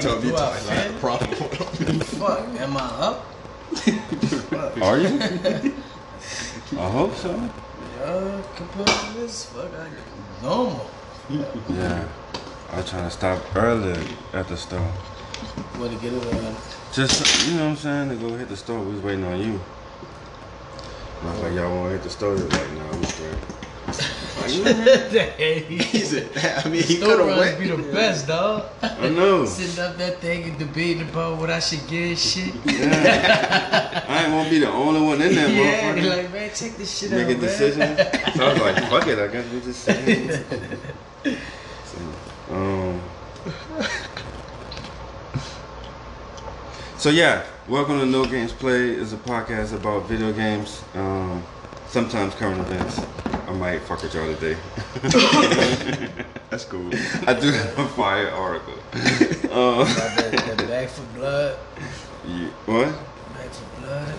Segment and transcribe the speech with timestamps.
[0.00, 0.68] Don't tell me You out, twice.
[0.68, 1.00] I have a man?
[1.00, 2.00] problem.
[2.00, 3.26] Fuck, am I up?
[4.82, 5.74] Are you?
[6.78, 7.50] I hope so.
[8.00, 10.90] Yeah, compared to this, fuck, I get normal.
[11.28, 12.08] Yeah.
[12.72, 14.02] I was trying to stop earlier
[14.32, 14.80] at the store.
[15.78, 16.56] Want to get it on?
[16.92, 18.08] Just, you know what I'm saying?
[18.10, 18.80] To go hit the store.
[18.80, 19.60] We was waiting on you.
[21.20, 22.34] And I was like, y'all want to hit the store?
[22.36, 23.34] They was like, nah, I'm straight.
[23.98, 25.12] Like, you know what?
[25.38, 26.30] He said,
[26.64, 27.58] I mean, he could have runs went.
[27.58, 28.66] be the best, dog.
[28.82, 29.44] I know.
[29.46, 32.54] Sitting up that thing and debating about what I should get and shit.
[32.64, 34.04] Yeah.
[34.08, 36.08] I ain't gonna be the only one in there, yeah, motherfucker.
[36.08, 37.40] like man, check this shit Making out, man.
[37.40, 38.00] decisions.
[38.36, 40.44] So I was like, fuck it, I guess we just sit here.
[41.84, 43.00] So, um,
[46.96, 48.90] so yeah, welcome to No Games Play.
[48.90, 51.42] is a podcast about video games, um,
[51.88, 53.00] sometimes current events.
[53.50, 54.56] I might fuck with y'all today.
[56.50, 56.88] That's cool.
[57.26, 58.74] I do have a fire article.
[59.50, 61.58] Uh, About that, that bag for blood.
[62.28, 62.86] yeah, what?
[63.34, 64.14] Bag for blood.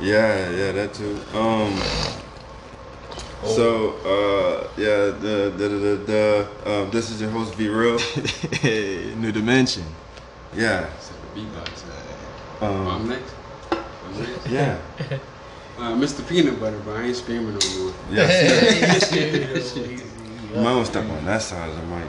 [0.00, 1.20] Yeah, yeah, that too.
[1.34, 1.78] Um.
[3.44, 7.98] So, uh, yeah, the the the, the um, this is your host, Be Real.
[8.62, 9.84] hey, new dimension.
[10.54, 10.86] Yeah.
[10.86, 11.84] Except for beatbox.
[12.62, 13.08] Uh, I'm Um.
[13.10, 13.34] next.
[13.70, 14.48] I'm next.
[14.48, 14.78] Yeah.
[15.78, 16.26] Uh, Mr.
[16.28, 17.94] Peanut Butter, but I ain't screaming no more.
[18.10, 19.12] Yes.
[19.12, 19.80] Easy.
[20.54, 22.04] You might want to step on that side of the mic,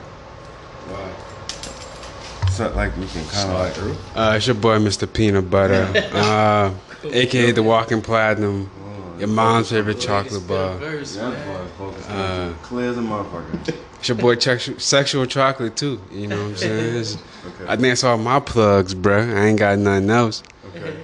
[0.89, 2.49] Why?
[2.51, 3.97] so like we can kind of like.
[4.15, 5.11] Uh, it's your boy, Mr.
[5.11, 6.73] Peanut Butter, uh,
[7.05, 8.69] aka the Walking Platinum,
[9.17, 10.77] your mom's favorite chocolate bar.
[10.77, 11.67] Verse, Yeah, man.
[11.79, 11.85] boy.
[12.09, 13.75] Uh, Clear as a motherfucker.
[13.99, 16.01] It's your boy, Chex- Sexual Chocolate, too.
[16.11, 16.95] You know what I'm saying?
[16.99, 17.65] It's- Okay.
[17.65, 19.35] I think that's all my plugs, bruh.
[19.35, 20.43] I ain't got nothing else.
[20.69, 20.95] Okay.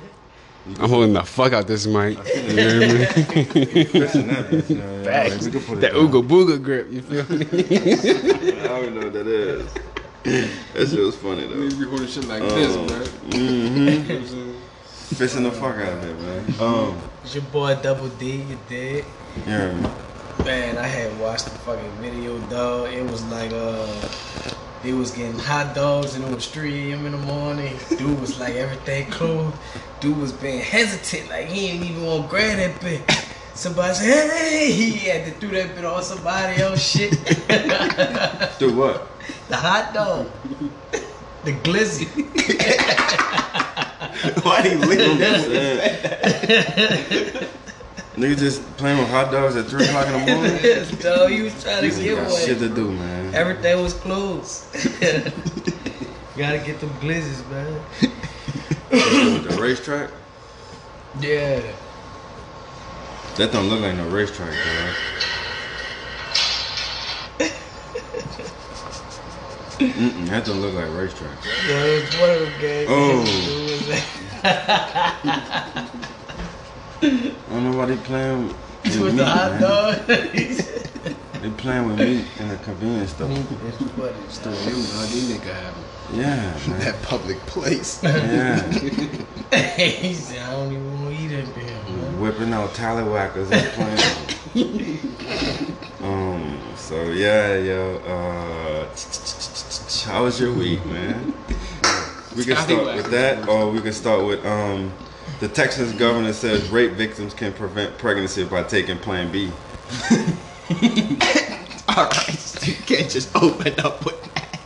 [0.80, 2.18] I'm holding the fuck out this mic.
[2.50, 3.88] You know what I mean?
[3.94, 5.46] Listen, that bitch, you know, yeah, Facts.
[5.46, 6.08] we can put it That down.
[6.08, 7.46] Ooga Booga grip, you feel me?
[8.60, 9.74] I don't even know what that is.
[10.74, 11.70] That shit was funny though.
[11.70, 12.50] be holding shit like Um,
[12.88, 13.08] bruh.
[13.30, 14.52] Mm-hmm.
[15.16, 16.54] Fishing the fuck out of it, man.
[16.62, 19.06] Um, It's your boy Double D, you dig?
[19.38, 19.90] you heard me.
[20.46, 22.92] Man, I had watched the fucking video, dog.
[22.94, 23.86] It was like, uh,
[24.84, 27.06] they was getting hot dogs and it was 3 a.m.
[27.06, 27.78] in the morning.
[27.90, 29.56] Dude was like, everything closed.
[30.00, 33.02] Dude was being hesitant, like he didn't even want to grab that bit.
[33.54, 37.12] Somebody said, hey, he had to throw that bit on somebody else shit.
[38.60, 39.08] Do what?
[39.50, 40.30] the hot dog.
[41.44, 42.08] The glizzy.
[44.46, 45.38] Why he leave Yeah.
[45.48, 47.50] that?
[48.16, 51.00] Nigga just playing with hot dogs at 3 o'clock in the morning?
[51.02, 53.34] dog, he was trying to Niggas get got shit to do, man.
[53.36, 54.66] Everything was closed.
[56.38, 57.82] Gotta get them glizzies, man.
[58.92, 60.10] With the racetrack?
[61.20, 61.62] Yeah.
[63.36, 64.94] That don't look like no racetrack, bro.
[69.80, 71.32] Mm-mm, that don't look like racetrack.
[71.68, 72.90] Yeah, it was one of them games.
[72.92, 73.24] Oh.
[73.26, 73.90] It was
[74.44, 75.90] I
[77.50, 78.48] don't know why they playing
[78.84, 79.62] with, with the hot man.
[79.62, 79.96] dog.
[81.42, 83.30] They playing with meat in the convenience store.
[83.32, 84.14] it's funny.
[84.30, 85.10] Still them, dog.
[85.10, 85.84] These niggas have 'em.
[86.20, 86.80] Yeah, man.
[86.80, 88.02] that public place.
[88.04, 88.62] Yeah.
[89.78, 92.20] he said, I don't even want to eat it for him, man.
[92.20, 93.68] Whipping out tallywhackers and
[94.54, 95.86] playing.
[96.04, 96.60] um.
[96.76, 97.98] So yeah, yo.
[98.06, 98.88] Uh,
[100.12, 101.34] how was your week, man?
[102.36, 104.92] We can start with that, or we can start with um.
[105.40, 109.50] The Texas governor says rape victims can prevent pregnancy by taking Plan B.
[111.90, 114.60] All right, you can't just open up with that.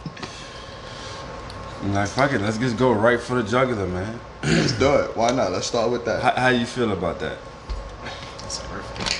[1.82, 4.20] I'm like, fuck it, let's just go right for the jugular, man.
[4.44, 5.16] Let's do it.
[5.16, 5.52] Why not?
[5.52, 6.22] Let's start with that.
[6.22, 7.38] How, how you feel about that?
[8.40, 9.14] That's perfect.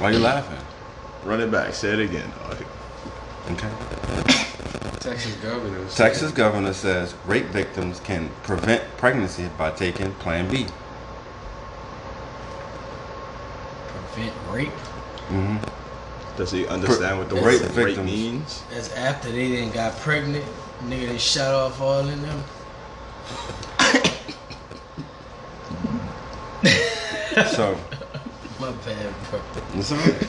[0.00, 0.58] Why you laughing?
[1.24, 1.74] Run it back.
[1.74, 2.32] Say it again.
[2.38, 2.56] dog.
[3.50, 3.68] Okay.
[4.98, 5.88] Texas governor.
[5.88, 10.66] Texas governor says rape victims can prevent pregnancy by taking Plan B.
[14.12, 14.68] Prevent rape.
[15.28, 15.56] hmm
[16.36, 18.62] Does he understand what the Rape word rape means?
[18.70, 20.44] That's after they didn't got pregnant.
[20.84, 22.42] Nigga, they shot off all in them.
[27.54, 27.78] So,
[28.60, 29.40] My bad, bro.
[29.74, 30.20] it's all right.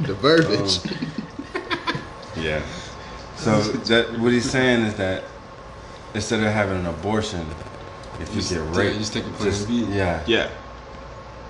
[0.00, 0.78] The verbiage.
[2.36, 2.62] Yeah.
[3.36, 5.24] So that what he's saying is that
[6.14, 7.46] instead of having an abortion,
[8.20, 9.84] if you Just- get yeah, raped, just take a Plan just- B.
[9.84, 10.22] Yeah.
[10.26, 10.50] yeah.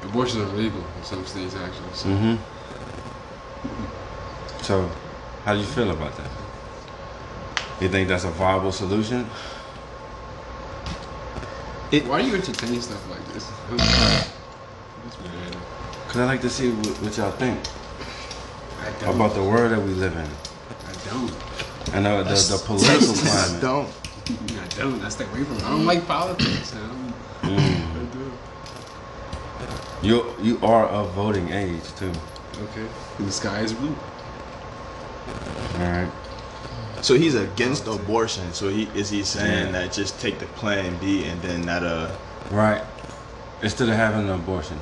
[0.04, 1.92] Abortion is illegal in some states, actually.
[1.94, 2.08] So.
[2.08, 2.36] hmm
[4.62, 4.90] So,
[5.44, 6.30] how do you feel about that?
[7.80, 9.24] You think that's a viable solution?
[12.06, 13.48] Why do you entertain stuff like this?
[16.08, 17.58] Cause I like to see what, what y'all think
[18.80, 19.14] I don't.
[19.16, 20.26] about the world that we live in.
[20.26, 21.32] I don't.
[21.94, 23.60] I know the, the political Texas climate.
[23.60, 23.88] don't.
[24.62, 25.02] I don't.
[25.04, 25.64] I stay away from it.
[25.64, 26.74] I don't like politics.
[26.74, 27.14] I don't,
[27.44, 27.73] Mm.
[30.04, 30.14] I do.
[30.14, 32.12] You you are of voting age too.
[32.62, 32.86] Okay.
[33.18, 33.94] And the sky is blue.
[35.74, 36.10] All right.
[37.02, 38.52] So he's against abortion.
[38.52, 39.72] So he is he saying Yeah.
[39.72, 42.08] that just take the Plan B and then not uh
[42.50, 42.82] Right.
[43.62, 44.78] Instead of having an abortion,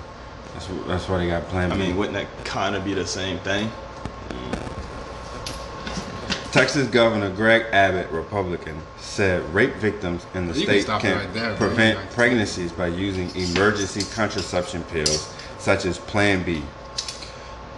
[0.55, 1.75] that's wh- that's why they got Plan B.
[1.75, 3.71] I mean wouldn't that kind of be the same thing?
[6.53, 11.33] Texas Governor Greg Abbott, Republican, said rape victims in the You state it can right
[11.33, 16.63] there, prevent like- pregnancies by using emergency contraception pills such as Plan B.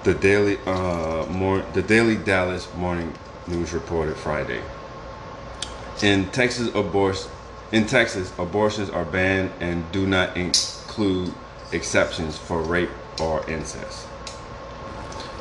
[0.02, 3.12] The Daily uh, Mor- the Daily Dallas Morning
[3.46, 4.60] News reported Friday.
[6.02, 7.30] In Texas, abortion
[7.72, 11.32] in Texas, abortions are banned and do not include
[11.72, 12.90] exceptions for rape
[13.20, 14.06] or incest.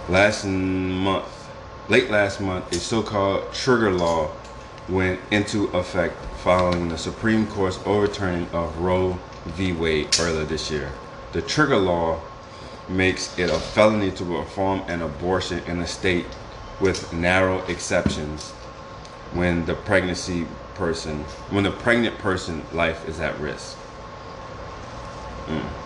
[0.07, 1.25] Last month,
[1.89, 4.31] late last month, a so-called trigger law
[4.89, 9.71] went into effect following the Supreme Court's overturning of Roe v.
[9.71, 10.91] Wade earlier this year.
[11.31, 12.19] The trigger law
[12.89, 16.25] makes it a felony to perform an abortion in a state
[16.79, 18.51] with narrow exceptions
[19.33, 20.45] when the pregnancy
[20.75, 23.77] person when the pregnant person life is at risk.
[25.47, 25.82] Mm.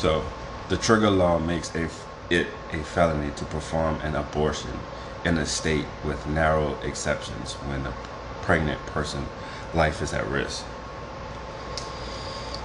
[0.00, 0.24] So,
[0.70, 1.90] the trigger law makes a,
[2.30, 4.70] it a felony to perform an abortion
[5.26, 7.92] in a state with narrow exceptions when the
[8.40, 9.26] pregnant person
[9.74, 10.64] life is at risk.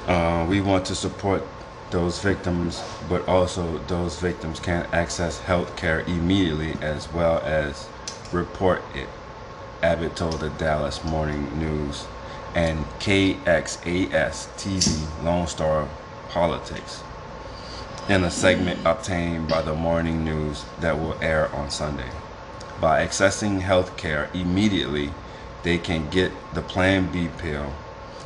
[0.07, 1.43] Uh, we want to support
[1.91, 7.89] those victims, but also those victims can access health care immediately as well as
[8.31, 9.09] report it.
[9.83, 12.05] Abbott told the Dallas Morning News
[12.55, 15.89] and KXAS TV Lone Star
[16.29, 17.03] Politics
[18.07, 22.09] in a segment obtained by the morning news that will air on Sunday.
[22.79, 25.11] By accessing health care immediately,
[25.63, 27.73] they can get the Plan B pill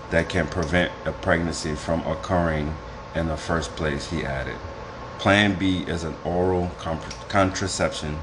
[0.09, 2.75] that can prevent a pregnancy from occurring
[3.15, 4.57] in the first place, he added.
[5.17, 6.71] Plan B is an oral
[7.29, 8.19] contraception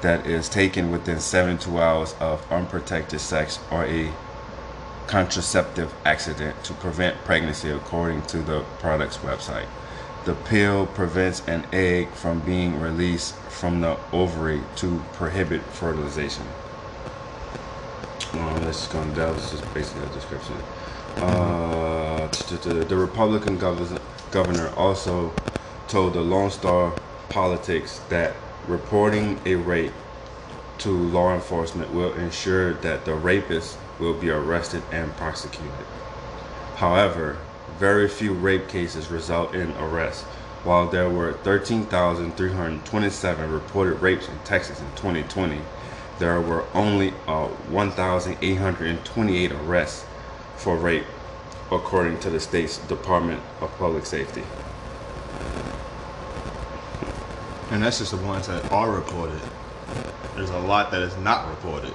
[0.00, 4.10] that is taken within 72 hours of unprotected sex or a
[5.06, 9.66] contraceptive accident to prevent pregnancy, according to the product's website.
[10.24, 16.46] The pill prevents an egg from being released from the ovary to prohibit fertilization.
[18.34, 19.34] Um, let's just go down.
[19.34, 20.54] This is basically a description.
[21.16, 25.32] Uh, the Republican governor, governor also
[25.88, 26.94] told the Lone Star
[27.28, 28.34] Politics that
[28.68, 29.92] reporting a rape
[30.78, 35.86] to law enforcement will ensure that the rapist will be arrested and prosecuted.
[36.76, 37.38] However,
[37.78, 40.24] very few rape cases result in arrest.
[40.64, 45.60] While there were 13,327 reported rapes in Texas in 2020,
[46.18, 50.06] there were only uh, 1,828 arrests
[50.56, 51.04] for rape,
[51.72, 54.44] according to the state's Department of Public Safety.
[57.72, 59.40] And that's just the ones that are reported.
[60.36, 61.92] There's a lot that is not reported.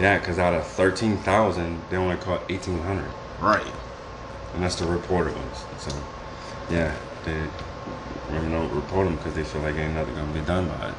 [0.00, 3.04] Yeah, because out of 13,000, they only caught 1,800.
[3.40, 3.72] Right.
[4.54, 5.64] And that's the reported ones.
[5.78, 5.90] So,
[6.70, 7.46] yeah, they
[8.28, 10.94] remember don't report them because they feel like ain't nothing gonna be done by it.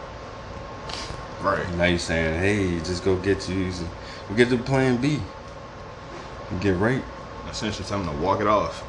[1.41, 1.75] Right.
[1.75, 3.71] Now you're saying, hey, just go get you,
[4.27, 5.21] go get the Plan B,
[6.59, 7.05] get raped.
[7.49, 8.83] Essentially telling them to walk it off.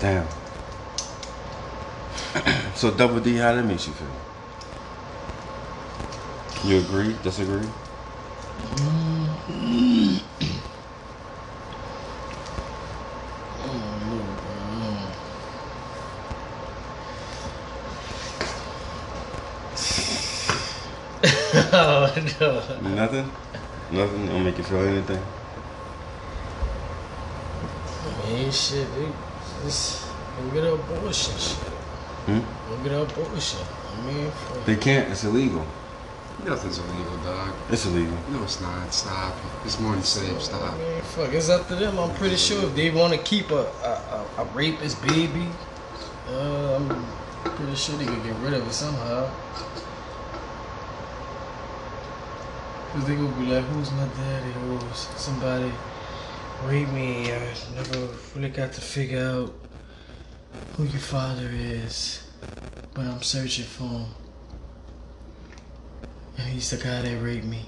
[0.00, 0.26] Damn.
[2.74, 4.08] so Double D, how that makes you feel?
[6.64, 7.14] You agree?
[7.22, 7.66] Disagree?
[21.70, 22.90] oh no.
[22.90, 23.30] Nothing?
[23.92, 24.26] Nothing?
[24.26, 25.22] Don't make you feel anything?
[28.04, 29.12] I mean, shit, dude.
[29.64, 30.06] just
[30.52, 31.38] get abortion.
[31.38, 31.56] Shit.
[32.26, 32.82] Hmm?
[32.82, 33.60] Get abortion.
[33.60, 34.64] I mean, fuck.
[34.64, 35.10] They can't.
[35.12, 35.64] It's illegal.
[36.44, 37.52] Nothing's illegal, dog.
[37.70, 38.16] It's illegal.
[38.30, 38.92] No, it's not.
[38.92, 39.34] Stop.
[39.64, 40.40] It's more than safe.
[40.40, 40.72] Stop.
[40.72, 41.98] I mean, fuck, it's up to them.
[41.98, 45.48] I'm pretty sure if they want to keep a, a, a, a rapist baby,
[46.28, 49.28] uh, I'm pretty sure they could get rid of it somehow.
[52.92, 54.52] Cause they gonna be like, who's my daddy?
[54.52, 55.70] Who's somebody
[56.64, 57.32] raped me?
[57.32, 57.40] I
[57.74, 59.52] never really got to figure out
[60.76, 62.22] who your father is,
[62.94, 64.06] but I'm searching for him.
[66.38, 67.66] And he's the guy that raped me.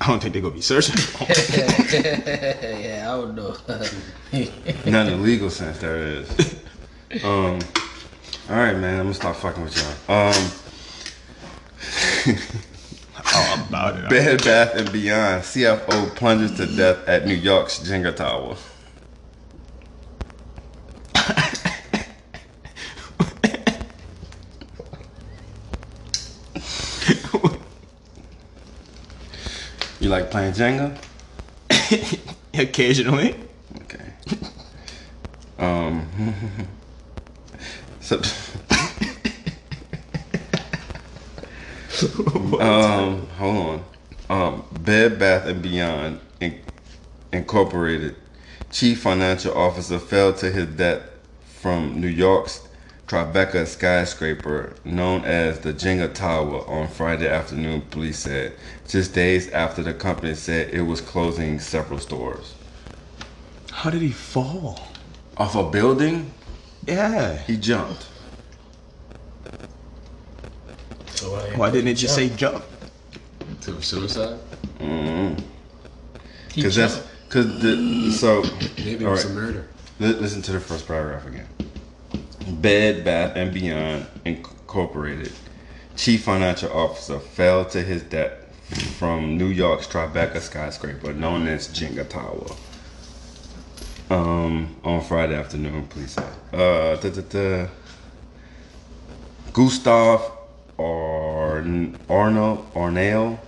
[0.00, 0.96] I don't think they're gonna be searching.
[0.96, 1.24] for
[2.64, 3.56] yeah, I don't know.
[4.90, 6.56] Not in the legal sense, there is.
[7.22, 7.58] Um,
[8.48, 8.98] all right, man.
[8.98, 10.32] I'm gonna stop fucking with y'all.
[10.32, 10.50] Um,
[13.34, 14.08] oh, about it.
[14.08, 18.56] Bed Bath and Beyond CFO plunges to death at New York's Jenga Tower.
[30.00, 30.96] you like playing Jenga?
[32.54, 33.34] Occasionally.
[33.82, 34.12] Okay.
[35.58, 36.06] Um.
[38.00, 38.16] so.
[42.60, 43.26] um.
[43.38, 43.84] Hold on.
[44.28, 44.64] Um.
[44.80, 46.60] Bed Bath and Beyond Inc-
[47.32, 48.16] Incorporated
[48.70, 51.02] chief financial officer fell to his death
[51.60, 52.66] from New York's
[53.10, 58.52] Tribeca skyscraper known as the Jenga Tower on Friday afternoon, police said,
[58.86, 62.54] just days after the company said it was closing several stores.
[63.72, 64.86] How did he fall?
[65.38, 66.30] Off a building?
[66.86, 67.36] Yeah.
[67.38, 68.06] He jumped.
[71.08, 72.64] so why, Why didn't it just say jump?
[73.62, 74.38] To suicide?
[74.78, 76.62] Mm-hmm.
[76.62, 78.44] Cause that's cause the so
[78.78, 79.68] Maybe it was right, a murder.
[79.98, 81.48] li- listen to the first paragraph again.
[82.50, 85.32] Bed Bath and Beyond Incorporated
[85.96, 88.32] chief financial officer fell to his death
[88.98, 92.46] from New York's Tribeca skyscraper known as Jenga Tower.
[94.08, 96.16] Um, on Friday afternoon, Please.
[96.18, 97.68] Uh, da, da, da.
[99.52, 100.32] Gustav
[100.78, 103.38] Arn- Arno Arnal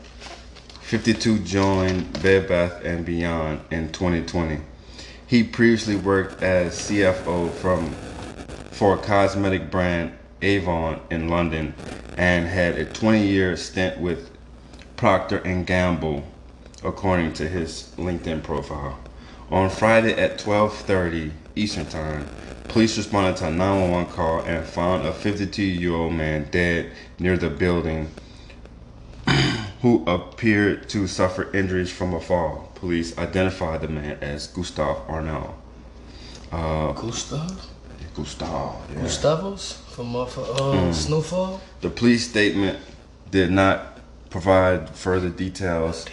[0.82, 4.60] 52 joined Bed Bath and Beyond in 2020.
[5.26, 7.94] He previously worked as CFO from
[8.72, 10.12] for a cosmetic brand
[10.42, 11.74] Avon in London
[12.16, 14.30] and had a 20-year stint with
[14.96, 16.24] Procter Gamble,
[16.84, 18.98] according to his LinkedIn profile.
[19.50, 22.26] On Friday at 12:30 Eastern Time,
[22.68, 28.10] police responded to a 911 call and found a 52-year-old man dead near the building
[29.82, 32.72] who appeared to suffer injuries from a fall.
[32.76, 35.54] Police identified the man as Gustav Arnal.
[36.50, 37.71] Uh, Gustav?
[38.14, 38.76] Gustav.
[38.92, 39.00] yeah.
[39.02, 40.94] Gustavos from off of uh, Mm.
[40.94, 41.60] Snowfall?
[41.80, 42.78] The police statement
[43.30, 43.98] did not
[44.30, 46.06] provide further details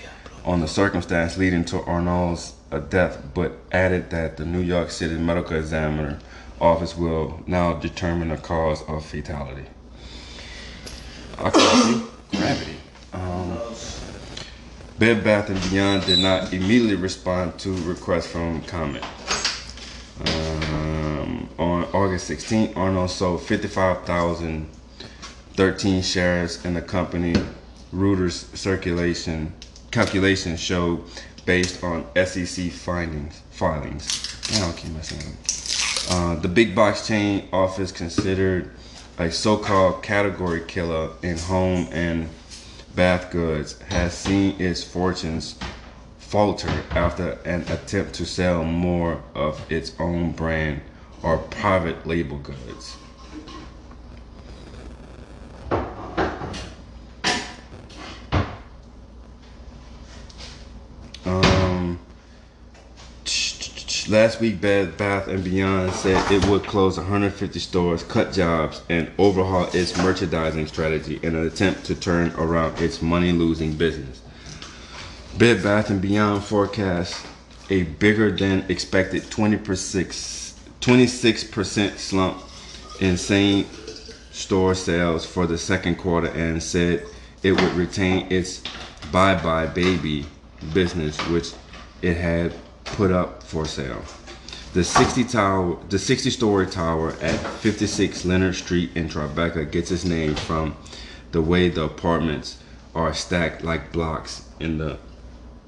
[0.45, 5.15] on the circumstance leading to Arnold's uh, death, but added that the New York City
[5.15, 6.19] Medical Examiner
[6.61, 9.65] office will now determine the cause of fatality.
[12.31, 12.75] Gravity.
[13.13, 13.57] Um,
[14.99, 19.03] Bed Bath and Beyond did not immediately respond to requests from comment.
[20.19, 20.68] Um,
[21.59, 27.35] on August 16th, Arnold sold 55,013 shares in the company.
[27.93, 29.53] Reuters circulation
[29.91, 31.03] calculations showed
[31.45, 34.35] based on SEC findings filings.
[34.53, 35.25] I don't keep messing up.
[36.11, 38.71] Uh, the big box chain office considered
[39.17, 42.29] a so-called category killer in home and
[42.95, 45.55] bath goods has seen its fortunes
[46.19, 50.81] falter after an attempt to sell more of its own brand
[51.23, 52.97] or private label goods.
[61.25, 61.99] Um,
[64.07, 69.11] last week, Bed Bath and Beyond said it would close 150 stores, cut jobs, and
[69.17, 74.21] overhaul its merchandising strategy in an attempt to turn around its money-losing business.
[75.37, 77.25] Bed Bath and Beyond forecasts
[77.69, 80.38] a bigger than expected 20%,
[80.81, 82.43] 26% slump
[82.99, 83.65] in same
[84.31, 87.05] store sales for the second quarter and said
[87.43, 88.61] it would retain its
[89.11, 90.25] buybuy BABY
[90.73, 91.53] business, which
[92.01, 92.53] it had
[92.85, 94.03] put up for sale.
[94.73, 100.05] The 60 tower, the 60 story tower at 56 Leonard Street in Tribeca gets its
[100.05, 100.77] name from
[101.31, 102.61] the way the apartments
[102.93, 104.97] are stacked like blocks in the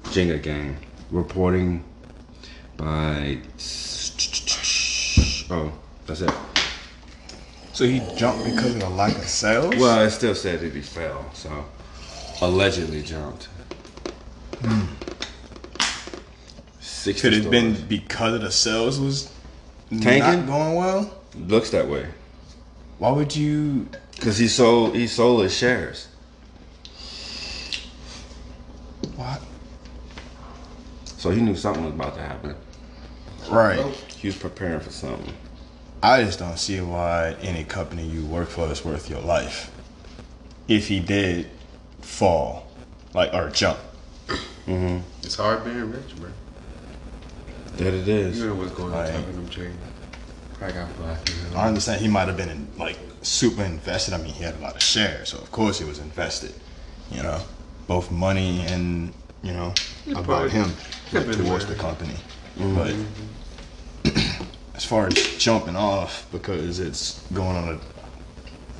[0.04, 0.76] Jenga game.
[1.10, 1.84] Reporting
[2.76, 3.38] by
[5.52, 5.72] oh,
[6.06, 6.32] that's it.
[7.72, 9.76] So he jumped because of the lack of sales?
[9.76, 11.64] Well, it still said that he fell, so
[12.40, 13.48] allegedly jumped.
[16.80, 19.32] Sixty could it have been because of the sales was
[19.90, 20.46] Tanking?
[20.46, 21.18] not going well?
[21.34, 22.06] looks that way
[22.98, 23.88] Why would you?
[24.14, 26.06] because he sold he sold his shares.
[29.16, 29.42] What?
[31.04, 32.54] So he knew something was about to happen.
[33.50, 33.80] Right.
[34.16, 35.34] He was preparing for something.
[36.02, 39.70] I just don't see why any company you work for is worth your life.
[40.68, 41.48] If he did
[42.00, 42.66] fall,
[43.14, 43.78] like or jump,
[44.66, 44.98] Mm-hmm.
[45.22, 46.30] It's hard being rich, bro.
[47.78, 48.38] That it is.
[48.38, 49.74] You know what's going on top of them.
[50.54, 51.28] Probably got black.
[51.28, 51.58] you know.
[51.58, 54.14] I understand he might have been in, like super invested.
[54.14, 56.54] I mean, he had a lot of shares, so of course he was invested.
[57.10, 57.40] You know,
[57.88, 59.74] both money and you know
[60.14, 60.70] about him
[61.10, 62.14] towards the company.
[62.56, 62.94] But
[64.82, 67.80] as far as jumping off because it's going on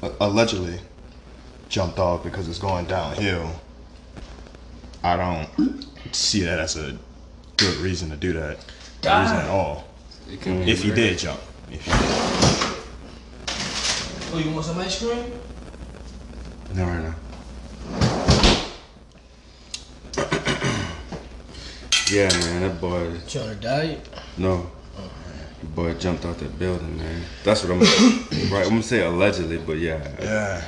[0.03, 0.81] a allegedly
[1.69, 3.49] jumped off because it's going downhill.
[5.05, 6.99] I don't see that as a
[7.57, 8.57] good reason to do that.
[8.97, 9.87] Reason at all.
[10.41, 11.41] Could If you did jump.
[11.71, 12.01] If he did.
[14.35, 15.31] Oh, you want some ice cream?
[16.75, 17.15] No, right now.
[22.11, 23.21] yeah, man, that boy.
[23.29, 24.09] You on a diet?
[24.37, 24.69] No.
[25.63, 27.23] The boy jumped out that building, man.
[27.45, 27.81] That's what I'm.
[28.53, 30.07] right, I'm gonna say allegedly, but yeah.
[30.21, 30.65] Yeah.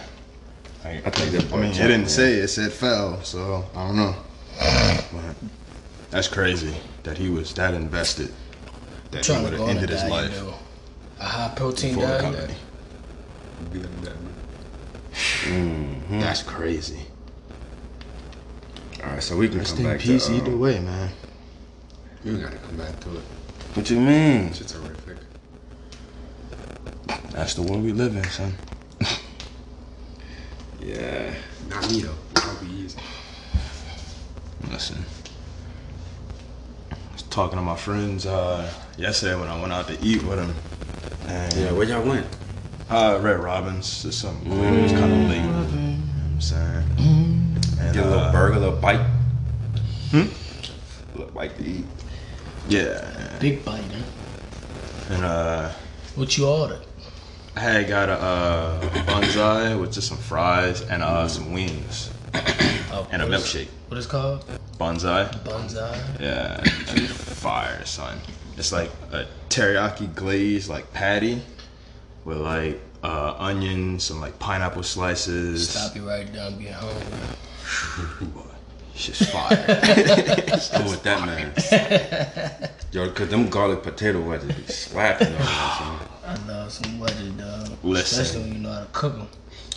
[0.84, 2.08] I, I think that I boy mean, it didn't man.
[2.08, 4.14] say it said fell, so I don't know.
[5.12, 5.34] But
[6.10, 8.32] that's crazy that he was that invested
[9.10, 10.54] that he would have go on a ended his diet life though.
[11.20, 12.20] A high protein for diet.
[12.20, 12.54] company.
[13.72, 14.16] Be like that.
[15.44, 16.20] Mm-hmm.
[16.20, 17.00] That's crazy.
[19.02, 20.34] All right, so we can Rest come in back peace to.
[20.34, 21.10] uh, either way, man.
[22.24, 23.24] You gotta come back to it.
[23.74, 24.52] What you mean?
[24.52, 25.16] Shit's horrific.
[27.30, 28.54] That's the world we live in, son.
[30.80, 31.32] Yeah.
[31.70, 32.12] Not me though.
[32.34, 32.98] That'll be easy.
[34.70, 35.02] Listen.
[36.92, 40.36] I was talking to my friends uh, yesterday when I went out to eat with
[40.36, 40.54] them.
[41.26, 42.26] And Yeah, where y'all went?
[42.90, 44.02] Uh, Red Robin's.
[44.02, 44.62] Just something quick.
[44.62, 45.36] It was kind of late.
[45.36, 45.72] You know what
[46.34, 46.84] I'm saying?
[46.98, 49.06] And, Get a little uh, burger, a little bite.
[50.10, 50.16] Hmm?
[51.14, 51.84] A little bite to eat.
[52.68, 53.36] Yeah.
[53.40, 55.14] Big bite, huh?
[55.14, 55.70] And uh,
[56.14, 56.80] What you ordered?
[57.56, 62.10] I had got a uh, Banzai with just some fries and uh, some wings
[62.90, 63.68] Oh, and a milkshake.
[63.88, 64.44] What is it called?
[64.78, 65.30] Banzai.
[65.44, 66.00] Banzai.
[66.20, 68.18] Yeah, fire, son.
[68.56, 71.42] It's like a teriyaki glaze, like patty,
[72.24, 75.68] with like uh, onions, some like pineapple slices.
[75.70, 78.48] Stop you right down, get hungry.
[78.94, 79.48] Boy, Shit's fire.
[80.72, 82.70] I'm with that man.
[82.92, 87.70] Yo, cause them garlic potato wedges be slapping on that, I love some wedges, dog.
[87.82, 88.22] Listen.
[88.22, 89.28] Especially when you know how to cook them.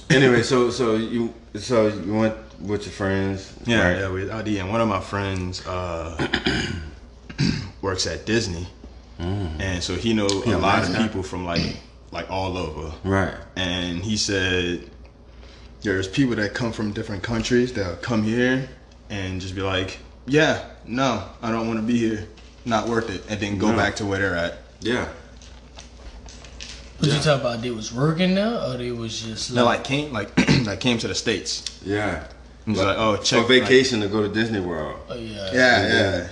[0.09, 3.53] Anyway, so so you so you went with your friends.
[3.65, 3.99] Yeah, right?
[3.99, 6.27] yeah, we out and one of my friends uh,
[7.81, 8.67] works at Disney,
[9.19, 11.75] and so he know a a lot of people from like
[12.11, 12.93] like all over.
[13.03, 13.35] Right.
[13.55, 14.89] And he said
[15.81, 18.69] there's people that come from different countries that come here
[19.09, 22.27] and just be like, yeah, no, I don't want to be here,
[22.65, 23.77] not worth it, and then go No.
[23.77, 24.59] back to where they're at.
[24.81, 25.07] Yeah.
[26.99, 27.61] What you talking about?
[27.61, 30.31] They was working now, or they was just They like came like
[30.65, 31.79] like came to the states.
[31.85, 32.25] Yeah.
[32.65, 34.99] And was like, oh, check For vacation to go to Disney World.
[35.09, 36.27] oh yeah, Like, yeah, yeah.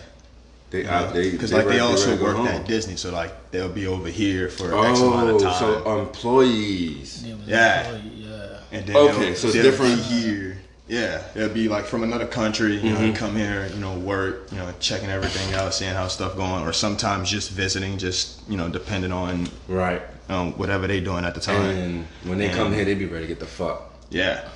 [0.71, 2.47] They uh, out they Because like they ready- also work to go worked home.
[2.47, 5.59] at Disney, so like they'll be over here for X amount Oh, of time.
[5.59, 7.23] so employees.
[7.45, 7.91] Yeah.
[7.91, 8.57] employed, yeah.
[8.71, 10.57] and then Okay, so it's different- here.
[10.88, 14.58] Yeah, they'll be like from another country, you know, come here, you know, work, you
[14.60, 18.69] know, checking everything out, seeing how stuff going, or sometimes just visiting, just you know,
[18.69, 20.02] depending on Right.
[20.30, 21.65] um, whatever they doing at the time.
[21.76, 23.91] And when they come here, they be ready to get the fuck.
[24.12, 24.48] yeah,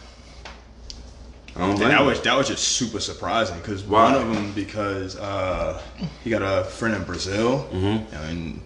[1.56, 5.18] I don't And that was that was just super surprising because one of them because
[5.18, 5.82] uh,
[6.24, 8.16] he got a friend in Brazil, Mm-hmm.
[8.16, 8.62] and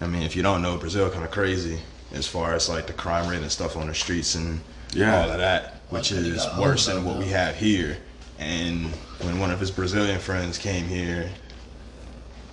[0.00, 1.80] I mean if you don't know Brazil, kind of crazy
[2.12, 4.60] as far as like the crime rate and stuff on the streets and
[4.92, 5.22] Yeah.
[5.24, 7.96] all of that, which is worse than what we have here.
[8.38, 8.86] And
[9.22, 11.30] when one of his Brazilian friends came here,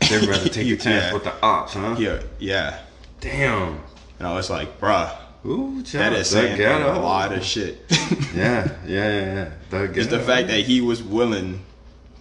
[0.10, 1.14] They'd rather take a chance Yeah.
[1.14, 1.96] with the ops, huh?
[2.00, 2.80] yeah, yeah,
[3.20, 3.80] Damn.
[4.20, 5.12] and I was like, bruh,
[5.46, 6.98] Ooh, child, is the saying ghetto.
[6.98, 7.80] a lot of shit.
[8.36, 9.52] Yeah, yeah, yeah, yeah.
[9.70, 11.62] The Just the fact that he was willing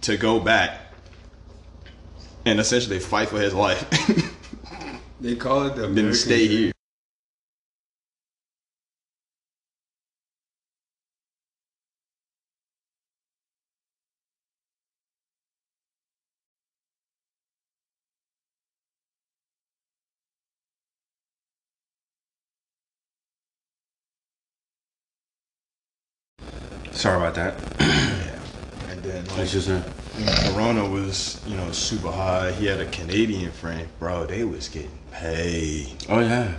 [0.01, 0.79] to go back
[2.45, 3.85] and essentially fight for his life,
[5.21, 6.59] They call it the then American stay dream.
[6.59, 6.71] here.
[27.01, 27.55] Sorry about that.
[27.79, 28.91] yeah.
[28.91, 29.83] And then like, That's just it.
[30.19, 32.51] you know, Corona was, you know, super high.
[32.51, 34.27] He had a Canadian friend, bro.
[34.27, 36.53] They was getting paid, Oh yeah.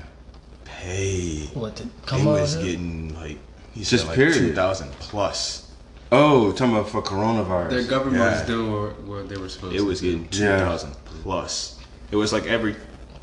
[0.65, 1.51] paid.
[1.55, 2.35] What to They come on?
[2.35, 2.65] He was here?
[2.65, 3.39] getting like
[3.73, 4.35] he Just said like period.
[4.35, 5.71] two thousand plus.
[6.11, 7.71] Oh, talking about for coronavirus.
[7.71, 8.33] Their government Yeah.
[8.33, 10.11] was doing what, what they were supposed It to was do.
[10.13, 10.59] getting two Yeah.
[10.59, 11.79] thousand plus.
[12.11, 12.75] It was like every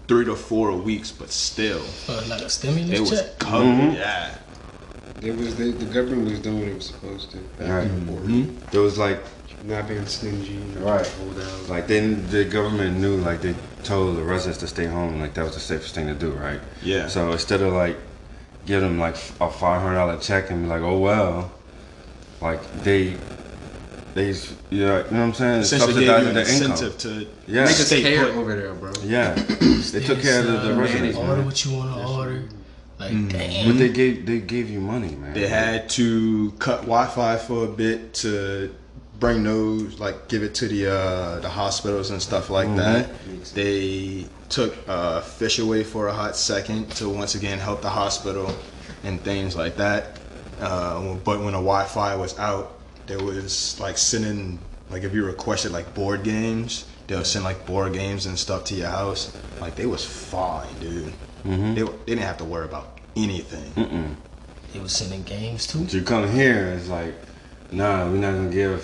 [0.07, 3.39] three to four weeks, but still, Uh, like a stimulus it was check.
[3.39, 3.65] covered.
[3.65, 3.95] Mhm.
[3.95, 4.35] Yeah.
[5.21, 7.37] It was the, the government was doing what it was supposed to.
[7.57, 7.83] Back Right.
[7.87, 8.51] in the border.
[8.71, 9.19] There was like
[9.65, 10.57] Not being stingy.
[10.79, 11.07] not Right.
[11.07, 11.69] Hold out.
[11.69, 13.53] Like then the government knew like they
[13.83, 16.61] told the residents to stay home like that was the safest thing to do, right?
[16.81, 17.07] Yeah.
[17.07, 17.97] So instead of like
[18.65, 21.51] give them like a five hundred dollar check and be like, oh well,
[22.41, 23.15] like they
[24.13, 24.29] they
[24.69, 25.61] you know, you know what I'm saying?
[25.61, 26.37] Essentially gave you an income.
[26.71, 27.09] incentive to
[27.47, 27.65] Yeah.
[27.65, 28.35] make Niggas a stay care put.
[28.37, 28.91] over there, bro.
[29.03, 31.45] Yeah, they took care of the, the uh, residents, Order man.
[31.45, 32.43] what you want to order.
[32.99, 33.31] Like, Mm.
[33.31, 33.67] damn.
[33.67, 35.33] But they gave they gave you money, man.
[35.33, 38.75] They had to cut Wi-Fi for a bit to
[39.19, 43.09] bring those, like, give it to the uh, the hospitals and stuff like that.
[43.53, 48.53] They took uh, fish away for a hot second to once again help the hospital
[49.03, 50.19] and things like that.
[50.59, 54.59] Uh, but when the Wi-Fi was out, there was like sending
[54.89, 58.75] like if you requested like board games, they'll send like board games and stuff to
[58.75, 59.31] your house.
[59.61, 61.13] Like they was fine, dude.
[61.43, 64.17] They, were- they didn't have to worry about anything.
[64.73, 65.79] They was sending games too.
[65.83, 67.15] But you come here, it's like,
[67.71, 68.83] nah, we're not gonna give,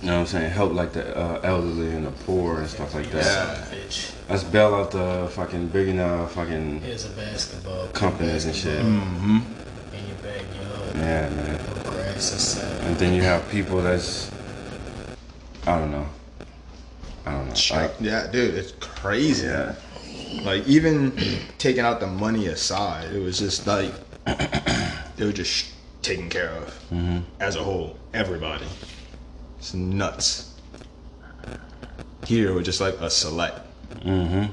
[0.00, 2.92] you know what I'm saying, help like the uh, elderly and the poor and stuff
[2.94, 3.24] like that.
[3.70, 3.76] Yeah.
[3.78, 4.12] Bitch.
[4.28, 7.86] Let's bail out the fucking big enough fucking Here's a basketball.
[7.88, 8.82] companies and shit.
[8.84, 9.38] Mm-hmm.
[9.94, 10.96] In your backyard.
[10.96, 11.60] Yeah, man.
[11.84, 12.58] Grass.
[12.82, 14.30] And then you have people that's,
[15.66, 16.06] I don't know.
[17.26, 17.76] I don't know.
[17.76, 19.46] Like, yeah, dude, it's crazy.
[19.46, 19.74] yeah.
[20.42, 21.12] Like even
[21.58, 23.92] taking out the money aside, it was just like
[25.16, 25.72] they were just
[26.02, 27.98] taken care of as a whole.
[28.12, 28.66] Everybody,
[29.58, 30.54] it's nuts.
[32.26, 33.60] Here we're just like a select.
[34.00, 34.52] Mm-hmm.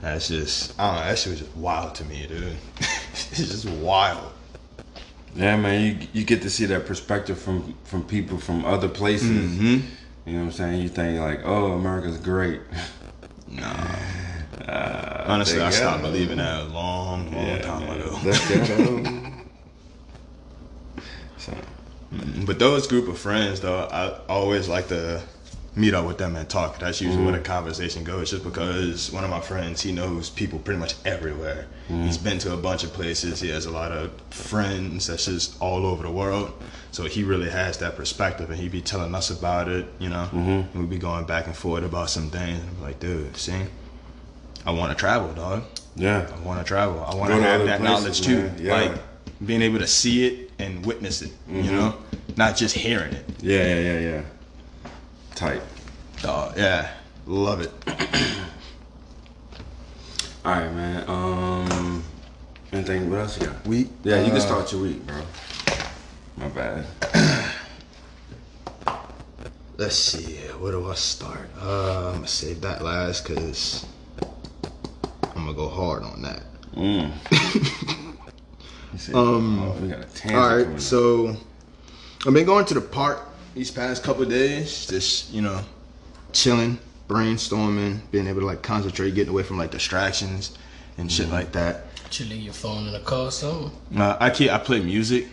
[0.00, 1.08] That's just I don't know.
[1.08, 2.56] That shit was just wild to me, dude.
[2.78, 4.32] it's just wild.
[5.34, 9.50] Yeah, man, you you get to see that perspective from from people from other places.
[9.52, 9.86] Mm-hmm.
[10.26, 10.82] You know what I'm saying?
[10.82, 12.60] You think like, oh, America's great.
[13.50, 13.96] Nah.
[14.68, 18.00] Uh, Honestly, I stopped believing that a long, long Yeah, time man.
[18.00, 19.26] ago.
[21.38, 21.54] So,
[22.44, 25.22] But those group of friends, though, I always like to
[25.80, 26.78] meet up with them and talk.
[26.78, 27.44] That's usually where the mm.
[27.44, 28.30] conversation goes.
[28.30, 31.66] Just because one of my friends, he knows people pretty much everywhere.
[31.88, 32.04] Mm.
[32.04, 33.40] He's been to a bunch of places.
[33.40, 36.52] He has a lot of friends that's just all over the world.
[36.92, 39.86] So he really has that perspective, and he'd be telling us about it.
[39.98, 42.62] You know, and we be going back and forth about some things.
[42.62, 43.62] I'm like, dude, see,
[44.66, 45.64] I want to travel, dog.
[45.96, 46.30] yeah.
[46.34, 47.02] I want to travel.
[47.02, 48.62] I want to have that places, knowledge too.
[48.62, 48.80] Yeah.
[48.80, 48.92] Mm-hmm.
[48.92, 49.02] Like
[49.44, 51.32] being able to see it and witness it.
[51.48, 51.76] You mm-hmm.
[51.76, 51.96] know,
[52.36, 53.24] not just hearing it.
[53.40, 54.22] Yeah, yeah, yeah, yeah.
[55.40, 55.62] Tight.
[56.20, 56.92] Dog, yeah,
[57.24, 57.72] love it.
[60.44, 61.08] All right, man.
[61.08, 62.04] Um,
[62.74, 63.08] anything?
[63.10, 63.66] What else you got?
[63.66, 63.88] Week.
[64.04, 65.22] Yeah, you can uh, start your week, bro.
[66.36, 66.84] My bad.
[69.78, 70.36] Let's see.
[70.58, 71.48] Where do I start?
[71.58, 73.86] Uh, I'm gonna save that last because
[75.22, 76.42] I'm gonna go hard on that.
[76.74, 77.12] Mm.
[79.14, 81.34] Um, oh, we got a All right, so
[82.26, 85.60] I've been going to the park these past couple of days, just you know,
[86.32, 90.56] chilling, brainstorming, being able to like concentrate, getting away from like distractions
[90.98, 91.86] and shit like that.
[92.12, 93.70] You leave your phone in the car or something?
[93.96, 95.28] Uh, I keep I play music,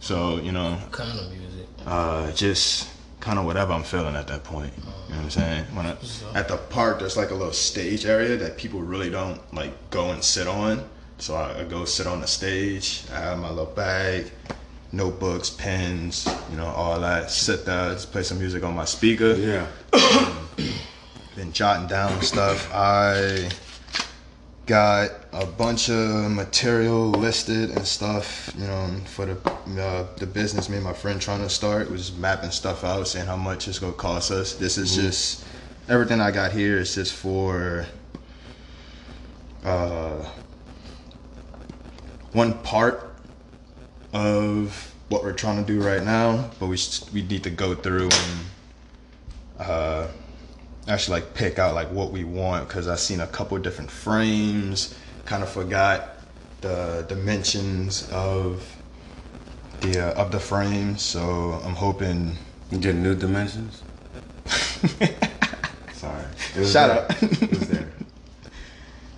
[0.00, 1.66] so you know, What kind of music?
[1.86, 4.72] uh, just kind of whatever I'm feeling at that point.
[4.76, 5.64] You know what I'm saying?
[5.74, 5.96] When I,
[6.38, 10.10] at the park, there's like a little stage area that people really don't like go
[10.10, 10.86] and sit on.
[11.18, 13.04] So I, I go sit on the stage.
[13.10, 14.30] I have my little bag,
[14.92, 17.30] notebooks, pens, you know, all that.
[17.30, 19.34] Sit there, just play some music on my speaker.
[19.34, 19.66] yeah.
[21.36, 22.70] Been jotting down stuff.
[22.72, 23.50] I
[24.64, 29.36] got a bunch of material listed and stuff, you know, for the
[29.80, 31.90] uh, the business me and my friend trying to start.
[31.90, 34.54] Was mapping stuff out, saying how much it's gonna cost us.
[34.54, 35.44] This is just
[35.88, 37.86] everything I got here is just for
[39.64, 40.24] uh,
[42.32, 43.15] one part
[44.12, 46.78] of what we're trying to do right now, but we
[47.12, 48.40] we need to go through and
[49.58, 50.06] uh,
[50.88, 54.94] actually like pick out like what we want because I've seen a couple different frames.
[55.24, 56.16] Kind of forgot
[56.60, 58.64] the dimensions of
[59.80, 62.36] the uh, of the frame, so I'm hoping.
[62.70, 63.84] You get new dimensions.
[65.92, 66.24] Sorry.
[66.56, 67.30] It was Shout there.
[67.30, 67.42] out.
[67.42, 67.88] It was there.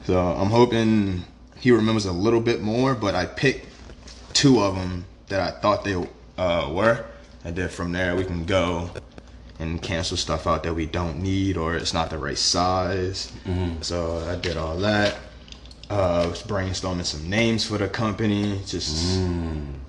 [0.04, 1.24] So I'm hoping
[1.60, 3.67] he remembers a little bit more, but I picked
[4.38, 5.96] two of them that I thought they
[6.38, 7.04] uh, were,
[7.44, 8.88] and then from there we can go
[9.58, 13.32] and cancel stuff out that we don't need or it's not the right size.
[13.80, 15.16] So I did all that.
[15.90, 19.18] Uh, was brainstorming some names for the company, just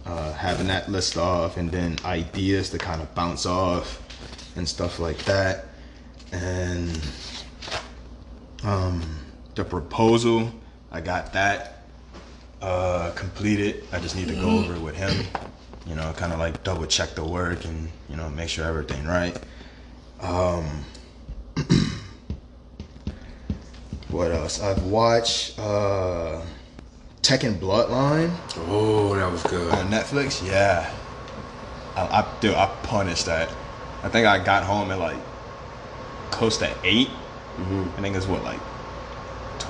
[0.08, 4.02] uh, having that list off, and then ideas to kind of bounce off
[4.56, 5.66] and stuff like that.
[6.32, 7.00] And
[8.64, 9.04] um,
[9.54, 10.50] the proposal,
[10.92, 11.79] I got that.
[12.62, 13.84] Uh, completed.
[13.92, 15.26] I just need to go over it with him.
[15.88, 19.06] You know, kind of like double check the work and you know make sure everything
[19.08, 19.36] right.
[20.22, 20.86] Um,
[24.10, 24.62] what else?
[24.62, 26.42] I've watched uh,
[27.22, 28.36] Tekken Bloodline
[28.68, 29.72] Oh, that was good.
[29.74, 30.46] on Netflix.
[30.46, 30.92] Yeah,
[31.96, 33.50] I, I dude, I punished that.
[34.04, 35.18] I think I got home at like
[36.32, 37.10] close to 8
[37.98, 38.60] I think it's what like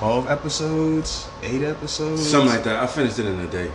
[0.00, 2.82] twelve episodes, eight episodes, Something like that.
[2.82, 3.70] I finished it in a day.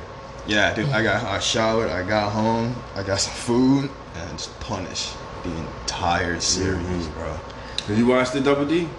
[0.47, 0.89] Yeah, dude.
[0.89, 1.91] I got I showered.
[1.91, 2.75] I got home.
[2.95, 7.31] I got some food and just punished the entire series, bro.
[7.85, 8.89] Did you watch the Double D?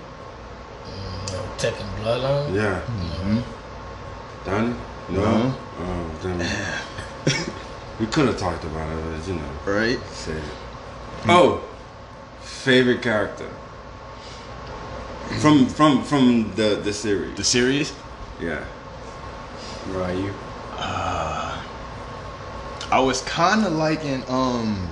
[1.32, 2.54] No, Tekken Bloodline.
[2.54, 2.80] Yeah.
[2.82, 4.44] Mm-hmm.
[4.44, 4.78] Done?
[5.08, 5.20] No.
[5.20, 5.54] No.
[5.80, 6.38] Oh, damn.
[8.00, 9.98] we could have talked about it, but you know, Right?
[10.12, 10.42] said it.
[11.28, 11.60] Oh,
[12.40, 13.48] favorite character
[15.40, 17.36] from from from the the series.
[17.36, 17.92] The series.
[18.40, 18.64] Yeah.
[19.88, 20.32] Ryu.
[22.88, 24.88] I was kind of liking um,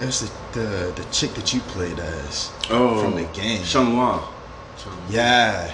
[0.00, 0.20] it was
[0.52, 3.62] the, the the chick that you played as Oh, from the game.
[3.62, 4.28] Shanghua.
[5.08, 5.72] Yeah,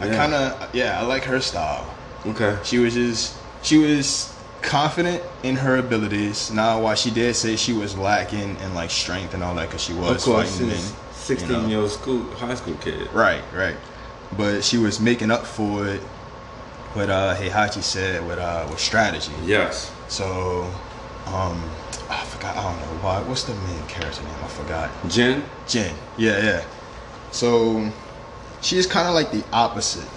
[0.00, 1.86] I kind of yeah I like her style.
[2.26, 2.56] Okay.
[2.64, 6.50] She was just she was confident in her abilities.
[6.50, 9.82] Now, while she did say she was lacking in like strength and all that, because
[9.82, 10.70] she was Of course, fighting
[11.28, 11.48] she's men.
[11.48, 11.68] sixteen you know.
[11.68, 13.12] year old school high school kid.
[13.12, 13.76] Right, right.
[14.36, 16.00] But she was making up for it.
[16.94, 19.32] What uh, Heihachi said with uh, with strategy.
[19.44, 19.92] Yes.
[20.08, 20.62] So,
[21.26, 21.62] um,
[22.08, 22.56] I forgot.
[22.56, 23.20] I don't know why.
[23.22, 24.34] What's the main character name?
[24.42, 24.90] I forgot.
[25.08, 25.44] Jen.
[25.66, 25.94] Jin.
[26.16, 26.64] Yeah, yeah.
[27.30, 27.92] So,
[28.62, 30.08] she's kind of like the opposite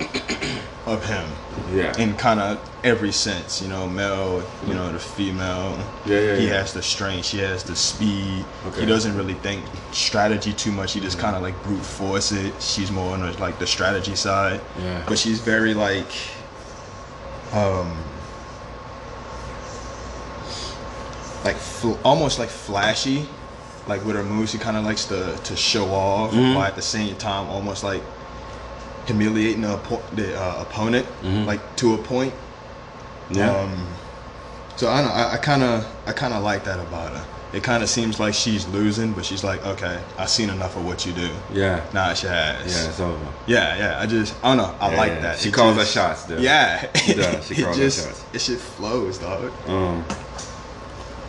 [0.93, 1.25] of him
[1.73, 1.93] Yeah.
[1.97, 3.61] in kind of every sense.
[3.61, 4.43] You know, male.
[4.67, 5.77] You know, the female.
[6.05, 6.53] Yeah, yeah, He yeah.
[6.59, 7.25] has the strength.
[7.25, 8.43] She has the speed.
[8.67, 8.81] Okay.
[8.81, 10.93] He doesn't really think strategy too much.
[10.93, 12.53] He just kind of like brute force it.
[12.61, 14.61] She's more on the, like the strategy side.
[14.79, 15.03] Yeah.
[15.07, 16.11] But she's very like,
[17.53, 17.97] um,
[21.43, 23.27] like fl- almost like flashy.
[23.87, 26.53] Like with her moves, she kind of likes to to show off, Mm-hmm.
[26.55, 28.01] while at the same time almost like
[29.11, 29.77] humiliating the,
[30.13, 31.05] the uh, opponent,
[31.45, 32.33] like to a point.
[32.33, 33.35] Mm-hmm.
[33.35, 33.55] Yeah.
[33.55, 33.87] Um,
[34.77, 35.11] so I don't.
[35.11, 37.25] I kind of I kind of like that about her.
[37.53, 40.85] It kind of seems like she's losing, but she's like, okay, I've seen enough of
[40.85, 41.29] what you do.
[41.51, 41.85] yeah.
[41.93, 42.65] Nah, she has.
[42.73, 42.89] Yeah.
[42.89, 43.27] It's over.
[43.45, 43.99] Yeah, yeah.
[43.99, 44.77] I just, I don't know.
[44.79, 45.19] I Yeah, like yeah.
[45.19, 45.39] that.
[45.39, 46.37] She It calls just- her shots, though.
[46.37, 47.45] Yeah, She does.
[47.45, 48.23] She calls her just, shots.
[48.33, 49.51] It shit flows, dog.
[49.67, 50.05] Um,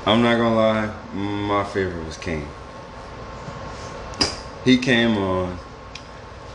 [0.07, 2.47] I'm not gonna lie, my favorite was King.
[4.65, 5.59] He came on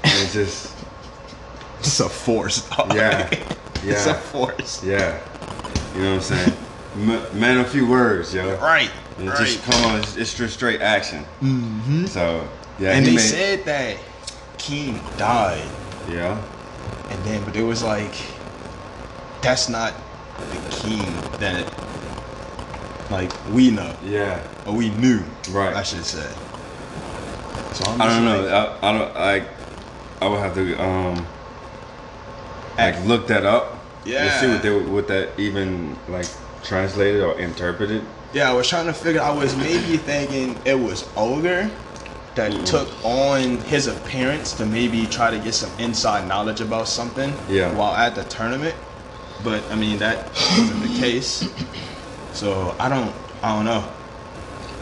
[0.04, 0.74] and just
[1.80, 2.94] It's a force, dog.
[2.96, 3.30] yeah,
[3.84, 4.84] It's a force.
[4.84, 5.20] yeah.
[5.96, 6.54] You know what I'm saying?
[6.96, 8.56] M- man, a few words, yo.
[8.58, 9.38] Right, And right.
[9.38, 11.24] Just come on, it's, it's just straight action.
[11.42, 12.06] Mm-hmm.
[12.08, 12.48] So
[12.80, 13.98] yeah, and he they made- said that
[14.58, 15.64] King died,
[16.10, 16.42] yeah,
[17.10, 18.14] and then, but it was like,
[19.42, 19.94] that's not
[20.40, 21.06] the King
[21.40, 21.66] that,
[23.12, 23.96] like, we know.
[24.04, 24.42] yeah.
[24.66, 25.76] or we knew, Right.
[25.76, 26.28] I should say.
[27.74, 28.42] So I'm I don't know.
[28.42, 28.52] like,
[28.84, 29.48] I, I don't like.
[30.22, 31.28] I would have to um
[32.78, 33.74] like look that up.
[34.06, 34.24] Yeah.
[34.26, 36.28] To see what they what that even like
[36.64, 38.04] translated or interpreted.
[38.34, 39.22] Yeah, I was trying to figure.
[39.22, 41.70] I was maybe thinking it was Ogre
[42.36, 42.66] that Mm.
[42.66, 47.34] took on his appearance to maybe try to get some inside knowledge about something.
[47.50, 47.74] Yeah.
[47.74, 48.76] While at the tournament,
[49.44, 51.50] but I mean that wasn't the case.
[52.34, 53.14] So I don't.
[53.42, 53.84] I don't know.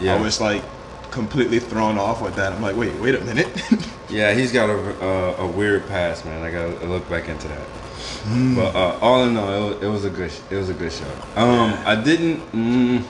[0.00, 0.14] Yeah.
[0.16, 0.62] I was like
[1.10, 2.52] completely thrown off with that.
[2.52, 3.48] I'm like, wait, wait a minute.
[4.08, 6.40] Yeah, he's got a, a, a weird past, man.
[6.44, 7.66] I gotta look back into that.
[8.56, 10.92] But uh, all in all, it was, it was a good it was a good
[10.92, 11.10] show.
[11.36, 12.40] Um, I didn't.
[12.52, 13.04] Mm,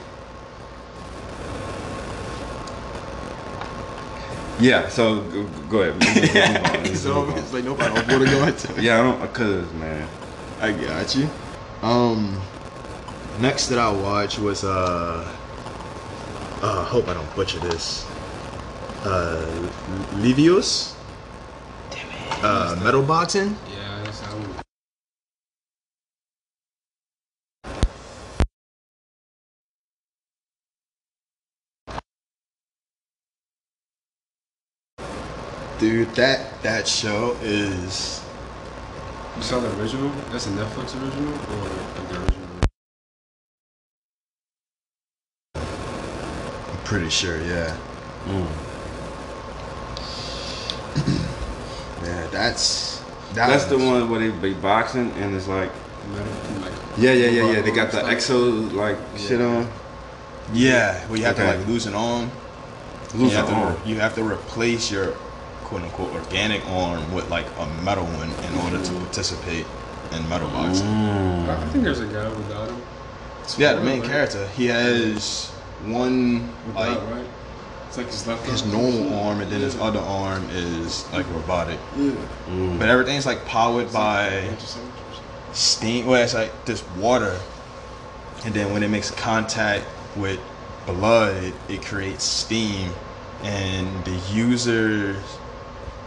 [4.59, 5.93] yeah, so go, go ahead.
[5.95, 6.83] Move- move on.
[6.83, 7.37] Let's so move on.
[7.39, 8.81] it's like nobody knows what to go into.
[8.81, 10.07] Yeah, I don't, cause man.
[10.59, 11.29] I got you.
[11.83, 12.41] Um,
[13.39, 15.27] next that I watched was uh,
[16.61, 18.05] uh, hope I don't butcher this.
[19.03, 19.69] Uh,
[20.15, 20.95] Levius.
[21.91, 22.43] Damn it.
[22.43, 23.55] Uh, metal boxing.
[35.79, 38.23] Dude, that that show is
[39.35, 40.09] You saw the original?
[40.31, 42.47] That's a Netflix original or like the original?
[45.55, 47.77] I'm pretty sure, yeah.
[48.25, 48.47] Mm.
[52.03, 52.99] Yeah, that's
[53.33, 55.71] that That's the one where they be boxing and it's like.
[56.97, 57.61] Yeah, yeah, yeah, yeah.
[57.61, 59.69] They got the exo like shit on.
[60.53, 61.51] Yeah, where you have Okay.
[61.51, 62.31] to like lose an arm.
[63.13, 63.77] Lose you have an to arm.
[63.85, 65.13] you have to replace your
[65.67, 69.65] quote unquote organic arm with like a metal one in order to participate.
[70.13, 70.85] in metal boxing.
[70.87, 71.49] Mm.
[71.49, 72.81] I think there's a guy without him.
[73.57, 74.09] Yeah, the main Right?
[74.09, 74.47] character.
[74.55, 75.49] He has
[75.83, 77.25] one Without, like right?
[77.89, 78.71] It's like his left his arm.
[78.71, 81.77] normal arm, and then his other arm is like robotic.
[81.97, 82.11] Yeah.
[82.49, 82.79] Mm.
[82.79, 85.19] But everything's like powered by Bunch of soldiers.
[85.51, 86.05] steam.
[86.05, 87.35] Well, it's like this water,
[88.45, 89.83] and then when it makes contact
[90.15, 90.39] with
[90.85, 92.91] blood, it creates steam,
[93.43, 95.17] and the user's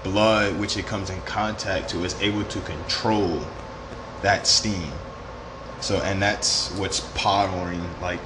[0.03, 3.41] blood, which it comes in contact to, is able to control
[4.23, 4.93] that steam.
[5.81, 8.21] So, and that's what's powering like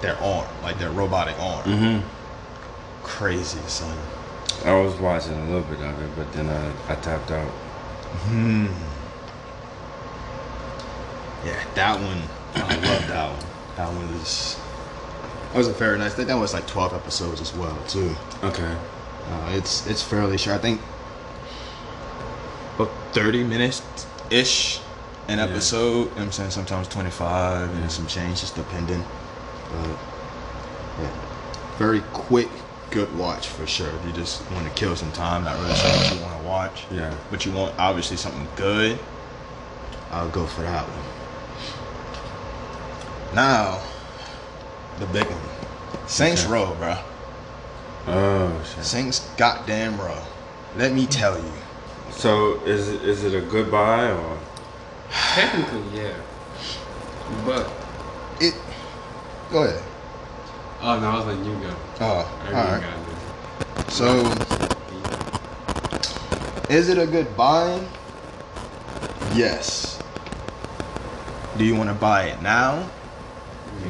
[0.00, 1.62] their arm, like their robotic arm.
[1.64, 1.98] hmm
[3.02, 3.96] Crazy, son.
[4.64, 7.48] I was watching a little bit of it, but then I, I tapped out.
[8.26, 8.66] Hmm.
[11.46, 12.22] Yeah, that one.
[12.54, 13.46] I love that one.
[13.76, 14.58] That one was.
[15.52, 16.14] That was a very nice.
[16.14, 18.16] I think that was like twelve episodes as well too.
[18.42, 18.76] Okay.
[19.30, 20.56] Uh, it's it's fairly short.
[20.58, 20.80] I think
[22.76, 23.82] about thirty minutes
[24.30, 24.80] ish
[25.28, 25.44] an Yeah.
[25.44, 26.10] episode.
[26.10, 29.04] You know I'm saying sometimes twenty five and some change, just depending.
[29.72, 29.98] But
[31.02, 31.10] yeah,
[31.78, 32.48] very quick,
[32.90, 33.88] good watch for sure.
[33.88, 36.46] If you just want to kill some time, not really sure what you want to
[36.46, 37.12] watch Yeah.
[37.30, 38.98] but you want obviously something good,
[40.12, 41.04] I'll go for that one.
[43.34, 43.82] Now,
[45.00, 45.40] the big one.
[46.08, 46.52] Saints Okay.
[46.52, 46.96] Row, bro.
[48.06, 48.84] Oh shit.
[48.84, 50.22] Saints goddamn Row.
[50.76, 51.52] Let me tell you.
[52.10, 54.38] So is it, is it a goodbye or?
[55.10, 56.14] Technically, yeah.
[57.44, 57.70] But
[58.40, 58.54] It.
[59.50, 59.82] Go ahead.
[60.82, 61.76] oh no, I was letting you go.
[62.00, 63.06] Oh, I all really right.
[63.90, 64.20] So,
[66.68, 67.80] is it a good buy?
[69.34, 70.02] Yes.
[71.56, 72.88] Do you want to buy it now?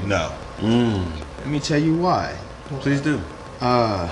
[0.05, 0.33] No.
[0.59, 1.11] Mm.
[1.38, 2.37] Let me tell you why.
[2.81, 3.20] Please do.
[3.60, 4.08] Uh,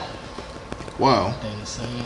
[0.99, 2.05] well, They the same.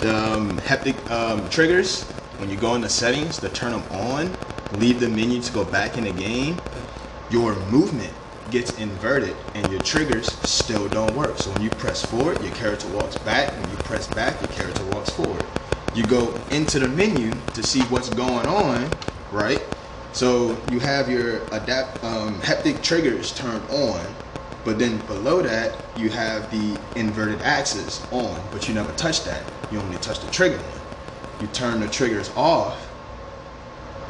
[0.00, 2.04] the um, haptic um, triggers
[2.38, 4.36] when you go into settings to turn them on
[4.78, 6.56] leave the menu to go back in the game
[7.30, 8.12] your movement
[8.50, 11.36] gets inverted and your triggers still don't work.
[11.38, 13.52] So when you press forward your character walks back.
[13.52, 15.44] When you press back your character walks forward.
[15.94, 18.90] You go into the menu to see what's going on
[19.30, 19.62] right?
[20.12, 24.04] So you have your adapt um, haptic triggers turned on
[24.68, 29.42] but then below that, you have the inverted axis on, but you never touch that.
[29.72, 31.40] You only touch the trigger one.
[31.40, 32.86] You turn the triggers off.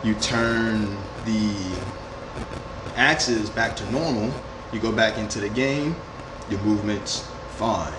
[0.02, 1.54] You turn the
[2.96, 4.34] axis back to normal.
[4.72, 5.94] You go back into the game.
[6.50, 7.94] Your movement's fine.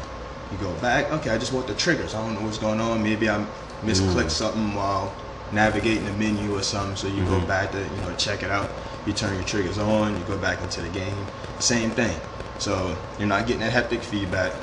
[0.52, 1.10] You go back.
[1.14, 2.14] Okay, I just want the triggers.
[2.14, 3.02] I don't know what's going on.
[3.02, 3.38] Maybe I
[3.84, 4.32] misclicked mm.
[4.32, 5.16] something while
[5.54, 6.98] navigating the menu or something.
[6.98, 7.48] So you go mm-hmm.
[7.48, 8.70] back to you know check it out.
[9.06, 10.18] You turn your triggers on.
[10.20, 11.26] You go back into the game.
[11.60, 12.20] Same thing.
[12.60, 14.54] So you're not getting that haptic feedback.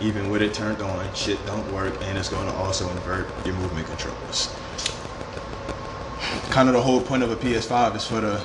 [0.00, 3.54] Even with it turned on, shit don't work, and it's going to also invert your
[3.56, 4.54] movement controls.
[6.50, 8.40] Kind of the whole point of a PS5 is for the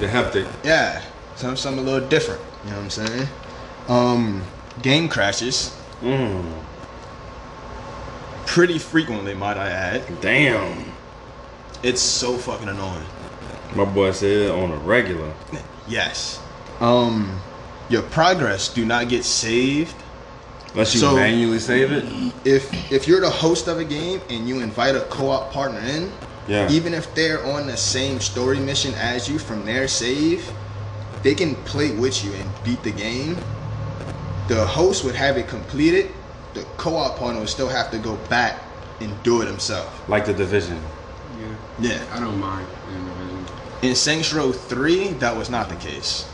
[0.00, 0.48] The haptic.
[0.64, 1.02] yeah,
[1.36, 2.40] something, something a little different.
[2.64, 3.28] You know what I'm saying?
[3.88, 4.42] Um,
[4.82, 6.44] game crashes Mm.
[8.46, 10.20] pretty frequently, might I add.
[10.20, 10.92] Damn.
[11.82, 13.06] It's so fucking annoying.
[13.74, 15.32] My boy said on a regular.
[15.88, 16.40] Yes.
[16.80, 17.40] Um,
[17.88, 19.94] your progress do not get saved
[20.72, 22.04] Unless you So- manually save it.
[22.44, 26.12] if if you're the host of a game and you invite a co-op partner in.
[26.48, 26.70] Yeah.
[26.70, 30.48] Even if they're on the same story mission as you from their save,
[31.24, 33.36] they can play with you and beat the game.
[34.48, 36.10] The host would have it completed.
[36.54, 38.62] The co-op partner would still have to go back
[39.00, 39.88] and do it himself.
[40.08, 40.78] Like the division.
[41.80, 41.90] Yeah.
[41.90, 41.98] Yeah.
[42.14, 42.66] I don't mind
[43.82, 43.88] in.
[43.90, 46.26] In Saints Row 3, that was not the case.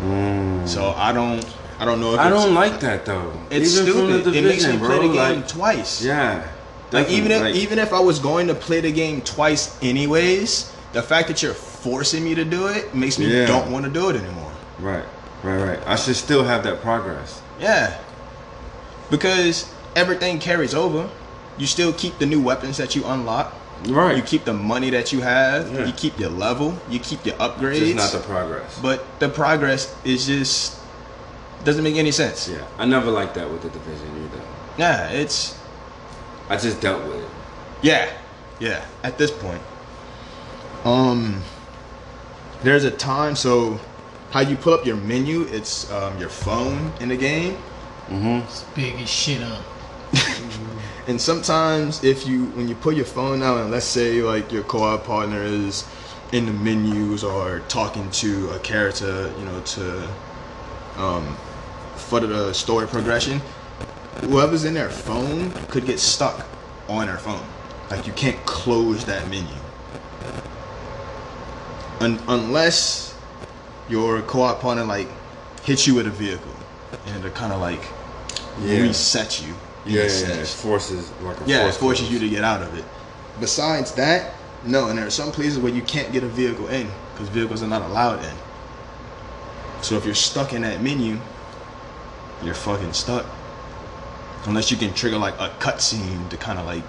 [0.00, 0.66] Mm.
[0.68, 1.44] So I don't
[1.78, 3.32] I don't know if I don't like that though.
[3.50, 4.24] it's Even stupid.
[4.24, 6.02] the it makes me division, play the game like- twice.
[6.02, 6.46] Yeah.
[6.92, 10.74] Like even if definitely, even if I was going to play the game twice anyways,
[10.92, 13.46] the fact that you're forcing me to do it makes me Yeah.
[13.46, 14.50] don't want to do it anymore.
[14.80, 15.04] Right.
[15.44, 15.56] Right.
[15.62, 15.78] Right.
[15.86, 17.40] I should still have that progress.
[17.60, 17.96] Yeah.
[19.10, 21.08] Because everything carries over.
[21.58, 23.54] You still keep the new weapons that you unlock.
[23.88, 24.16] Right.
[24.16, 25.72] You keep the money that you have.
[25.72, 25.86] Yeah.
[25.86, 26.76] You keep your level.
[26.90, 27.78] You keep your upgrades.
[27.78, 28.78] Just not the progress.
[28.80, 30.78] but the progress is just
[31.64, 32.48] doesn't make any sense.
[32.48, 32.66] yeah.
[32.78, 34.42] I never liked that with the division either.
[34.78, 35.58] Yeah, it's
[36.48, 37.30] I just dealt with it.
[37.82, 38.10] Yeah,
[38.58, 38.84] yeah.
[39.02, 39.62] At this point,
[40.84, 41.42] um,
[42.62, 43.36] there's a time.
[43.36, 43.78] So,
[44.30, 45.42] how you pull up your menu?
[45.50, 47.56] It's um, your phone in the game,
[48.08, 48.44] Mm-hmm.
[48.48, 49.62] It's big as shit on.
[51.10, 54.62] And sometimes if you when you pull your phone out, and let's say like your
[54.62, 55.84] co-op partner is
[56.32, 60.08] in the menus or talking to a character, you know, to
[60.96, 61.36] um,
[61.96, 63.40] further the story progression,
[64.20, 66.46] whoever's in their phone could get stuck
[66.88, 67.44] on their phone.
[67.90, 69.52] Like you can't close that menu.
[71.98, 73.16] Un- unless
[73.88, 75.08] your co-op partner like
[75.64, 76.52] hits you with a vehicle
[77.06, 77.82] and it kind of like
[78.62, 78.78] Yeah.
[78.86, 79.54] resets you.
[79.86, 82.12] In Yeah, yeah, it forces like a Yeah, it forces close.
[82.12, 82.84] you to get out of it.
[83.40, 86.88] Besides that, no, and there are some places where you can't get a vehicle in
[87.12, 88.34] because vehicles are not allowed in.
[89.82, 91.18] So if you're stuck in that menu,
[92.42, 93.24] you're fucking stuck.
[94.46, 96.82] Unless you can trigger like a cutscene to kind of like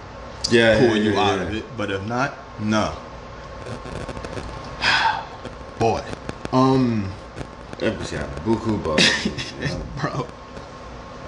[0.50, 1.48] yeah, pull yeah, you yeah, out yeah.
[1.48, 1.78] of it.
[1.78, 2.94] But if not, no.
[5.80, 6.04] Boy,
[6.54, 7.12] um,
[7.80, 9.26] That bitch got buku bucks.
[9.26, 9.82] you know?
[10.00, 10.28] bro,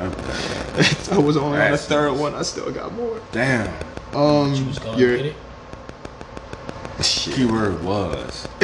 [0.01, 1.15] Okay.
[1.15, 2.33] I was only on the third one.
[2.35, 3.21] I still got more.
[3.31, 3.67] Damn.
[4.13, 5.35] Um, You was gonna you're- get it.
[7.03, 7.35] Shit.
[7.35, 8.47] Keyword was.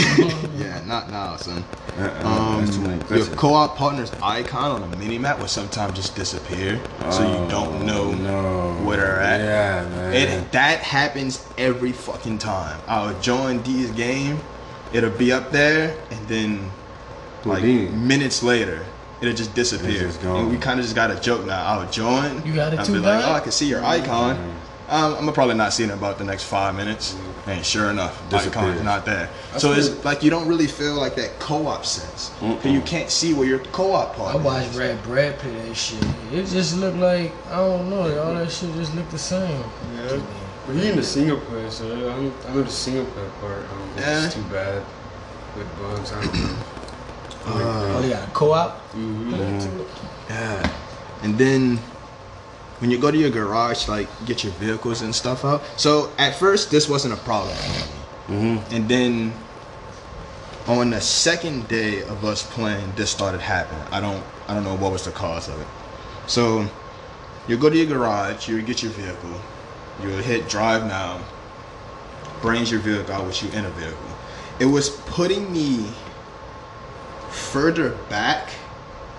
[0.57, 1.63] Yeah, not now, son.
[1.97, 6.15] Uh-uh, Um, that's too many your co-op partner's icon on the mini-map will sometimes just
[6.15, 8.85] disappear, so you don't know Oh, no.
[8.85, 9.39] where they're at.
[9.39, 10.13] Yeah, man.
[10.13, 12.79] It that happens every fucking time.
[12.87, 14.39] I'll join D's game,
[14.93, 16.71] it'll be up there, and then
[17.45, 17.89] like Houdini.
[17.89, 18.85] minutes later,
[19.21, 19.99] it'll just disappear.
[20.01, 20.41] just gone.
[20.41, 21.63] and we kind of just got a joke now.
[21.65, 22.45] I'll join.
[22.45, 24.35] You got it I'll too, be like, oh, I can see your icon.
[24.37, 24.49] Mm-hmm.
[24.91, 27.13] Um, I'm gonna probably not see it in about the next five minutes.
[27.13, 27.49] Mm-hmm.
[27.51, 28.55] And sure enough, Disappears.
[28.55, 29.29] icon's not there.
[29.57, 32.31] so it's like you don't really feel like that co-op sense.
[32.39, 34.35] 'Cause you can't see where your co-op part.
[34.35, 34.75] I watched is.
[34.75, 36.03] Brad Brad play that shit.
[36.33, 38.21] It just looked like I don't know.
[38.23, 39.63] All that shit just looked the same.
[39.95, 40.19] Yeah.
[40.67, 43.63] But he in the single player, so I'm, I know the single player part.
[43.65, 44.25] I don't think Yeah.
[44.25, 44.83] it's too bad
[45.55, 46.11] with bugs.
[46.11, 46.55] I don't know.
[47.45, 48.91] Oh, they got a co-op.
[48.93, 49.85] Mhm.
[50.29, 50.71] Yeah.
[51.23, 51.79] And then
[52.79, 55.61] when you go to your garage, like get your vehicles and stuff out.
[55.77, 57.55] So at first, this wasn't a problem.
[58.27, 58.75] Mm-hmm.
[58.75, 59.33] And then
[60.67, 63.83] on the second day of us playing, this started happening.
[63.91, 65.67] I don't, I don't know what was the cause of it.
[66.27, 66.67] So
[67.47, 69.33] you go to your garage, you get your vehicle,
[70.03, 71.19] you hit drive now,
[72.41, 73.97] brings your vehicle out with you in a vehicle.
[74.59, 75.87] It was putting me
[77.29, 78.51] further back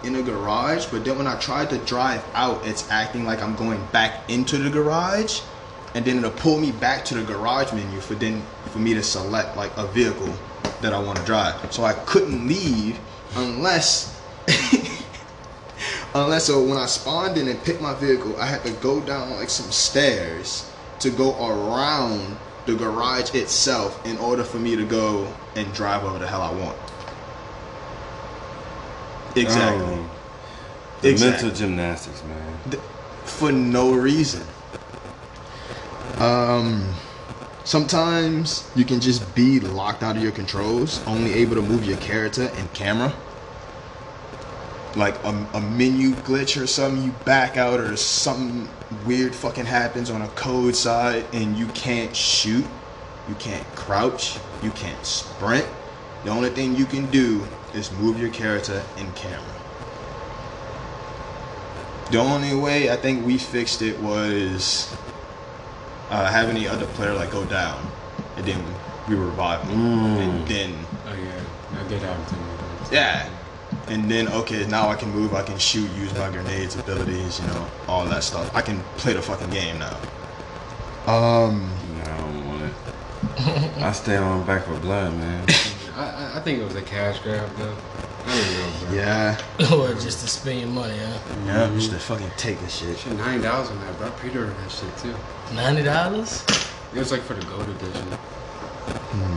[0.02, 3.54] in a garage, but then when I tried to drive out, it's acting like I'm
[3.56, 5.40] going back into the garage,
[5.94, 9.02] and then it'll pull me back to the garage menu for then for me to
[9.02, 10.32] select like a vehicle
[10.80, 11.72] that I want to drive.
[11.72, 12.98] So I couldn't leave
[13.36, 14.18] unless
[16.14, 19.30] unless so when I spawned in and picked my vehicle, I had to go down
[19.30, 22.36] like some stairs to go around
[22.66, 26.52] the garage itself in order for me to go and drive wherever the hell I
[26.52, 26.76] want.
[29.36, 29.94] Exactly.
[29.94, 30.10] Um,
[31.02, 31.48] the Exactly.
[31.48, 32.80] mental gymnastics, man.
[33.24, 34.42] For no reason.
[36.18, 36.92] Um,
[37.64, 41.96] sometimes you can just be locked out of your controls, only able to move your
[41.98, 43.12] character and camera.
[44.96, 48.68] Like a, a menu glitch or something, you back out or something
[49.06, 52.66] weird fucking happens on a code side and you can't shoot,
[53.28, 55.66] you can't crouch, you can't sprint.
[56.24, 59.44] The only thing you can do is move your character in camera.
[62.10, 64.92] The only way I think we fixed it was
[66.10, 67.86] uh, having the other player like go down,
[68.36, 68.62] and then
[69.08, 70.74] we revive him, and then
[71.06, 72.94] Oh yeah, I did have to.
[72.94, 73.28] yeah,
[73.86, 77.46] and then okay, now I can move, I can shoot, use my grenades abilities, you
[77.46, 78.52] know, all that stuff.
[78.56, 79.96] I can play the fucking game now.
[81.06, 83.82] Um, No, I don't want it.
[83.82, 85.46] I stay on back for blood, man.
[86.00, 87.76] I, I, I think it was a cash grab though.
[88.26, 88.94] I don't know, bro.
[88.96, 89.40] yeah,
[89.74, 91.18] or just to spend your money, huh?
[91.46, 92.98] yeah, just to fucking take the shit.
[92.98, 94.06] Shit, nine dollars on that, bro.
[94.08, 95.14] I pre-ordered that shit too.
[95.54, 96.44] Ninety dollars?
[96.94, 98.06] It was like for the gold edition.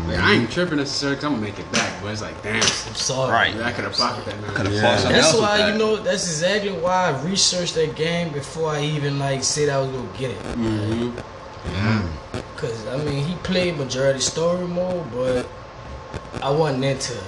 [0.08, 2.56] Like, I ain't tripping necessarily 'cause I'm gonna make it back, but it's like, damn,
[2.58, 3.32] I'm sorry.
[3.32, 3.62] Right.
[3.62, 4.54] I could have pocketed that now.
[4.54, 4.98] Could've Yeah.
[4.98, 5.74] something That's else with why that.
[5.74, 5.96] you know.
[5.98, 10.18] That's exactly why I researched that game before I even like said I was gonna
[10.18, 10.44] get it.
[10.44, 11.18] Mm-hmm.
[11.74, 12.02] Yeah.
[12.58, 15.48] Cause I mean, he played majority story mode, but
[16.42, 17.14] I wasn't into.
[17.14, 17.22] it.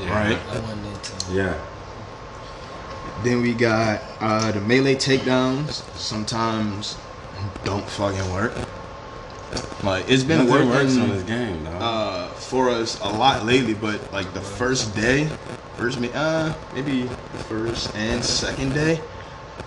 [0.00, 0.10] yeah.
[0.10, 0.38] Right.
[0.50, 1.16] I wasn't into.
[1.16, 1.26] it.
[1.32, 1.66] Yeah.
[3.24, 5.82] Then we got uh, the melee takedowns.
[5.96, 6.96] Sometimes
[7.64, 8.52] don't fucking work.
[9.82, 13.74] Like it's been Nothing working works on this game, uh, for us a lot lately,
[13.74, 15.28] but like the first day,
[15.76, 17.06] first me, uh, maybe
[17.48, 19.00] first and second day,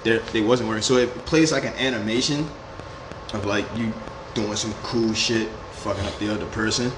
[0.04, 0.82] there they wasn't working.
[0.82, 2.50] So it plays like an animation
[3.34, 3.94] of like you
[4.34, 6.92] doing some cool shit, fucking up the other person.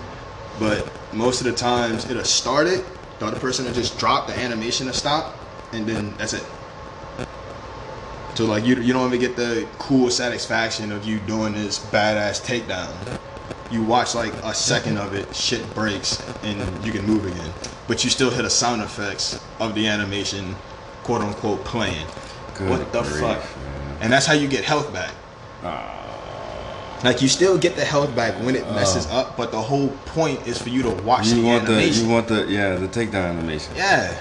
[0.60, 2.86] But most of the times it'll start it,
[3.20, 5.36] the other person will just drop the animation to stop,
[5.74, 6.44] and then that's it.
[8.36, 12.46] So like you you don't even get the cool satisfaction of you doing this badass
[12.46, 12.94] takedown.
[13.72, 17.52] You watch like a second of it, shit breaks, and you can move again.
[17.88, 20.56] But you still hear the sound effects of the animation,
[21.04, 22.06] quote unquote, playing.
[22.56, 23.40] Good what the grief, fuck?
[23.40, 23.98] man.
[24.02, 25.12] And that's how you get health back.
[25.64, 26.07] Ah.
[27.04, 30.46] Like you still get the health back when it messes up, but the whole point
[30.48, 32.06] is for you to watch You the want the animation.
[32.08, 33.74] you want the yeah the takedown animation.
[33.76, 34.20] yeah.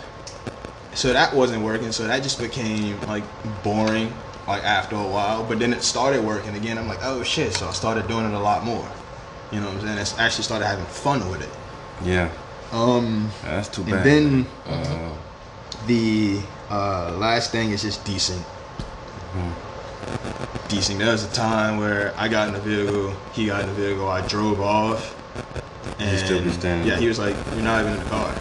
[0.94, 1.92] So that wasn't working.
[1.92, 3.24] So that just became like
[3.62, 4.12] boring,
[4.48, 5.42] like after a while.
[5.44, 6.78] But then it started working again.
[6.78, 7.52] I'm like, oh shit!
[7.54, 8.86] So I started doing it a lot more.
[9.52, 10.18] You know what I'm saying?
[10.18, 11.50] I actually started having fun with it.
[12.04, 12.30] Yeah,
[12.72, 13.94] Um, that's too bad.
[13.94, 15.12] and then uh,
[15.86, 18.42] the uh, last thing is just decent.
[20.68, 20.98] Decent.
[20.98, 24.08] There was a time where I got in the vehicle, he got in the vehicle,
[24.08, 25.14] I drove off,
[26.00, 28.34] and still standing yeah, he was like, "You're not even in the car."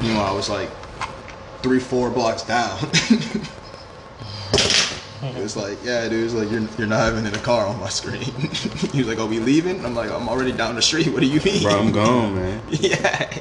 [0.00, 0.70] Meanwhile, I was like
[1.62, 2.78] three, four blocks down.
[5.22, 7.78] it was like, "Yeah, dude, it's like you're you're not even in the car on
[7.80, 8.22] my screen."
[8.92, 11.08] he was like, "Are we leaving?" I'm like, "I'm already down the street.
[11.08, 12.62] What do you mean?" bro, I'm gone, man.
[12.68, 13.38] yeah.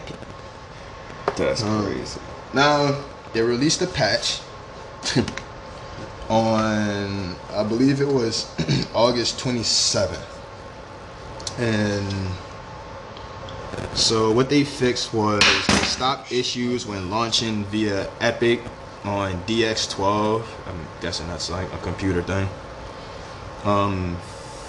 [1.36, 2.20] That's Um, crazy.
[2.54, 2.96] Now
[3.34, 4.42] they released a patch
[6.30, 8.54] on I believe it was
[8.94, 10.24] August 27th.
[11.58, 12.32] And
[13.98, 18.62] so what they fixed was they stopped issues when launching via Epic
[19.04, 20.46] on DX12.
[20.68, 22.48] I'm guessing that's like a computer thing.
[23.66, 24.18] Um,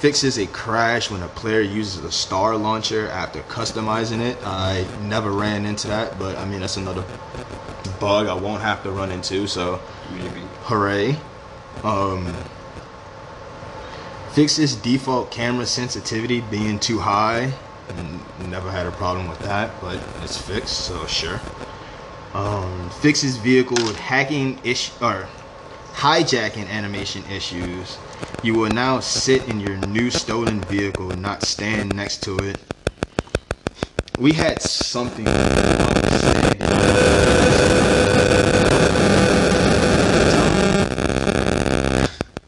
[0.00, 4.38] fixes a crash when a player uses a star launcher after customizing it.
[4.44, 7.04] I never ran into that, but I mean that's another
[8.00, 9.46] bug I won't have to run into.
[9.46, 9.80] So
[10.12, 10.40] Maybe.
[10.62, 11.18] hooray!
[11.82, 12.26] Um,
[14.32, 17.52] fix fixes default camera sensitivity being too high.
[18.48, 21.40] Never had a problem with that, but it's fixed, so sure.
[22.34, 25.26] Um, fix fixes vehicle hacking issue or
[25.94, 27.98] hijacking animation issues.
[28.42, 32.58] You will now sit in your new stolen vehicle, not stand next to it.
[34.18, 35.26] We had something.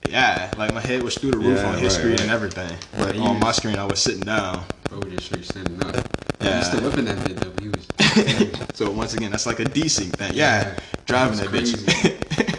[0.09, 2.21] Yeah, like my head was through the roof Yeah, on his right, screen right.
[2.23, 4.65] and everything, but on my screen I was sitting down.
[4.89, 5.97] Bro, we just straight standing up.
[6.41, 6.59] Yeah.
[6.59, 7.53] He's still whipping that bit though.
[7.63, 7.87] He was.
[8.75, 10.33] So once again, that's like a DC thing.
[10.35, 12.59] Yeah, Yeah, driving that that's bitch.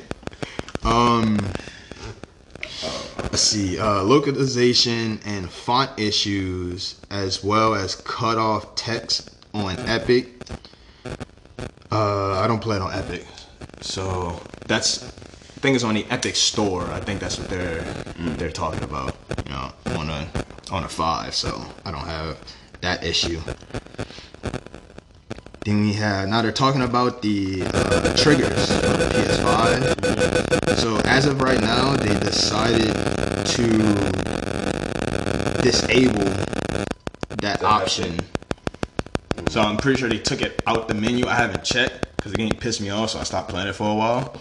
[0.86, 1.38] um,
[3.32, 10.30] let's see, uh, localization and font issues, as well as cut off text on Epic.
[11.92, 13.26] Uh, I don't play it on Epic,
[13.82, 15.12] so that's.
[15.64, 16.84] Think it's on the Epic Store.
[16.92, 17.80] I think that's what they're
[18.36, 19.16] they're talking about.
[19.46, 20.28] You know, on a
[20.74, 21.34] on a five.
[21.34, 22.38] So I don't have
[22.82, 23.40] that issue.
[25.64, 30.76] Then we have now they're talking about the uh, triggers on the PS5.
[30.80, 32.94] So as of right now, they decided
[33.56, 33.68] to
[35.62, 36.26] disable
[37.40, 38.20] that option.
[39.48, 41.26] So I'm pretty sure they took it out the menu.
[41.26, 43.90] I haven't checked because the game pissed me off, so I stopped playing it for
[43.90, 44.34] a while.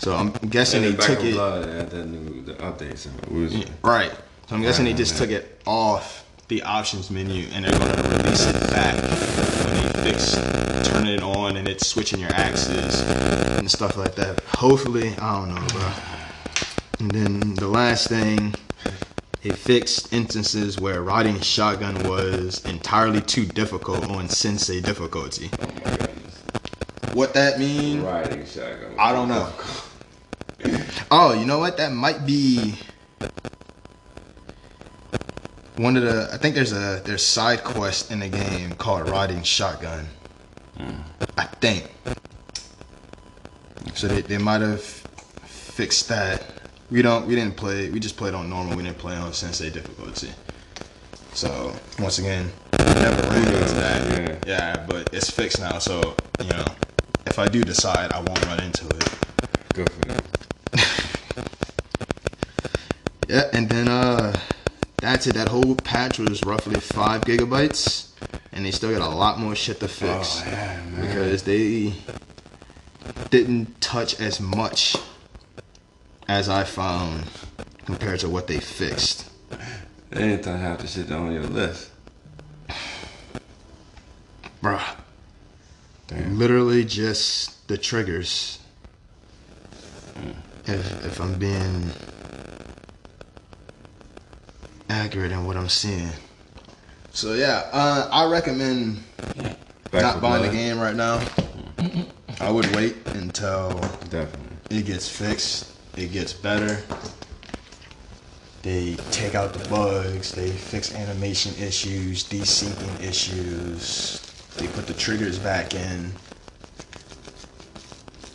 [0.00, 3.06] So I'm guessing they took it blood new the updates.
[3.06, 4.10] It right.
[4.48, 8.46] So I'm guessing they just took it off the options menu and they're gonna release
[8.46, 10.36] it back when they fix
[10.88, 13.02] turning it on and it's switching your axes
[13.58, 14.40] and stuff like that.
[14.44, 15.92] Hopefully, I don't know, bro.
[17.00, 18.54] And then the last thing,
[19.42, 25.50] it fixed instances where riding shotgun was entirely too difficult on Sensei difficulty.
[25.60, 26.42] oh my goodness.
[27.12, 28.02] What that means?
[28.02, 28.94] Riding shotgun.
[28.98, 29.52] I don't know.
[31.10, 31.76] Oh, you know what?
[31.76, 32.74] That might be
[35.76, 36.28] one of the.
[36.32, 40.06] I think there's a there's side quest in the game called Riding Shotgun.
[41.36, 41.90] I think.
[43.94, 46.44] So they, they might have fixed that.
[46.90, 47.26] We don't.
[47.26, 47.90] We didn't play.
[47.90, 48.76] We just played on normal.
[48.76, 50.30] We didn't play on Sensei difficulty.
[51.32, 54.20] So once again, never ran into that.
[54.20, 54.38] Yeah.
[54.46, 55.78] Yeah, but it's fixed now.
[55.78, 56.64] So you know,
[57.26, 59.08] if I do decide, I won't run into it.
[59.74, 60.39] Good for them.
[63.30, 64.36] Yeah, and then uh
[64.96, 65.34] that's it.
[65.34, 68.08] That whole patch was roughly five gigabytes,
[68.50, 71.06] and they still got a lot more shit to fix Oh, yeah, man.
[71.06, 71.94] because they
[73.30, 74.96] didn't touch as much
[76.26, 77.22] as I found
[77.86, 79.30] compared to what they fixed.
[80.10, 81.88] They didn't touch half the shit on your list.
[84.60, 84.96] Bruh.
[86.30, 88.58] Literally just the triggers.
[90.66, 91.92] If if I'm being
[94.90, 96.10] accurate in what I'm seeing.
[97.12, 99.02] So yeah, uh, I recommend
[99.90, 101.24] Back not buying the game right now.
[102.40, 103.70] I would wait until
[104.10, 104.78] Definitely.
[104.78, 106.82] it gets fixed, it gets better.
[108.62, 114.20] They take out the bugs, they fix animation issues, desyncing issues,
[114.58, 116.12] they put the triggers back in,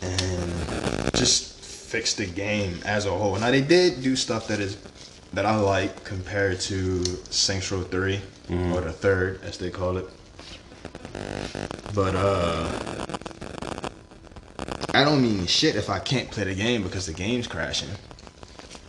[0.02, 0.52] and
[1.14, 3.36] just fix the game as a whole.
[3.38, 4.76] Now, they did do stuff that is
[5.36, 8.20] that I like compared to Saints Row 3
[8.72, 10.06] or the third, as they call it.
[11.94, 13.06] But uh,
[14.94, 17.90] I don't mean shit if I can't play the game because the game's crashing.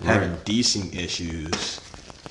[0.05, 0.45] Having Right.
[0.45, 1.81] desync issues.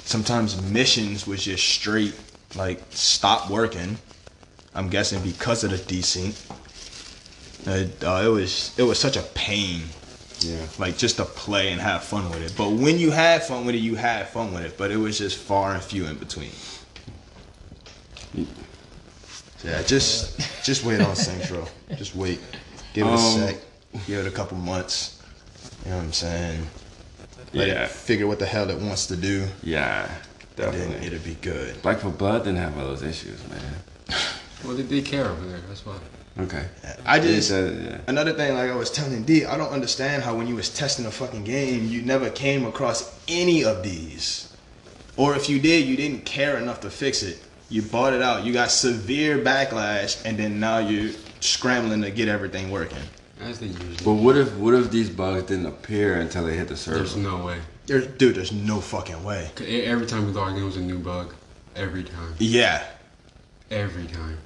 [0.07, 2.15] Sometimes missions was just straight
[2.55, 3.99] like stop working.
[4.75, 6.35] I'm guessing because of the desync.
[7.67, 9.83] Uh, uh, it was it was such a pain
[10.41, 10.67] Yeah.
[10.79, 12.53] like just to play and have fun with it.
[12.57, 14.77] But when you had fun with it, you had fun with it.
[14.77, 16.51] But it was just far and few in between.
[19.65, 21.67] Yeah, just just wait on Saints Row.
[21.97, 22.41] Just wait.
[22.93, 23.57] Give it a Um, sec.
[24.07, 25.21] Give it a couple months.
[25.85, 26.67] You know what I'm saying?
[27.53, 27.85] Let Yeah.
[27.85, 29.47] it figure what the hell it wants to do.
[29.63, 30.09] Yeah.
[30.57, 31.07] Then Definitely.
[31.07, 31.83] it'll be good.
[31.83, 33.61] Back for Blood didn't have all those issues, man.
[34.65, 35.61] Well, they, they care over there.
[35.69, 35.97] That's why.
[36.39, 36.67] Okay.
[37.07, 37.99] I just It yeah.
[38.09, 41.07] Another thing, like I was telling D, I don't understand how when you was testing
[41.07, 44.53] a fucking game, you never came across any of these.
[45.17, 47.43] Or if you did, you didn't care enough to fix it.
[47.71, 48.45] You bought it out.
[48.45, 52.99] You got severe backlash, and then now you're scrambling to get everything working.
[53.41, 53.97] As they usually.
[54.05, 56.99] But what if what if these bugs didn't appear until they hit the server?
[56.99, 57.59] There's no way.
[57.87, 59.51] There's, dude, there's no fucking way.
[59.55, 61.35] 'Cause Every time we log in, it was a new bug.
[61.75, 62.35] Every time.
[62.39, 62.83] Yeah,
[63.71, 64.39] Every time.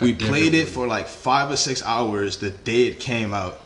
[0.00, 3.60] We played it for like five or six hours the day it came out.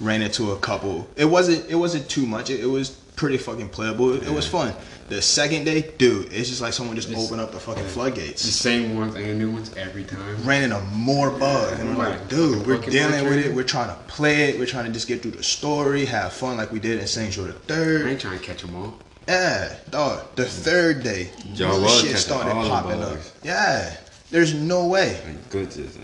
[0.00, 1.08] Ran into a couple.
[1.16, 1.68] It wasn't.
[1.70, 2.48] It wasn't too much.
[2.50, 4.14] It, it was pretty fucking playable.
[4.14, 4.74] It, it was fun.
[5.10, 7.88] The second day, dude, it's just like someone just It's- opened up the fucking The
[7.88, 8.42] floodgates.
[8.44, 10.42] The same ones and the new ones every time.
[10.44, 11.80] ran into more bugs.
[11.80, 13.52] And we're like, dude, we're dealing with it.
[13.54, 14.58] We're trying to play it.
[14.58, 17.36] We're trying to just get through the story, have fun like we did in Saints
[17.36, 18.06] Row the I Third.
[18.06, 18.94] ain't trying to catch them all.
[19.28, 20.34] Yeah, dog.
[20.36, 23.18] The third day, Y'all shit started popping up.
[23.42, 23.94] Yeah,
[24.30, 25.20] there's no way.
[25.26, 25.98] Like, good just,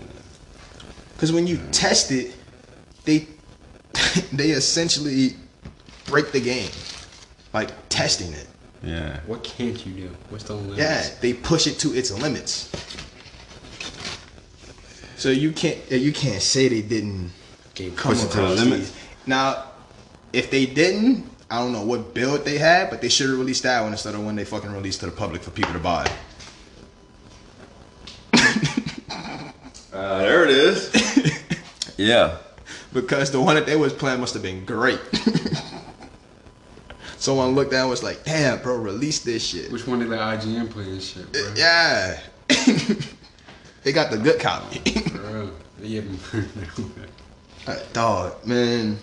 [1.13, 2.35] Because when you test it,
[3.05, 3.27] they
[4.33, 5.35] they essentially
[6.05, 6.69] break the game,
[7.53, 8.47] like testing it.
[8.83, 9.19] Yeah.
[9.25, 10.15] What can't you do?
[10.29, 10.77] What's the limit?
[10.77, 12.71] Yeah, they push it to its limits.
[15.15, 17.31] So you can't you can't say they didn't
[17.77, 18.91] Game come Push it to the across limit.
[19.25, 19.65] Now,
[20.33, 23.63] if they didn't, I don't know what build they had, but they should have released
[23.63, 26.09] that one instead of when they fucking released to the public for people to buy.
[29.93, 31.61] Uh, there it is.
[31.97, 32.37] yeah.
[32.93, 34.99] Because the one that they was playing must have been great.
[37.17, 39.71] Someone looked down it and was like, damn, bro, release this shit.
[39.71, 41.53] Which one did the IGN play and shit, bro?
[41.55, 42.19] Yeah.
[43.83, 44.79] they got the good copy.
[45.09, 46.01] Bro, yeah,
[47.65, 48.97] Uh, Dog, man.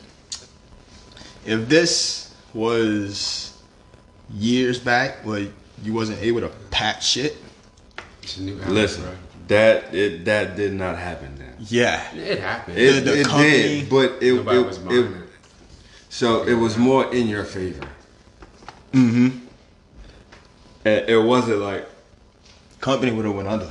[1.45, 3.59] If this was
[4.33, 5.49] years back where
[5.83, 7.37] you wasn't able to patch shit,
[8.23, 9.13] it's a new album, Listen, bro.
[9.49, 11.55] That it that did not happen then.
[11.59, 12.13] yeah.
[12.15, 12.79] It happened.
[12.79, 15.29] It, the it company- did, but it, Nobody it, was it, buying it.
[16.09, 17.87] so it was more in your favor.
[18.93, 19.39] Mm-hmm.
[20.87, 21.89] And it wasn't like
[22.81, 23.71] Company would have went under.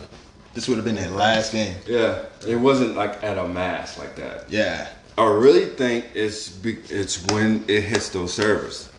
[0.56, 1.76] This would have been their last game.
[1.88, 4.50] yeah, it wasn't like at a mass like that.
[4.52, 4.88] Yeah.
[5.18, 8.90] I really think it's be, it's when it hits those servers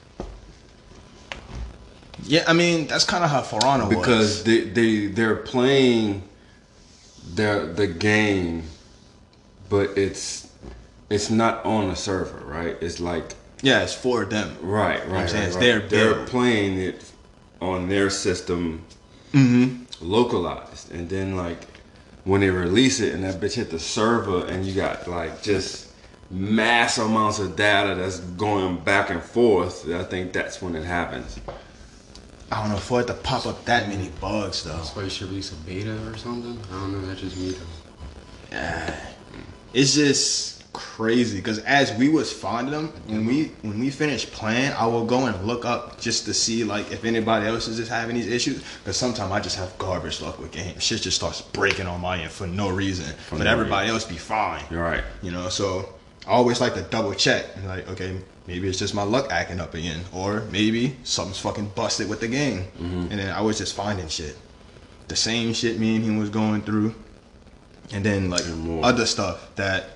[2.23, 3.97] Yeah, I mean that's kind of how Forana was.
[3.97, 6.23] because they they they're playing
[7.35, 8.65] the the game,
[9.69, 10.49] but it's
[11.11, 12.77] it's not on a server, right?
[12.81, 14.57] It's like yeah, it's for them.
[14.61, 15.43] right, I'm right, saying?
[15.43, 17.11] right, It's their They're playing it
[17.61, 18.85] on their system,
[19.33, 19.85] Mm-hmm.
[20.07, 21.59] localized, and then like
[22.25, 25.93] when they release it and that bitch hit the server, and you got like just
[26.31, 29.89] mass amounts of data that's going back and forth.
[29.91, 31.39] I think that's when it happens.
[32.55, 34.77] I don't know for it to pop up that many bugs though.
[34.77, 36.57] That's why you should release a beta or something.
[36.71, 37.05] I don't know.
[37.09, 37.57] That's just me
[38.53, 38.95] though.
[39.73, 44.71] It's just crazy because as we was finding them, when we when we finished playing,
[44.75, 47.91] I will go and look up just to see like if anybody else is just
[47.91, 48.63] having these issues.
[48.79, 50.81] Because sometimes I just have garbage luck with games.
[50.81, 54.17] Shit just starts breaking on my end for no reason, but no everybody else be
[54.17, 54.63] fine.
[54.71, 55.03] You're right.
[55.23, 55.93] You know, so
[56.25, 57.47] I always like to double check.
[57.65, 62.09] Like, okay, maybe it's just my luck acting up again, or maybe something's fucking busted
[62.09, 62.65] with the game.
[62.79, 63.01] Mm-hmm.
[63.11, 64.37] And then I was just finding shit,
[65.09, 66.95] the same shit me and him was going through,
[67.93, 69.91] and then like And other stuff that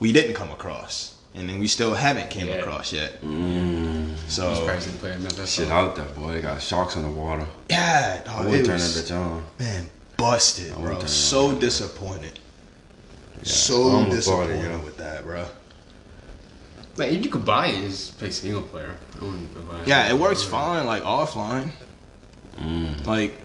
[0.00, 2.54] we didn't come across, and then we still haven't came Yeah.
[2.56, 3.18] across yet.
[3.22, 6.32] I'm So surprised they play another Shit out there, boy.
[6.32, 7.46] They got sharks in the water.
[7.70, 9.44] yeah, I dog, wouldn't it turn that bitch on.
[9.58, 10.82] man busted, I bro.
[10.82, 12.38] wouldn't turn it So disappointed.
[13.40, 14.78] I So almost bought disappointed yo.
[14.80, 15.44] with that, bro.
[16.96, 18.94] Like, you could buy it, just play single player.
[19.20, 19.88] I wouldn't buy it.
[19.88, 21.70] Yeah, it works fine like offline.
[23.04, 23.38] Like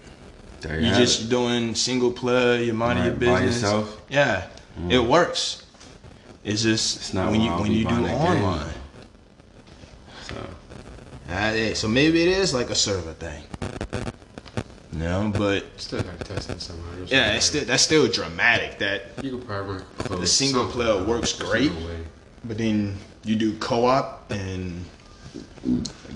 [0.62, 1.28] There you you have just it.
[1.30, 3.62] doing single player, you're minding Right, your by business.
[3.62, 4.00] yourself.
[4.08, 4.46] Yeah,
[4.88, 5.64] it works.
[6.44, 8.14] It's just It's not when when you I'll when you do buying game.
[8.44, 8.72] online.
[10.28, 10.34] So,
[11.30, 13.44] Uh, yeah, so maybe it is like a server thing.
[14.92, 16.84] No, but Still gotta test it somehow.
[16.96, 18.78] There's yeah, it's still that's still dramatic.
[18.78, 19.82] That You could probably.
[20.20, 21.72] The single player works great.
[22.44, 24.84] but then you do co-op and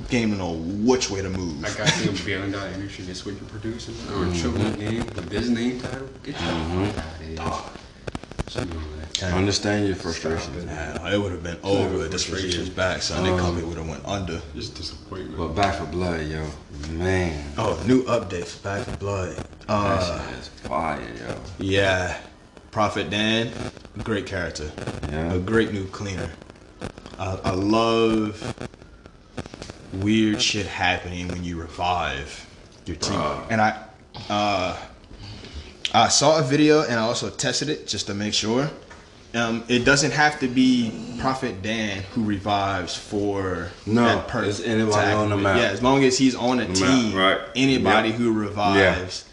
[0.09, 0.55] game don't know
[0.85, 1.61] which way to move.
[1.63, 5.29] That guy think billion dollar industry just what you're producing or a children's game with
[5.29, 6.09] this name title.
[6.23, 6.85] Get your mm-hmm.
[6.87, 7.73] fuck out of here.
[8.49, 9.07] Some of that.
[9.23, 10.67] I understand your frustration.
[10.67, 13.25] Nah, it would have been over just three years back, son.
[13.25, 14.43] That um, company would have went under.
[14.55, 15.39] Just disappointment.
[15.39, 16.47] But Back for Blood, yo,
[16.91, 19.47] man, Oh, new update for Back for Blood.
[19.69, 21.41] Uh, that shit is fire, yo.
[21.59, 22.19] yeah,
[22.71, 23.51] Prophet Dan,
[24.05, 24.71] great character,
[25.11, 25.33] Yeah.
[25.33, 26.31] a great new cleaner.
[27.19, 28.55] I, I love
[29.95, 32.47] weird shit happening when you revive
[32.87, 33.19] your team.
[33.19, 33.47] Bruh.
[33.51, 33.83] And I,
[34.29, 34.77] uh,
[35.95, 38.71] I saw a video and I also tested it just to make sure.
[39.35, 44.49] Um, it doesn't have to be Prophet Dan who revives for No, that person.
[44.49, 45.59] it's anybody on the map.
[45.59, 47.39] Yeah, as long as he's on a team, right.
[47.55, 48.19] anybody Yep.
[48.19, 49.25] who revives,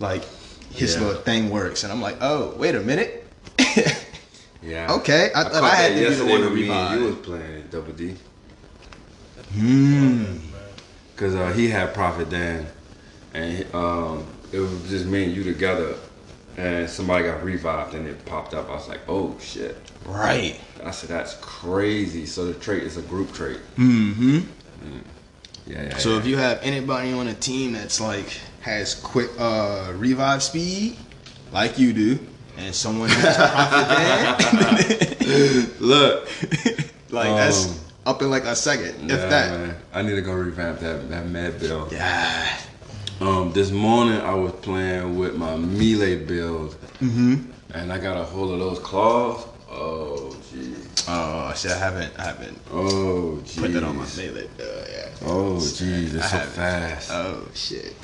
[0.00, 0.22] like
[0.70, 1.00] his Yeah.
[1.02, 1.82] little thing works.
[1.82, 3.26] And I'm like, oh, wait a minute.
[4.62, 4.92] Yeah.
[4.94, 6.98] Okay, I thought I had to be the one to revive.
[6.98, 8.14] You was playing Double D.
[9.52, 10.38] Hmm.
[11.16, 12.66] Cause uh, he had Prophet Dan,
[13.32, 15.94] and um, it was just me and you together,
[16.56, 18.68] and somebody got revived and it popped up.
[18.68, 19.76] I was like, oh shit.
[20.04, 20.60] Right.
[20.84, 22.26] I said that's crazy.
[22.26, 23.58] So the trait is a group trait.
[23.76, 24.40] Mm-hmm.
[25.66, 25.96] Yeah, yeah.
[25.96, 26.18] So yeah.
[26.18, 30.96] if you have anybody on a team that's like has quick uh revive speed,
[31.52, 32.18] like you do,
[32.58, 33.36] and someone has
[35.80, 36.28] look,
[37.10, 37.74] like that's Um,
[38.06, 39.50] up in like a second, yeah, if that.
[39.60, 41.88] man, I need to go revamp that that Mad Bill.
[41.90, 42.58] Yeah.
[43.20, 47.50] Um, this morning I was playing with my melee build, Mm-hmm.
[47.74, 49.44] and I got a hold of those claws.
[49.70, 51.04] Oh, jeez.
[51.08, 53.58] Oh, see, I haven't, I haven't Oh, jeez.
[53.60, 54.46] put that on my melee.
[54.58, 55.08] Uh, yeah.
[55.26, 56.52] Oh, jeez, it's so haven't.
[56.52, 57.10] fast.
[57.12, 57.94] Oh shit.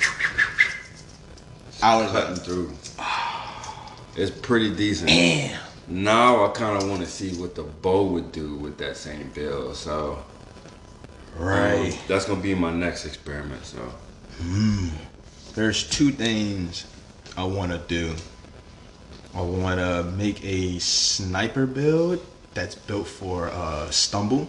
[1.81, 2.71] I was cutting through.
[4.15, 5.09] It's pretty decent.
[5.09, 5.59] damn.
[5.87, 9.29] Now I kind of want to see what the bow would do with that same
[9.33, 9.75] build.
[9.75, 10.23] So,
[11.37, 11.97] um, Right.
[12.07, 13.65] that's gonna be my next experiment.
[13.65, 13.79] So,
[15.55, 16.85] There's two things
[17.37, 18.15] I want to do.
[19.35, 24.47] I want to make a sniper build that's built for uh, stumble.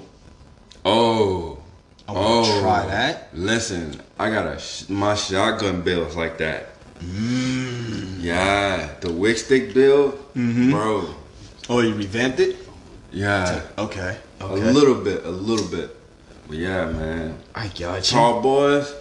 [0.84, 1.58] oh,
[2.06, 3.28] I want to oh, try that.
[3.34, 6.73] Listen, I got a sh- my shotgun builds like that.
[7.00, 8.22] Mm.
[8.22, 10.70] Yeah, the wick stick build, Mm-hmm.
[10.70, 11.14] bro.
[11.68, 12.56] Oh, you revamped it?
[13.12, 14.18] Yeah, Okay.
[14.40, 14.60] okay.
[14.68, 15.94] a little bit, a little bit.
[16.48, 17.38] But yeah, man.
[17.54, 18.18] I got you.
[18.18, 18.92] Tall boys,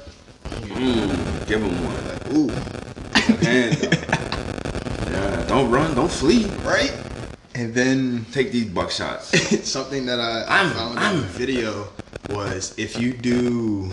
[0.46, 2.08] mm, give them one.
[2.08, 2.50] Like, Ooh.
[3.46, 3.78] Hand.
[5.12, 6.46] Yeah, don't run, don't flee.
[6.64, 6.94] Right?
[7.56, 9.64] And then Take these buckshots.
[9.66, 11.88] something that I, I I'm- found I'm- in a video
[12.30, 13.92] was if you do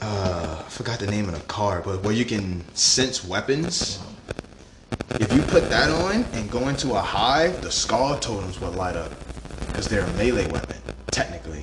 [0.00, 4.00] uh I forgot the name of the card, but where you can sense weapons.
[5.14, 8.96] If you put that on and go into a hive, the skull totems will light
[8.96, 9.12] up.
[9.66, 10.76] Because they're a melee weapon,
[11.10, 11.62] technically.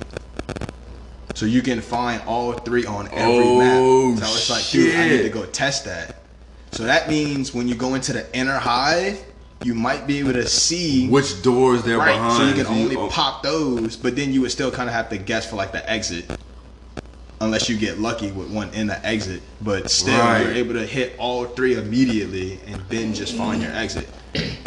[1.34, 4.20] So you can find all three on every Oh, map.
[4.20, 6.16] So I was like, dude, I need to go test that.
[6.72, 9.24] So that means when you go into the inner hive,
[9.64, 12.38] you might be able to see Which doors they're Right, behind?
[12.38, 15.10] so you can only oh, pop those, but then you would still kind of have
[15.10, 16.30] to guess for like the exit,
[17.40, 19.42] unless you get lucky with one in the exit.
[19.62, 20.42] But still, Right.
[20.44, 24.08] you're able to hit all three immediately and then just find your exit,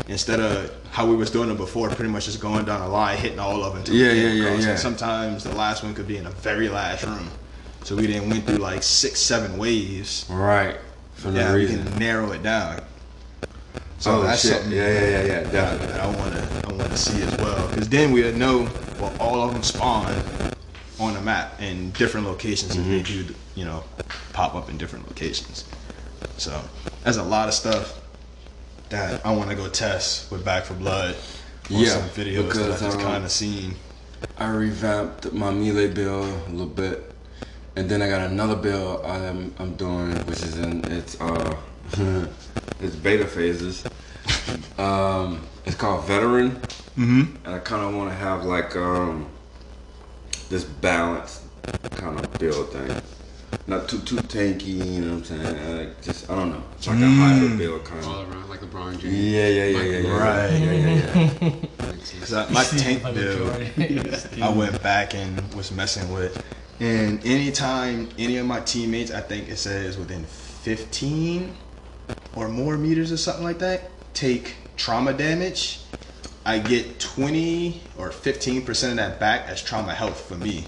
[0.09, 3.17] instead of how we was doing it before, pretty much just going down a line,
[3.19, 3.79] hitting all of them.
[3.81, 4.69] Until Yeah, yeah, yeah, yeah.
[4.71, 7.29] And sometimes the last one could be in the very last room,
[7.85, 10.27] so we didn't went through like six, seven waves.
[10.29, 10.77] Right.
[11.15, 12.81] For no Yeah, we can narrow it down.
[13.99, 14.53] So oh that's shit.
[14.53, 15.51] something Yeah, yeah, yeah, yeah.
[15.51, 15.87] Definitely.
[15.89, 17.69] that I want to I want to see as well.
[17.69, 18.67] Because then we'll know
[18.99, 20.15] well all of them spawn
[21.01, 23.29] on a map in different locations, and they Mm-hmm.
[23.29, 23.83] do you know
[24.33, 25.65] pop up in different locations.
[26.37, 26.61] So
[27.03, 28.01] there's a lot of stuff
[28.91, 31.17] that I want to go test with Back for Blood.
[31.69, 33.75] Yeah, some videos that because, I just um, kind of seen.
[34.37, 37.13] I revamped my melee bill a little bit,
[37.77, 41.57] and then I got another bill I'm I'm doing, which is in it's uh
[42.81, 43.85] it's beta phases.
[44.79, 46.53] Um, it's called Veteran,
[46.97, 47.37] Mm-hmm.
[47.45, 49.27] and I kind of want to have like um
[50.51, 51.43] this balanced
[51.93, 53.01] kind of build thing.
[53.67, 55.57] Not too too tanky, you know what I'm saying?
[55.59, 58.09] Uh, Like just I don't know, it's like a hybrid build kind of.
[58.09, 59.15] all around like LeBron James.
[59.15, 60.19] Yeah, yeah, yeah, yeah, yeah.
[60.19, 60.51] Right.
[60.61, 61.53] Yeah, yeah, yeah.
[62.21, 66.43] Because my tank build, I went back and was messing with.
[66.81, 71.55] And anytime any of my teammates, I think it says within 15
[72.37, 75.81] or more meters or something like that, take trauma damage,
[76.45, 80.65] I get 20 or 15% of that back as trauma health for me.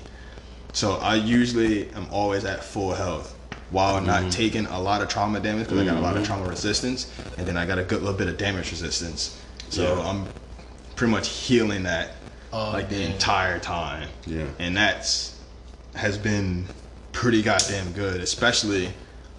[0.73, 3.37] So I usually am always at full health
[3.71, 6.47] while not taking a lot of trauma damage because I got a lot of trauma
[6.47, 9.39] resistance, and then I got a good little bit of damage resistance.
[9.71, 10.09] So Yeah.
[10.09, 10.27] I'm
[10.95, 12.13] pretty much healing that
[12.53, 14.09] Oh, like the entire time.
[14.27, 14.45] Yeah.
[14.59, 15.39] And that's
[15.95, 16.67] has been
[17.13, 18.91] pretty goddamn good, especially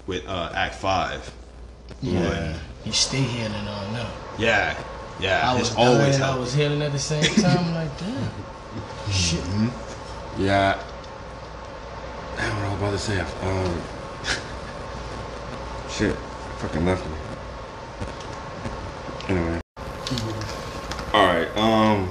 [0.07, 1.31] with uh, Act Five.
[2.01, 2.57] Yeah.
[2.85, 4.09] You stay healing on now.
[4.39, 4.75] Yeah,
[5.19, 5.49] yeah.
[5.49, 7.73] I was always dying, I was healing at the same time.
[7.73, 8.29] like, damn.
[9.11, 9.43] Shit.
[10.37, 10.81] Yeah.
[12.35, 13.19] Damn, what I was about to say.
[13.41, 13.81] Um,
[15.89, 16.15] shit,
[16.59, 17.15] fucking left me.
[19.29, 19.61] Anyway.
[21.13, 21.47] All right.
[21.57, 22.09] Um.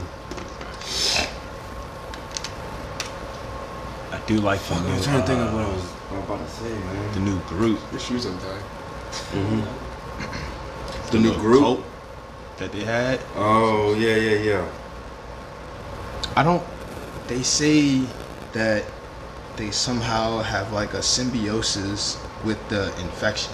[4.13, 4.91] I do like fucking.
[4.91, 6.71] I'm trying to think of uh, what I was, what I was about to say,
[6.71, 7.15] man.
[7.15, 7.81] the new group.
[7.91, 8.63] Your shoes untied.
[11.11, 11.43] The, new group.
[11.43, 11.61] Groot?
[11.63, 11.92] coat
[12.59, 13.21] that they had.
[13.37, 14.69] Oh yeah, yeah, yeah.
[16.37, 16.63] I don't.
[17.29, 18.05] They say
[18.53, 18.85] that
[19.57, 23.53] they somehow have like a symbiosis with the infection.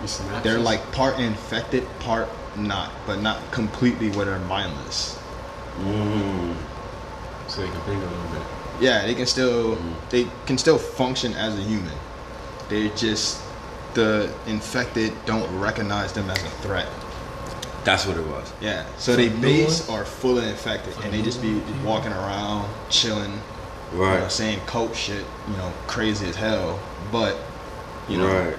[0.00, 0.42] You synapses?
[0.42, 5.18] They're like part infected, part not, but not completely where they're mindless.
[5.78, 6.54] Mm.
[7.48, 8.42] So they can think a little bit.
[8.80, 9.78] Yeah, they can still
[10.08, 11.94] they can still function as a human.
[12.68, 13.42] They just
[13.94, 16.88] the infected don't recognize them as a threat.
[17.84, 18.52] That's what it was.
[18.60, 23.32] Yeah, so they base are fully infected, and they just be walking around, chilling,
[23.92, 24.30] you know, Right.
[24.32, 26.78] saying coke shit, you know, crazy as hell,
[27.10, 27.36] but
[28.08, 28.56] you know, Right.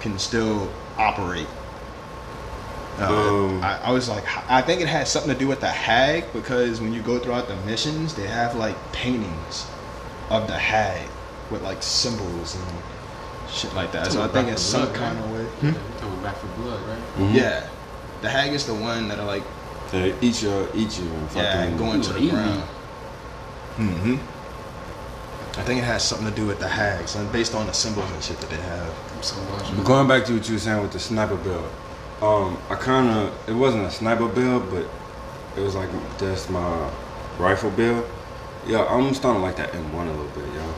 [0.00, 1.46] can still operate.
[3.00, 6.24] Um, I, I was like, I think it has something to do with the hag
[6.32, 9.66] because when you go throughout the missions, they have like paintings
[10.30, 11.06] of the hag
[11.50, 12.64] with like symbols and
[13.52, 14.10] shit like that.
[14.12, 15.46] So I think about it's some kind of way.
[15.62, 16.98] Yeah, you're back for blood, right?
[17.18, 17.34] Mhm.
[17.34, 17.66] Yeah,
[18.22, 19.42] the hag is the one that are like
[19.92, 21.42] They eat you, eat you, and fucking.
[21.72, 22.30] yeah, going to the Easy.
[22.30, 22.62] ground.
[23.76, 24.16] hmm
[25.56, 28.08] I think it has something to do with the hags, and based on the symbols
[28.12, 28.94] and shit that they have.
[29.22, 29.34] So.
[29.76, 31.68] But going back to what you were saying with the sniper build,
[32.22, 34.86] um, I kind of it wasn't a sniper build, but
[35.56, 35.88] it was like
[36.18, 36.90] just my
[37.38, 38.04] rifle build.
[38.68, 40.74] Yeah, I'm starting to like that M1 a little bit, yo.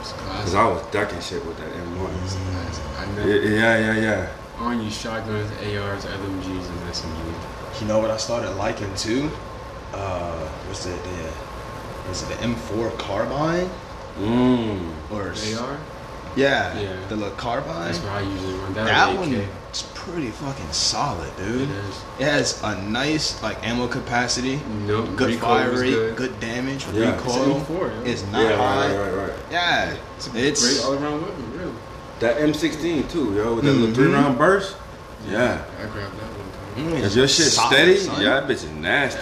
[0.00, 0.54] It's Cause.
[0.54, 2.24] I was ducking shit with that M1.
[2.24, 2.84] It's classic.
[2.98, 4.28] I Yeah, yeah, yeah, yeah.
[4.60, 7.80] Only use shotguns, ARs, LMGs, and SMGs.
[7.80, 9.30] You know what I started liking too?
[9.94, 10.98] Uh, what's it?
[11.04, 13.70] The, is it the M4 carbine
[14.18, 14.90] Mmm.
[15.12, 15.78] or AR?
[16.36, 16.96] Yeah, Yeah.
[17.08, 17.86] the little carbine.
[17.86, 18.74] That's what I usually run.
[18.74, 19.18] That, That AK.
[19.18, 21.68] one's pretty fucking solid, dude.
[21.70, 22.02] is.
[22.18, 26.16] It has a nice like ammo capacity, No, good recoil fire rate, good.
[26.16, 27.12] good, damage, Yeah.
[27.12, 27.56] recoil.
[27.56, 28.10] It's M4, yeah.
[28.10, 28.96] It's not Yeah, high.
[28.96, 29.32] right, right, right.
[29.50, 31.72] Yeah, It's a it's great all-around weapon, really.
[32.20, 33.94] That M16 too, yo, with that little Mhm.
[33.94, 34.76] three round burst.
[35.28, 35.58] Yeah.
[35.80, 36.30] I grabbed that
[36.82, 36.92] one.
[36.92, 38.20] Mm, If your shit solid, steady, son.
[38.22, 39.20] yeah, that bitch is nasty.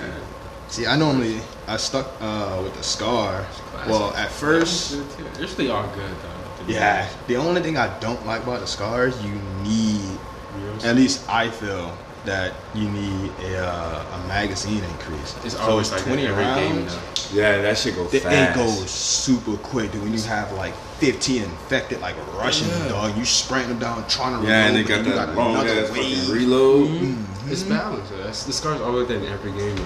[0.68, 3.44] See, I normally I stuck uh, with the scar.
[3.88, 4.98] Well, at first, That
[5.38, 6.72] one's good, all good though.
[6.72, 7.06] yeah.
[7.28, 9.30] The only thing I don't like about the scars, you
[9.62, 11.92] need You know what I'm at least I feel
[12.26, 15.34] that you need a uh, a magazine increase.
[15.44, 16.88] It's So always like that every game.
[17.32, 18.26] Yeah, that shit go It, fast.
[18.50, 20.02] it goes super quick, dude.
[20.02, 22.88] When you have like 15 infected, like rushing Yeah.
[22.88, 25.56] dog, you spraying them down, trying to Yeah, and they got but you that long
[25.66, 27.16] ass fucking reload.
[27.48, 28.10] It's balanced.
[28.10, 28.22] though.
[28.22, 29.82] That's, the scar's always there in every game though.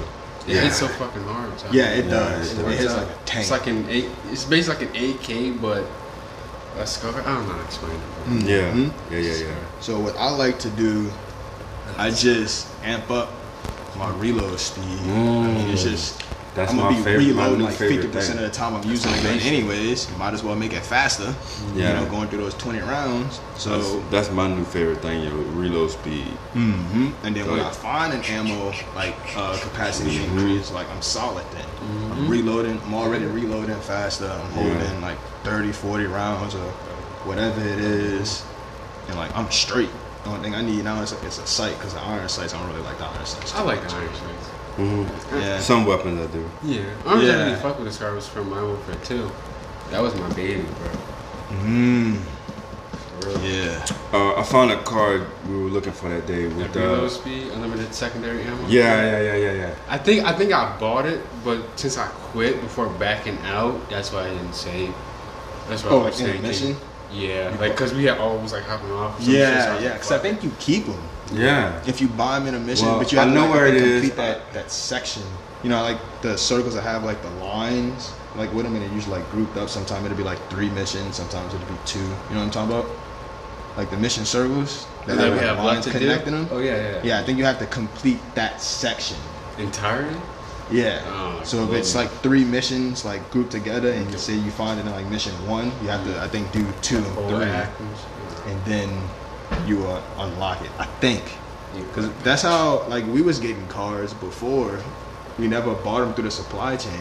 [0.48, 0.60] It Yeah.
[0.62, 1.58] hits so fucking hard.
[1.60, 2.52] so- Yeah, it Yeah, does.
[2.52, 3.40] it It, hits like a tank.
[3.42, 4.08] It's like an eight.
[4.30, 5.84] It's basically like an AK, but
[6.78, 7.10] a scar.
[7.10, 8.48] I don't know how to explain it.
[8.48, 8.70] Yeah.
[8.72, 8.92] Mhm.
[9.10, 9.54] yeah, yeah, yeah.
[9.80, 11.10] So what I like to do,
[11.98, 13.30] I just amp up
[13.96, 14.84] my reload speed.
[14.84, 15.90] I mean, it's Mm.
[15.90, 16.22] just
[16.54, 19.18] That's I'm gonna be favorite- reloading like 50 percent of the time I'm using the
[19.22, 20.08] gun anyways.
[20.18, 21.32] Might as well make it faster.
[21.76, 21.90] Yeah.
[21.90, 23.38] You know, going through those 20 rounds.
[23.56, 23.70] So.
[23.78, 25.30] That's, that's my new favorite thing, yo.
[25.30, 26.26] Reload speed.
[26.54, 27.60] hmm And then when.
[27.60, 30.24] I find an ammo like uh, capacity Mhm.
[30.24, 31.66] increase, like I'm solid then.
[32.12, 32.80] I'm reloading.
[32.84, 34.26] I'm already reloading faster.
[34.28, 35.06] I'm holding Yeah.
[35.08, 36.66] like 30, 40 rounds or
[37.24, 38.42] whatever it is,
[39.08, 39.90] and like I'm straight.
[40.24, 42.52] The only thing I need now is a, is a sight because the iron sights.
[42.54, 43.54] I don't really like the iron sights.
[43.54, 44.48] I like the iron sights.
[44.76, 45.36] Mm-hmm.
[45.40, 45.58] Yeah.
[45.60, 46.50] Some weapons I do.
[46.62, 46.82] Yeah.
[47.06, 47.44] I don't Yeah.
[47.44, 49.30] really fuck with the scar was from my warfare too.
[49.90, 51.56] That was my baby, bro.
[51.58, 52.16] Mm.
[53.20, 53.30] For.
[53.40, 53.84] Yeah.
[54.12, 57.08] Uh, I found a card we were looking for that day with the reload uh,
[57.08, 58.66] speed, unlimited secondary ammo.
[58.68, 59.74] yeah, yeah, yeah, yeah, yeah.
[59.88, 64.12] I think I think I bought it, but since I quit before backing out, that's
[64.12, 64.94] why I didn't save.
[65.68, 66.40] That's why Oh, I was like
[67.12, 67.38] in the thinking.
[67.38, 67.52] mission?
[67.52, 69.22] Yeah, like because we had always like hopping off.
[69.22, 69.92] some Yeah, was yeah.
[69.94, 71.00] Because I think you keep them
[71.32, 71.80] Yeah.
[71.86, 73.54] if you buy them in a mission, Well, but you I have know to like,
[73.54, 74.00] where have to it is.
[74.02, 75.22] complete that that section.
[75.62, 78.94] You know, like the circles that have like the lines, like with them, and they're
[78.94, 79.68] usually like grouped up.
[79.68, 81.16] Sometimes it'll be like three missions.
[81.16, 81.98] Sometimes it'll be two.
[81.98, 82.90] You know what I'm talking about?
[83.76, 85.98] Like the mission circles that that have, we like, have lines left to do.
[86.06, 86.48] connecting them.
[86.50, 87.00] Oh yeah, yeah.
[87.04, 89.16] Yeah, I think you have to complete that section.
[89.58, 90.16] Entirely.
[90.70, 91.02] Yeah.
[91.06, 94.78] Oh, so if it's like three missions like grouped together, and you say you find
[94.78, 98.64] it in like mission one, you have to I think do two and three, and
[98.64, 98.88] then
[99.66, 100.70] you uh, unlock it.
[100.78, 101.22] I think.
[101.94, 104.78] Cause that's how like we was getting cars before.
[105.38, 106.92] We never bought them through the supply chain.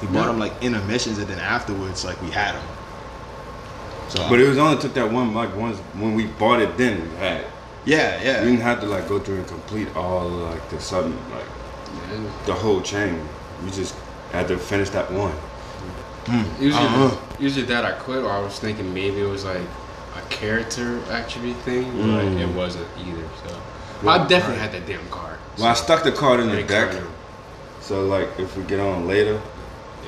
[0.00, 0.26] We bought Yeah.
[0.26, 2.64] them like in the missions, and then afterwards, like we had them.
[4.08, 6.76] So, But it was only took that one like once when we bought it.
[6.78, 7.40] Then we had.
[7.42, 7.46] it.
[7.84, 8.40] yeah, yeah.
[8.44, 11.44] We didn't have to like go through and complete all like the sudden like.
[12.46, 13.20] The whole chain.
[13.64, 13.94] We just
[14.32, 15.32] had to finish that one.
[16.60, 17.16] Usually, Uh-huh.
[17.40, 19.62] usually that I quit, or I was thinking maybe it was like
[20.16, 22.40] a character attribute thing, but Mm.
[22.40, 23.24] it wasn't either.
[23.46, 25.38] So I definitely had that damn card.
[25.58, 27.06] Well, I stuck the card in the Great deck, card.
[27.80, 29.40] so like if we get on later,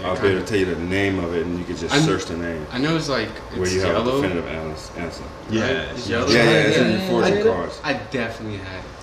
[0.01, 1.93] Yeah, I'll be able to tell you the name of it, and you can just
[1.95, 4.91] I'm- search the name I know it's like it's where you have a definitive ans-
[4.99, 5.23] answer.
[5.51, 5.71] yeah, right?
[5.73, 6.27] it's It's yellow.
[6.29, 6.45] yellow.
[6.45, 7.43] Yeah, yeah, it's in Yeah, your yeah, fortune yeah.
[7.53, 7.81] cards.
[7.83, 9.01] I definitely had it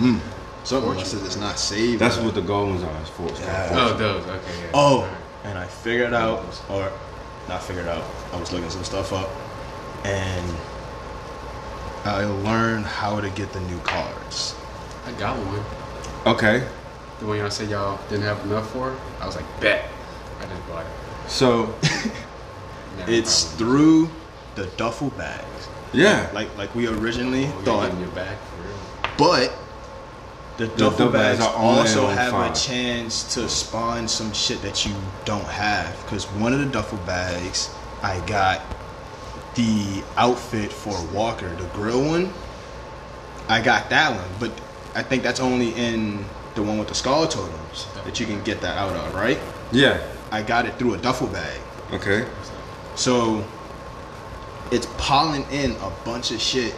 [0.00, 0.20] then.
[0.68, 1.98] Something unless it's not saved.
[1.98, 3.00] That's what the gold ones are.
[3.00, 3.22] It's for.
[3.40, 3.68] Yeah.
[3.72, 3.98] Oh, fortune.
[3.98, 4.26] those.
[4.26, 4.60] Okay.
[4.64, 4.70] Yeah.
[4.74, 6.92] Oh, and I figured out, or
[7.48, 8.04] not figured out.
[8.34, 9.30] I was looking some stuff up,
[10.04, 10.54] and
[12.04, 14.54] I learned how to get the new cards.
[15.06, 15.64] I got one.
[16.34, 16.66] Okay,
[17.20, 18.94] The one y'all said y'all didn't have enough for.
[19.20, 19.88] I was like, bet.
[20.40, 21.30] I just bought it.
[21.30, 21.74] so
[23.06, 23.58] It's problem.
[23.58, 24.10] through
[24.56, 25.68] the duffel bags.
[25.94, 27.84] yeah, like like we originally Oh, you're thought.
[27.86, 28.76] getting your back for real.
[29.16, 29.52] But
[30.58, 34.92] the duffel bags bags also have a chance to spawn some shit that you
[35.24, 35.96] don't have.
[36.04, 37.70] Because one of the duffel bags,
[38.02, 38.60] I got
[39.54, 42.32] the outfit for Walker, the grill one.
[43.48, 44.60] I got that one, but
[44.94, 48.60] I think that's only in the one with the skull totems that you can get
[48.60, 49.38] that out of, right?
[49.72, 50.06] yeah.
[50.30, 51.58] I got it through a duffel bag.
[51.92, 52.26] Okay,
[52.96, 53.42] So
[54.70, 56.74] it's piling in a bunch of shit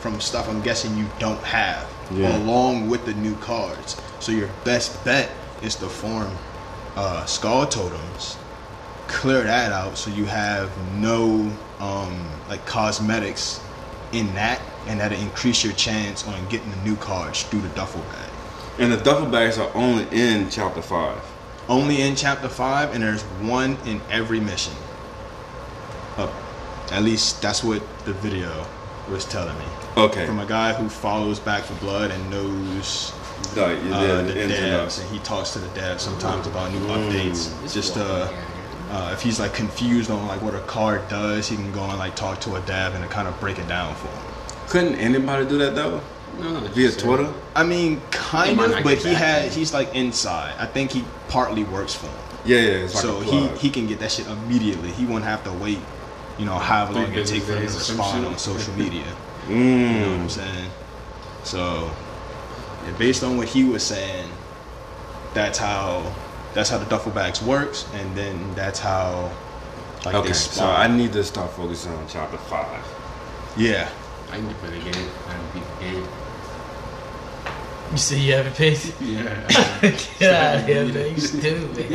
[0.00, 2.36] from stuff I'm guessing you don't have, Yeah.
[2.38, 4.00] along with the new cards.
[4.20, 5.30] So your best bet
[5.62, 6.30] is to form
[6.96, 8.36] uh, skull totems,
[9.06, 11.50] clear that out, so you have no
[11.80, 13.60] um, like cosmetics
[14.12, 18.00] in that, and that'll increase your chance on getting the new cards through the duffel
[18.02, 18.30] bag.
[18.78, 21.20] and the duffel bags are only in chapter five.
[21.68, 24.72] Only in chapter five, and there's one in every mission.
[26.16, 26.32] Uh,
[26.90, 28.66] at least that's what the video
[29.10, 29.64] was telling me.
[29.98, 33.12] Okay, From a guy who follows Back for Blood and knows
[33.56, 36.78] like, yeah, uh, the the devs, and he talks to the devs sometimes about new
[36.80, 37.10] Mm.
[37.10, 37.52] updates.
[37.64, 38.28] It's Just uh,
[38.90, 41.98] uh, if he's like confused on like what a card does, he can go and
[41.98, 44.22] like talk to a dev and kind of break it down for him.
[44.68, 46.00] Couldn't anybody do that though?
[46.38, 47.32] No, Via uh, Twitter?
[47.56, 49.50] I mean, kind of, but he had then.
[49.50, 50.54] he's like inside.
[50.58, 52.14] I think he partly works for him.
[52.44, 52.70] Yeah, yeah.
[52.84, 54.92] It's like so a he, he can get that shit immediately.
[54.92, 55.80] He won't have to wait,
[56.38, 58.74] you know, however Three long it take for him to business days respond on social
[58.74, 59.04] media.
[59.48, 60.20] You know what Mm.
[60.22, 60.70] I'm saying?
[61.44, 61.90] So,
[62.84, 64.28] yeah, based on what he was saying,
[65.34, 66.02] that's how
[66.54, 69.30] that's how the duffel bags works, and then that's how
[70.04, 70.66] like Okay, they so.
[70.66, 72.84] I need to start focusing on chapter five.
[73.56, 73.88] yeah,
[74.32, 75.08] I need to play the game.
[75.28, 76.08] I haven't beat the game.
[77.92, 78.78] You see, you haven't paid.
[79.00, 79.90] Yeah.
[80.18, 81.14] Get out of here, man.
[81.14, 81.92] You stupid.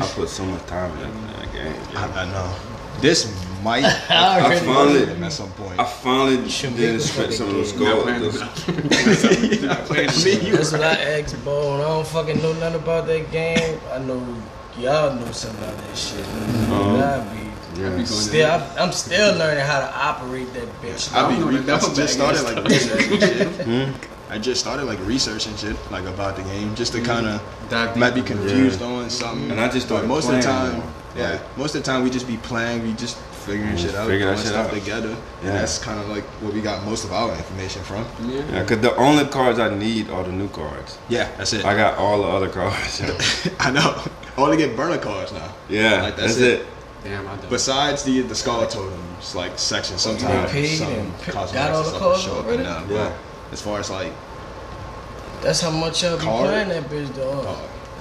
[0.00, 1.96] I put so much time in that game.
[1.96, 2.54] I, I know.
[3.00, 3.24] This
[3.62, 5.78] might I I already finally, at some point.
[5.78, 9.62] I finally should did make spend some of those fucking Not gold.
[9.62, 11.80] Not playing I mean, you That's what I asked Bone.
[11.80, 13.80] I don't fucking know nothing about that game.
[13.92, 14.18] I know
[14.78, 16.20] y'all know something about that shit.
[16.20, 16.96] Uh-huh.
[16.96, 18.60] I be I be going still, in.
[18.60, 21.12] I'm, I'm still learning how to operate that bitch.
[21.14, 23.48] I, be know re- what I duffel just started like researching shit.
[23.66, 24.32] Hmm?
[24.32, 27.06] I just started like researching shit like about the game just to mm-hmm.
[27.06, 28.34] kind of Dive might be deeper.
[28.34, 29.50] confused on something.
[29.50, 31.20] And I just but started most of the time, though.
[31.20, 32.82] yeah, Like- most of the time we just be playing.
[32.82, 34.74] We just figuring shit out, figure that stuff out.
[34.74, 35.48] together, Yeah.
[35.48, 38.04] and that's kind of like where we got most of our information from.
[38.28, 38.42] Yeah.
[38.52, 40.98] Yeah, cause the only cards I need are the new cards.
[41.08, 41.64] Yeah, that's it.
[41.64, 43.00] I got all the other cards.
[43.60, 44.02] I know.
[44.36, 45.52] I only get burner cards now.
[45.68, 46.60] yeah, Like, that's, that's it.
[46.60, 46.66] it.
[47.04, 47.50] Damn, I don't.
[47.50, 51.82] Besides the the skull totems like section, sometimes paid some and pick- cosmetics got all
[51.82, 52.62] the cards will show up already?
[52.64, 53.12] in there, Yeah.
[53.50, 54.12] As far as like
[55.42, 56.46] That's how much y'all be Card?
[56.48, 57.44] playing that bitch, dog.
[57.46, 57.56] uh,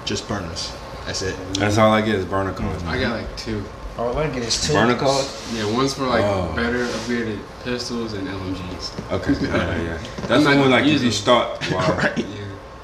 [0.06, 0.72] just burners,
[1.06, 1.36] that's it.
[1.56, 2.84] That's all I get is burner cards.
[2.84, 3.64] I got like two.
[3.98, 4.74] All I get is two.
[4.74, 5.52] Burner cards?
[5.54, 6.54] Yeah, one's for like Oh.
[6.56, 9.12] better upgraded pistols and LMGs.
[9.12, 9.98] Okay, yeah, yeah.
[10.28, 11.60] That's I'm the one like if you start.
[11.72, 12.00] Wow.
[12.16, 12.24] Yeah.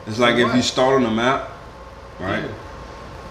[0.05, 1.49] It's like if you start on the map,
[2.19, 2.43] right?
[2.43, 2.51] Yeah.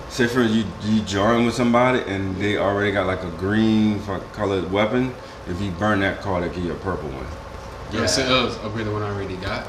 [0.08, 4.00] Say for you you join with somebody and they already got like a green
[4.32, 5.14] colored weapon.
[5.48, 7.26] If you burn that card, they give you a purple one.
[7.92, 8.06] Yeah.
[8.06, 9.66] So, oh, upgrade the one I already got.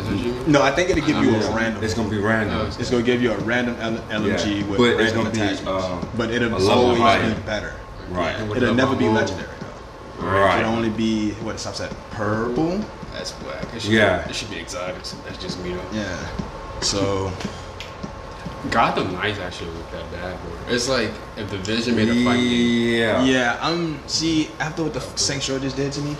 [0.00, 0.52] Is what you mean?
[0.52, 1.50] No, I think it'll give you Yeah.
[1.52, 1.84] a random.
[1.84, 2.56] It's gonna be random.
[2.58, 5.40] Oh, It's gonna give you a random L- LMG Yeah, with but random gonna be,
[5.40, 5.66] attachments.
[5.84, 7.34] uh, but it'll always higher.
[7.34, 7.74] be better.
[8.10, 8.34] Right.
[8.36, 9.48] And It'll never be legendary.
[9.60, 10.26] though.
[10.26, 10.60] Right.
[10.60, 12.80] It'll only be what it stops at purple.
[13.14, 13.64] That's black.
[13.74, 14.22] It should Yeah.
[14.22, 15.14] Be, it should be exotics.
[15.26, 15.80] That's just me though.
[15.98, 16.16] Yeah.
[16.80, 17.30] So
[18.70, 20.74] Gotham Knights actually look that bad, bro.
[20.74, 22.94] It's like if the Vision made a fighting game.
[23.00, 23.24] Yeah.
[23.24, 26.16] yeah, I'm see after what the Saints Row just did to me.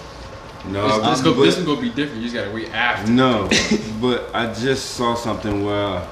[0.67, 2.17] No, This, this, go, but- this is gonna be different.
[2.17, 3.11] You just gotta wait after.
[3.11, 3.49] No,
[4.01, 6.07] but I just saw something where,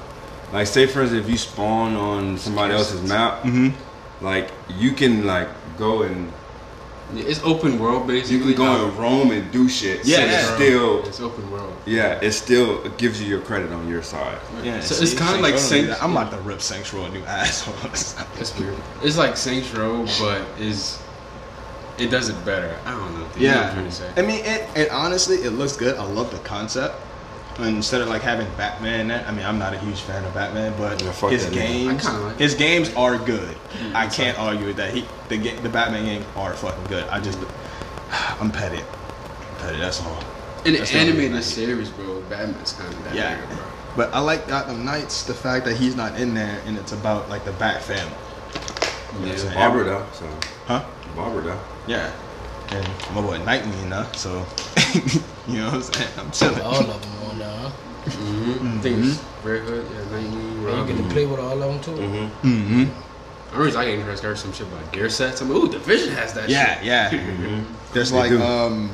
[0.51, 3.69] like, say for instance, if you spawn on somebody else's map, mm-hmm.
[4.25, 5.47] like you can like
[5.77, 6.31] go and
[7.13, 8.37] Yeah, It's open world basically.
[8.37, 10.05] you can go and roam and do shit.
[10.05, 10.31] Yeah, so yeah.
[10.39, 11.73] it's still It's open world.
[11.85, 14.37] yeah, it still gives you your credit on your side.
[14.63, 15.69] Yeah, So it's kinda like Saints.
[15.89, 18.15] Saints- I'm about to rip Saints Row a new assholes.
[18.39, 18.75] It's weird.
[19.03, 20.99] It's like Saints Row, but is
[21.99, 22.75] it does it better.
[22.85, 23.27] I don't know.
[23.37, 24.11] You know what I'm trying to say.
[24.17, 25.97] I mean, it, it honestly it looks good.
[25.97, 26.95] I love the concept.
[27.57, 30.73] And instead of like having Batman, I mean, I'm not a huge fan of Batman,
[30.77, 33.53] but Yeah, his games, like his games are good.
[33.57, 33.95] Hmm.
[33.95, 34.93] I can't argue with that.
[34.93, 37.03] He the the Batman games are fucking good.
[37.09, 37.37] I just
[38.39, 38.77] I'm petty.
[38.79, 39.77] I'm petty.
[39.77, 40.17] That's all.
[40.65, 41.41] In That's the the only animated reason.
[41.65, 43.37] series, bro, Batman's kind of that Yeah.
[43.37, 43.57] nigga, bro.
[43.97, 45.23] But I like Gotham Knights.
[45.23, 48.13] The fact that he's not in there and it's about like the Bat family.
[49.27, 49.35] Yeah.
[49.35, 49.53] saying?
[49.55, 50.29] Barbara though, so
[50.67, 50.85] Huh?
[51.15, 51.59] Barbara though.
[51.89, 52.11] Yeah.
[52.71, 54.29] And my boy Nightwing, now, so
[55.47, 56.09] you know what I'm saying.
[56.19, 56.61] I'm chilling.
[56.61, 57.49] All of them on there.
[57.49, 57.71] Huh?
[58.05, 58.77] Mm-hmm.
[58.77, 60.95] I think it's Red Hood, yeah, Nightwing, And you Robin.
[60.95, 62.01] get to play with all of them too.
[62.01, 62.47] Mm-hmm.
[62.47, 63.55] Mm-hmm.
[63.55, 64.27] I reason I get interested.
[64.27, 65.41] I heard some shit about gear sets.
[65.41, 66.85] I'm like, ooh, Division has that Yeah, shit.
[66.85, 67.63] yeah.
[67.93, 68.41] There's like do.
[68.43, 68.91] um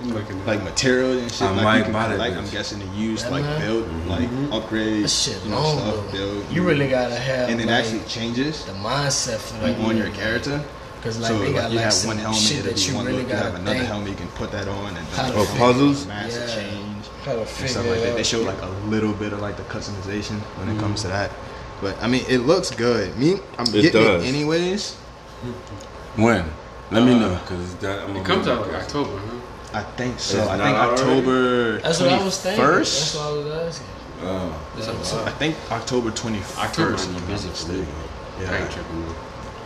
[0.00, 1.42] I'm looking at like materials and shit.
[1.42, 2.34] I like might you can, buy that like.
[2.34, 3.60] I'm guessing to use Yeah, like man.
[3.60, 6.12] build like upgrades, That shit you know, long stuff, though.
[6.12, 6.50] build.
[6.52, 9.96] You really gotta have and it like, actually changes the mindset for like that on
[9.96, 10.60] your character.
[11.06, 12.80] Because like so they like got you like have some one helmet, shit that be
[12.82, 13.28] you really look.
[13.28, 16.04] You have another think helmet, you can put that on and How Oh, puzzles?
[16.06, 16.54] massive Yeah.
[16.56, 18.16] change how to and figure stuff like that.
[18.16, 21.30] They show like a little bit of like the customization when it comes to that.
[21.80, 23.16] But I mean, it looks good.
[23.16, 24.24] Me, I'm It getting does.
[24.24, 24.94] it anyways.
[26.16, 26.44] When?
[26.90, 29.78] Let me Uh, know, cause that I'm It comes out like October, huh?
[29.78, 30.38] I think so.
[30.38, 30.76] It's I think?
[30.76, 32.64] October That's what I was thinking.
[32.64, 33.86] That's what I was asking.
[34.26, 37.12] Uh, It's Yeah, I think October twenty October first.
[37.12, 37.72] might be busy for.
[37.72, 37.86] I ain't
[38.40, 38.68] Yeah.
[38.68, 39.14] tripping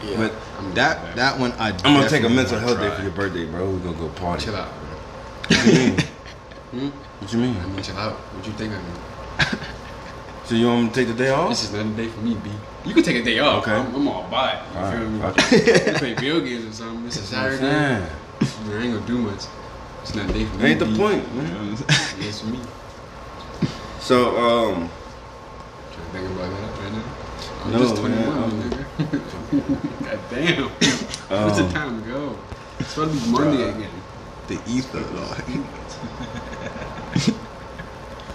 [0.03, 0.17] though.
[0.17, 1.69] but I'm That that one I.
[1.85, 3.71] I'm gonna take a mental health day for your birthday, bro.
[3.71, 4.45] We're gonna go party.
[4.45, 4.89] Chill out, bro.
[5.57, 5.99] What you mean?
[6.71, 6.87] Hmm?
[7.19, 7.57] What you mean?
[7.57, 8.13] I mean, chill out.
[8.13, 9.61] What you think I mean?
[10.45, 11.49] So you want me to take the day off?
[11.49, 12.51] This is not a day for me, B.
[12.85, 13.63] You can take a day off.
[13.63, 13.73] Okay.
[13.73, 14.63] I'm, I'm all by it.
[14.75, 15.19] You All feel me?
[15.21, 15.37] right.
[15.87, 17.07] you play video games or something.
[17.07, 17.57] It's a I'm Saturday.
[17.59, 18.07] saying.
[18.81, 19.45] I, ain't gonna do much.
[20.03, 20.65] It's not a day for me.
[20.67, 20.97] Ain't the B.
[20.97, 21.77] point, man.
[21.77, 22.59] Yeah, it's for me.
[24.01, 24.91] So, um,
[25.93, 27.05] Trying to think about that right now.
[27.65, 29.40] I'm No, just man, 21, nigga.
[29.51, 30.69] God damn.
[30.69, 32.39] What's the Um, time to go?
[32.79, 33.77] It's supposed to be Monday Bruh.
[33.77, 33.91] again.
[34.49, 35.35] the ether, though.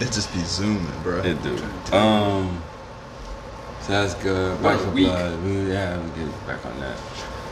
[0.00, 1.18] it just be zooming, bro.
[1.22, 1.56] it do.
[1.96, 2.62] Um,
[3.82, 4.60] so that's good.
[4.62, 5.06] Back What a for week.
[5.06, 5.42] blood.
[5.44, 6.98] We, yeah, we get back on that.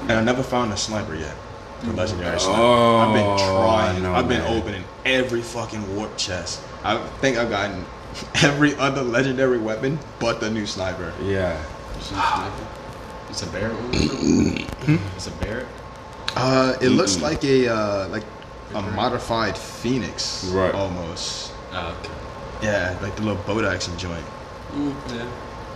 [0.02, 1.34] And I never found a sniper yet.
[1.82, 2.58] The legendary sniper.
[2.60, 4.02] Oh, I've been trying.
[4.02, 4.58] know, I've been man.
[4.58, 6.60] opening every fucking warp chest.
[6.82, 7.84] I think I've gotten
[8.42, 11.12] every other legendary weapon but the new sniper.
[11.22, 11.62] Yeah.
[13.34, 13.74] It's a Barrett?
[13.74, 14.96] Hmm?
[15.16, 15.66] it's a Barrett?
[16.36, 17.22] Uh, it looks Mm-mm.
[17.22, 18.22] like a uh, like
[18.72, 20.72] a modified phoenix, Right.
[20.72, 21.52] Almost.
[21.72, 22.12] Oh, okay.
[22.62, 24.24] Yeah, like the little boat action joint.
[24.70, 25.26] Mm, yeah.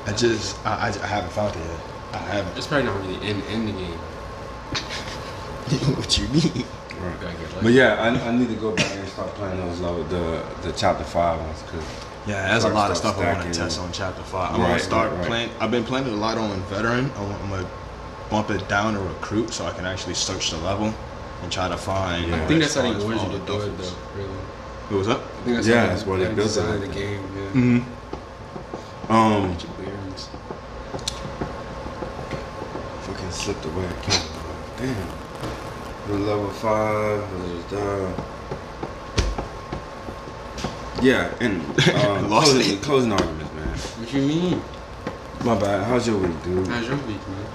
[0.06, 1.80] I just I, I, I haven't found it yet.
[2.12, 2.56] I haven't.
[2.56, 3.98] It's probably not really in, in the game.
[5.98, 6.42] what you mean?
[6.54, 6.64] You
[7.20, 7.62] gotta get lucky.
[7.62, 10.70] But yeah, I, I need to go back and start playing those low, the the
[10.74, 11.84] chapter five ones because
[12.26, 14.54] Yeah, there's a lot of stuff I want to test on chapter five.
[14.54, 15.26] I'm gonna start right, right.
[15.26, 15.50] playing.
[15.60, 17.10] I've been playing it a lot on veteran.
[17.16, 17.70] I want, I'm gonna
[18.30, 20.92] bump it down to recruit so I can actually search the level
[21.42, 22.28] and try to find.
[22.28, 22.42] Yeah.
[22.42, 24.28] I think that's how they as wanted you to the do it, though, really.
[24.88, 25.16] What was that?
[25.18, 26.94] I think that's Yeah, how that's why they how built it designed like the that.
[26.94, 27.50] game, yeah.
[29.08, 29.12] Mm-hmm.
[29.12, 29.72] um Get your
[33.02, 33.86] fucking slipped away.
[33.86, 34.30] I can't.
[34.78, 35.08] Damn.
[36.08, 38.14] The level five was down.
[41.00, 41.60] Yeah, and
[42.06, 42.82] um, Lost closing, it.
[42.82, 43.68] closing arguments, man.
[43.78, 44.62] What you mean?
[45.44, 45.84] My bad.
[45.86, 46.66] How's your week, dude?
[46.66, 47.46] How's your week, man?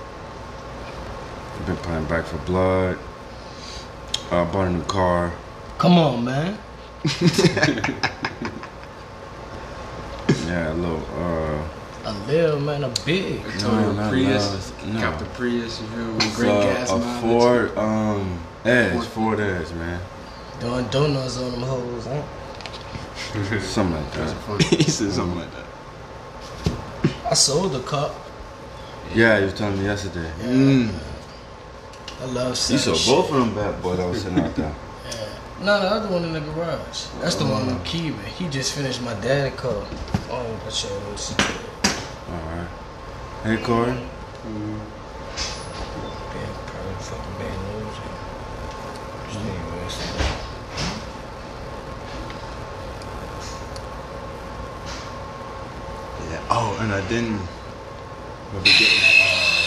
[1.59, 2.97] I've been playing Back for Blood.
[4.31, 5.33] Uh, bought a new car.
[5.77, 6.57] Come on, man.
[10.47, 11.03] Yeah, a little.
[11.17, 11.63] Uh,
[12.05, 13.41] A little man, a big.
[13.43, 14.71] Toyota not Prius.
[14.83, 14.99] low, no.
[15.01, 16.15] Got the Prius, you feel me?
[16.17, 17.21] it's, Great uh, gas a mileage.
[17.21, 19.05] Ford um Edge, Ford.
[19.07, 20.01] Ford Edge, man.
[20.59, 22.21] Doing donuts on them hoes, huh?
[23.61, 24.61] Something like that.
[24.77, 25.65] he said something like that.
[27.31, 28.13] I sold the cup.
[29.15, 30.31] Yeah, you was telling me yesterday.
[30.37, 30.45] Yeah.
[30.45, 30.93] Mm.
[32.21, 34.75] I love You selling saw both of them bad boys that was sitting out there.
[35.09, 35.65] Yeah.
[35.65, 37.07] No, the other one in the garage.
[37.21, 38.19] That's the one I'm keeping.
[38.37, 39.83] He just finished my daddy car.
[40.29, 41.33] Oh, that shit was
[42.29, 42.67] Alright.
[43.43, 43.93] Hey, Corey.
[43.93, 44.09] bad,
[46.67, 47.97] probably fucking bad news.
[49.35, 50.33] Anyways.
[56.91, 57.39] Then
[58.51, 59.63] we'll be getting that uh,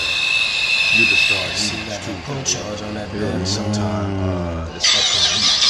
[0.97, 1.49] Yuga Star.
[1.55, 3.47] See, you got the pro charge on that bitch.
[3.47, 5.65] sometime uh, this upcoming week.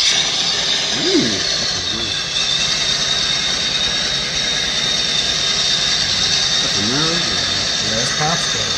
[1.06, 2.10] Ooh, that's a good.
[6.62, 7.14] That's a mirror.
[7.86, 8.74] Yeah, it's popsicle.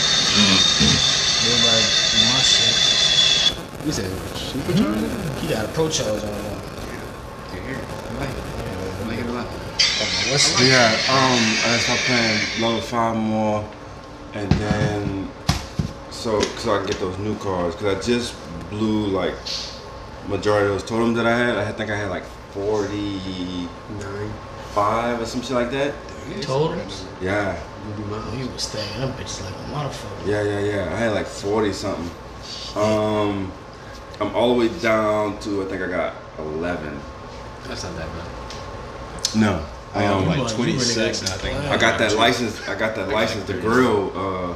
[1.49, 1.89] Look like
[2.29, 2.77] my shit.
[3.87, 5.41] You said supercharger?
[5.41, 6.61] He got a pro charge on there.
[7.55, 7.81] Yeah, here.
[7.81, 8.37] I like it.
[8.37, 9.47] Yeah, I like it a lot.
[10.31, 11.41] What's Yeah, um,
[11.73, 13.69] I start playing level five more,
[14.35, 15.29] and then
[16.11, 18.35] so so I can get those new cards because I just
[18.71, 19.35] blew like
[20.29, 21.57] majority of those totems that I had.
[21.57, 23.21] I think I had like forty
[24.01, 24.33] Nine.
[24.75, 25.95] five or some shit like that.
[26.43, 27.07] Totems?
[27.23, 27.59] Yeah,
[28.37, 30.27] He was staying them bitches like a motherfucker.
[30.27, 30.95] yeah, yeah, yeah.
[30.95, 32.11] I had like forty something.
[32.77, 33.51] Um,
[34.21, 37.01] I'm all the way down to I think I got eleven.
[37.67, 39.35] That's not that bad.
[39.41, 39.65] No,
[39.99, 42.17] I am um, like you really 26, got and I think the I got that
[42.17, 42.69] license.
[42.69, 44.13] I got that I license to grill.
[44.15, 44.55] Uh,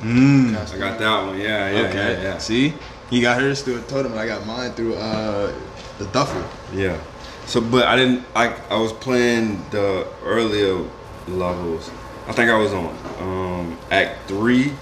[0.00, 0.56] Mm.
[0.56, 1.38] I got that one.
[1.38, 2.12] Yeah, yeah, okay.
[2.14, 2.38] yeah, yeah.
[2.38, 2.72] See,
[3.10, 5.52] he got hers through a totem, and I got mine through uh,
[5.98, 6.42] the duffel.
[6.72, 6.98] Yeah.
[7.44, 8.24] So, but I didn't.
[8.34, 10.88] I I was playing the earlier
[11.28, 11.90] levels.
[12.26, 14.72] I think I was on um, Act Three.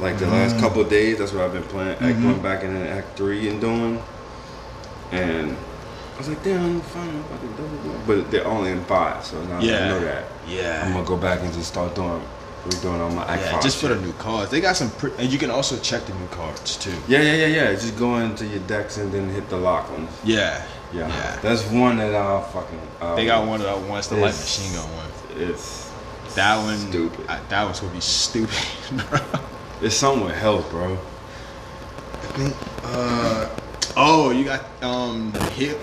[0.00, 1.96] Like the last couple of days, that's what I've been playing.
[2.00, 4.02] Act One, back in Act Three and doing.
[5.12, 5.69] And I
[6.20, 7.08] was like, damn, I'm fine.
[7.08, 10.24] I'm about to do it." But they're only in five, so now I know that.
[10.48, 10.82] Yeah.
[10.86, 12.22] I'm gonna go back and just start doing,
[12.66, 13.62] redoing all my Act Yeah, Five.
[13.62, 14.50] just for the new cards.
[14.50, 16.92] They got some, pre- and you can also check the new cards too.
[17.08, 17.72] Yeah, yeah, yeah, yeah.
[17.72, 20.10] Just go into your decks and then hit the lock ones.
[20.24, 21.08] Yeah, Yeah.
[21.08, 21.36] yeah.
[21.42, 22.80] That's one that I'll fucking.
[23.00, 25.06] Uh, They got one of the ones, the light machine gun one.
[25.36, 25.90] It's
[26.34, 27.26] That one, Stupid.
[27.28, 28.56] I, that one's gonna be stupid,
[29.08, 29.20] bro.
[29.82, 30.94] it's something with health, bro.
[30.94, 32.54] I think.
[32.84, 33.48] Uh,
[33.96, 35.78] oh, you got um the heal.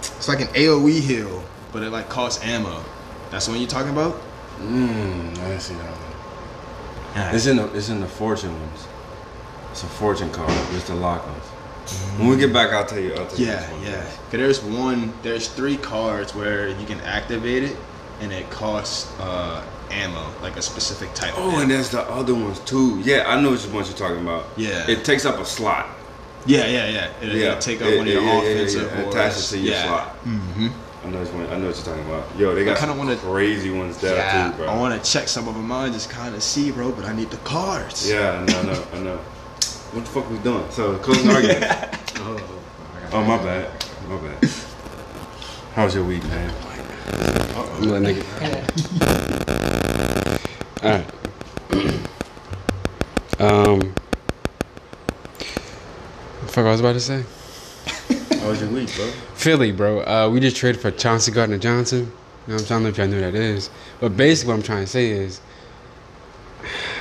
[0.00, 2.82] It's like an AOE heal, but it like costs ammo.
[3.30, 4.20] That's the one you're talking about?
[4.58, 7.34] Mmm, I see that one.
[7.34, 8.86] It's in the it's in the fortune ones.
[9.70, 10.50] It's a fortune card.
[10.74, 11.44] It's the lock ones.
[12.18, 13.14] When we get back, I'll tell you.
[13.14, 14.02] I'll tell Yeah, it yeah.
[14.02, 17.76] Cause there's one, there's three cards where you can activate it,
[18.20, 21.32] and it costs uh ammo, like a specific type.
[21.38, 23.00] of Oh, and there's the other ones too.
[23.04, 24.46] Yeah, I know which ones you're talking about.
[24.56, 24.88] Yeah.
[24.88, 25.86] It takes up a slot.
[26.48, 27.10] Yeah, yeah, yeah.
[27.22, 27.46] It'll, Yeah.
[27.48, 29.02] it'll take up It- one of it- your yeah, yeah, yeah, yeah.
[29.04, 29.84] or Attach it to your yeah.
[29.86, 30.24] slot.
[30.24, 30.68] Mm-hmm.
[31.04, 31.46] I know which one.
[31.46, 32.24] I know what you're talking about.
[32.38, 34.66] Yo, they got kinda some wanna- crazy ones there Yeah, too, bro.
[34.66, 36.90] I want to check some of them out just kind of see, bro.
[36.90, 38.08] But I need the cards.
[38.10, 39.16] Yeah, I know, I know, I know.
[39.92, 40.64] What the fuck we doing?
[40.70, 41.64] So closing argument.
[42.20, 42.40] Oh,
[43.12, 43.70] Oh my bad,
[44.08, 44.50] my bad.
[45.74, 46.52] How was your week, man?
[47.76, 48.24] I'm letting nigga.
[50.82, 51.06] All right.
[53.40, 53.94] um.
[56.42, 57.24] The fuck I was about to say?
[58.40, 59.06] How was your week, bro?
[59.34, 60.00] Philly, bro.
[60.00, 62.00] Uh, we just traded for Chauncey Gardner Johnson.
[62.00, 62.64] You know what I'm?
[62.64, 63.70] I don't know if y'all knew who that is.
[64.00, 65.40] But basically, what I'm trying to say is,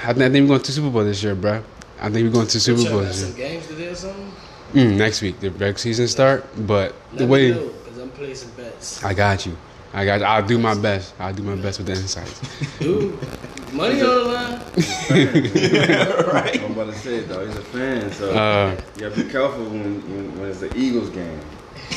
[0.03, 1.63] I think, I think we're going to Super Bowl this year, bro.
[1.99, 4.31] I think we're going to Super Bowl this some games today or something?
[4.73, 6.45] Mm, next week, the regular season start.
[6.67, 9.03] But the way know, cause I'm placing bets.
[9.03, 9.57] I got you,
[9.93, 10.21] I got.
[10.21, 11.15] I'll do my best.
[11.19, 12.41] I'll do my best with the insights.
[12.77, 13.17] Dude,
[13.73, 14.59] money on the line.
[16.33, 16.61] right.
[16.63, 17.45] I'm about to say it though.
[17.45, 21.09] He's a fan, so Uh, you gotta be careful when, when, when it's the Eagles
[21.09, 21.39] game.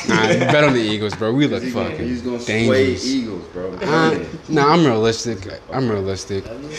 [0.07, 1.33] nah, bet on the Eagles, bro.
[1.33, 3.05] We look He's gonna, fucking he's gonna sway dangerous.
[3.05, 3.73] Eagles, bro.
[3.81, 3.89] I'm
[4.21, 5.39] Uh, nah, I'm realistic.
[5.71, 6.45] I'm realistic.
[6.49, 6.65] I'm.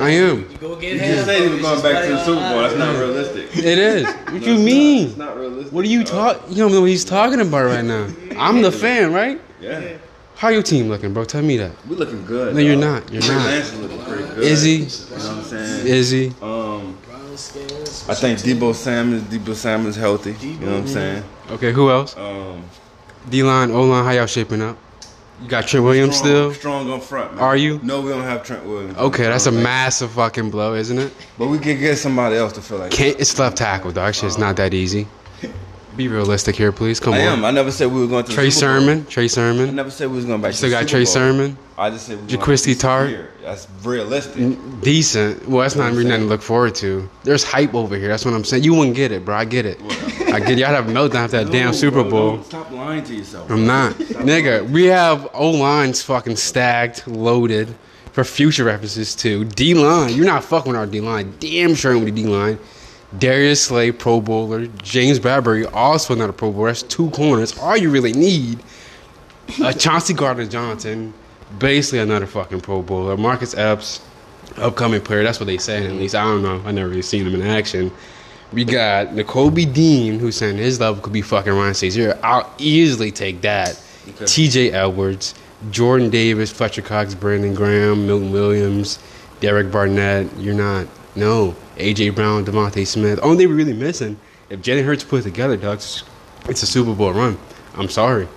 [0.00, 0.48] I am.
[0.50, 2.60] You go get You half just said he was going back to the Super Bowl.
[2.62, 3.56] That's not realistic.
[3.64, 4.06] It is.
[4.06, 4.58] What No, you it's not.
[4.60, 5.06] mean?
[5.08, 5.72] It's not realistic.
[5.72, 6.40] What are you talking?
[6.40, 6.50] talk?
[6.50, 8.08] You don't know what he's talking about right now.
[8.38, 9.40] I'm the fan, right?
[9.60, 9.96] Yeah,
[10.38, 11.24] How your team looking, bro?
[11.24, 11.72] Tell me that.
[11.88, 12.54] we looking good.
[12.54, 13.12] No, you're not.
[13.12, 13.44] You're not.
[13.44, 14.58] Lance is looking pretty good.
[14.58, 14.76] He?
[14.76, 15.86] You know what I'm saying?
[15.88, 16.26] Is he?
[16.40, 20.34] Um, I think Deebo Samuels, Deebo Samuels healthy.
[20.34, 21.24] You know what I'm saying?
[21.50, 21.72] Okay.
[21.72, 22.16] Who else?
[22.16, 22.62] Um,
[23.28, 24.04] D line, O line.
[24.04, 24.78] How y'all shaping up?
[25.42, 26.54] You got Trent Williams strong, still.
[26.54, 27.34] strong on front.
[27.34, 27.42] Man.
[27.42, 27.80] Are you?
[27.82, 28.96] No, we don't have Trent Williams.
[28.96, 31.12] Okay, that's a massive fucking blow, isn't it?
[31.36, 32.92] But we could get somebody else to feel like.
[32.92, 33.18] Can't.
[33.18, 34.14] It's left tackle, dog.
[34.14, 35.08] Shit's not that easy.
[35.98, 37.00] Be realistic here, please.
[37.00, 37.18] Come on.
[37.18, 37.38] I on.
[37.40, 37.44] am.
[37.44, 38.28] I never said we were going to.
[38.28, 38.80] the Trey Super Bowl.
[38.86, 39.06] Sermon.
[39.06, 39.68] Trey Sermon.
[39.68, 40.50] I never said we was going back.
[40.50, 41.12] You still to the got Super Trey Bowl.
[41.12, 41.58] Sermon.
[41.76, 43.08] I just said we going Tartt.
[43.08, 43.32] here.
[43.42, 44.80] That's realistic.
[44.80, 45.48] Decent.
[45.48, 47.10] Well, that's not really nothing to look forward to.
[47.24, 48.06] There's hype over here.
[48.06, 48.62] That's what I'm saying.
[48.62, 49.34] You wouldn't get it, bro.
[49.34, 49.80] I get it.
[50.32, 50.58] I get it.
[50.58, 52.36] Y'all have a meltdown after that damn Super bro, Bowl.
[52.36, 53.50] don't Stop lying to yourself.
[53.50, 53.94] I'm not.
[53.94, 57.74] Nigga, we have O lines fucking stacked, loaded
[58.12, 59.44] for future references too.
[59.46, 61.34] D line, you're not fucking with our D line.
[61.40, 62.60] Damn sure with the D line.
[63.16, 64.66] Darius Slay, Pro Bowler.
[64.82, 66.68] James Bradberry, also not a Pro Bowler.
[66.68, 67.56] That's two corners.
[67.58, 68.58] All you really need.
[69.62, 71.14] Uh, Chauncey Gardner Johnson,
[71.58, 73.16] basically another fucking Pro Bowler.
[73.16, 74.02] Marcus Epps,
[74.56, 75.22] upcoming player.
[75.22, 75.86] That's what they say.
[75.86, 76.60] At least I don't know.
[76.66, 77.90] I never really seen him in action.
[78.52, 82.18] We got Nakobe Dean, who's saying his level could be fucking Ryan Shazier.
[82.22, 83.80] I'll easily take that.
[84.08, 84.24] Okay.
[84.24, 84.72] T.J.
[84.72, 85.34] Edwards,
[85.70, 88.98] Jordan Davis, Fletcher Cox, Brandon Graham, Milton Williams,
[89.40, 90.34] Derek Barnett.
[90.38, 90.86] You're not.
[91.14, 91.54] No.
[91.78, 93.18] AJ Brown, DeVonta Smith.
[93.22, 94.18] Only they were really missing.
[94.50, 97.38] If Jalen Hurts put it together, dog, it's, a Super Bowl run.
[97.74, 98.28] I'm sorry.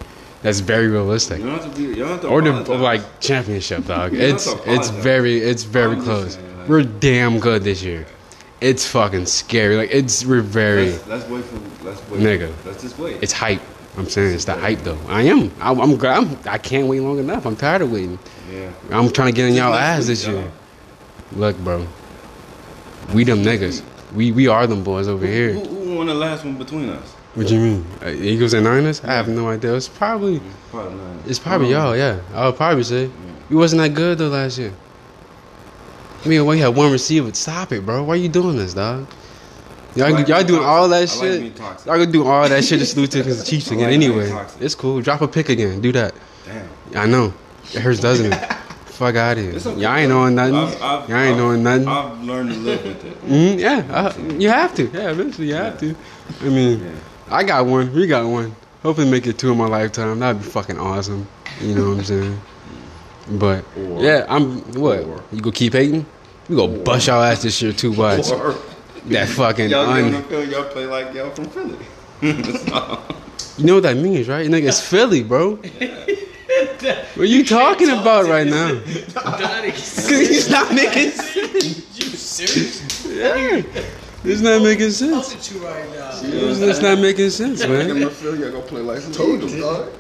[0.42, 1.40] That's very realistic.
[1.40, 1.84] You don't have to be.
[1.88, 4.14] You don't have to Or the like championship, dog.
[4.14, 6.34] It's it's very it's very I'm close.
[6.34, 8.08] saying, like- We're damn good this year.
[8.60, 9.76] It's fucking scary.
[9.76, 11.86] Like it's we're very Let's, let's wait for.
[11.86, 12.22] Let's wait.
[12.22, 12.54] Nigga.
[12.66, 13.22] Let's just wait.
[13.22, 13.62] it's hype.
[13.98, 15.00] I'm saying it's the hype though.
[15.08, 15.52] I am.
[15.60, 16.18] I, I'm glad.
[16.24, 17.46] I'm, I can't wait long enough.
[17.46, 18.18] I'm tired of waiting.
[18.52, 18.72] yeah.
[18.92, 20.52] I'm trying to get in y'all ass this year.
[21.34, 21.86] Look, bro.
[23.14, 23.82] We them niggas.
[24.14, 25.54] We we are them boys over Who, here.
[25.54, 27.14] who won the last one between us?
[27.36, 27.86] What do you mean?
[28.04, 29.02] Uh, Eagles and Niners?
[29.04, 29.74] I have no idea.
[29.76, 31.28] It's probably Probably not.
[31.28, 31.96] it's probably y'all.
[31.96, 33.10] Yeah, I would probably say
[33.50, 34.74] we wasn't that good though last year.
[36.24, 37.34] I mean, we had one receiver.
[37.34, 38.04] Stop it, bro.
[38.04, 39.08] Why you doing this, dog?
[39.96, 41.24] Y'all, I like y'all being doing all that toxic.
[41.24, 41.56] I like shit.
[41.56, 41.88] toxic.
[41.88, 44.46] y'all gonna do all that shit just lose to the Chiefs I again like anyway.
[44.60, 45.02] It's cool.
[45.02, 45.82] Drop a pick again.
[45.82, 46.14] Do that.
[46.46, 46.70] Damn.
[46.96, 47.34] I know.
[47.74, 48.52] It hurts, doesn't it?
[49.02, 49.56] Fuck out of here.
[49.56, 49.82] Okay.
[49.82, 50.54] Y'all ain't knowing nothing.
[50.54, 51.88] I've- I've- Y'all ain't I've- knowing nothing.
[51.88, 53.14] I've learned to live with it.
[53.26, 54.84] hmm yeah, uh, you have to.
[54.94, 55.96] Yeah, eventually you have to.
[56.40, 57.36] I mean, Yeah.
[57.36, 57.92] I got one.
[57.96, 58.56] We got one.
[58.84, 60.20] Hopefully, make it two in my lifetime.
[60.20, 61.26] That'd be fucking awesome.
[61.60, 62.42] You know what I'm saying?
[63.32, 65.00] But Or- yeah, I'm what?
[65.00, 66.06] or- You go keep hating?
[66.48, 67.90] We go bust y'all ass this year too.
[68.00, 68.54] Or-
[69.08, 69.72] that fucking.
[69.72, 71.80] y'all Un- field, y'all play like y'all from Philly.
[73.58, 74.48] You know what that means, right?
[74.48, 75.58] Nigga, it's Philly, bro.
[77.16, 78.82] What are you talking about right now?
[78.86, 82.00] It's not making sense.
[82.00, 83.06] you serious?
[83.06, 83.62] Yeah.
[84.24, 85.30] It's not making sense.
[85.30, 86.10] Look at you right now.
[86.14, 87.90] It's just not making sense, man.
[87.90, 89.92] in the field, y'all gonna play like some Eagles, dog.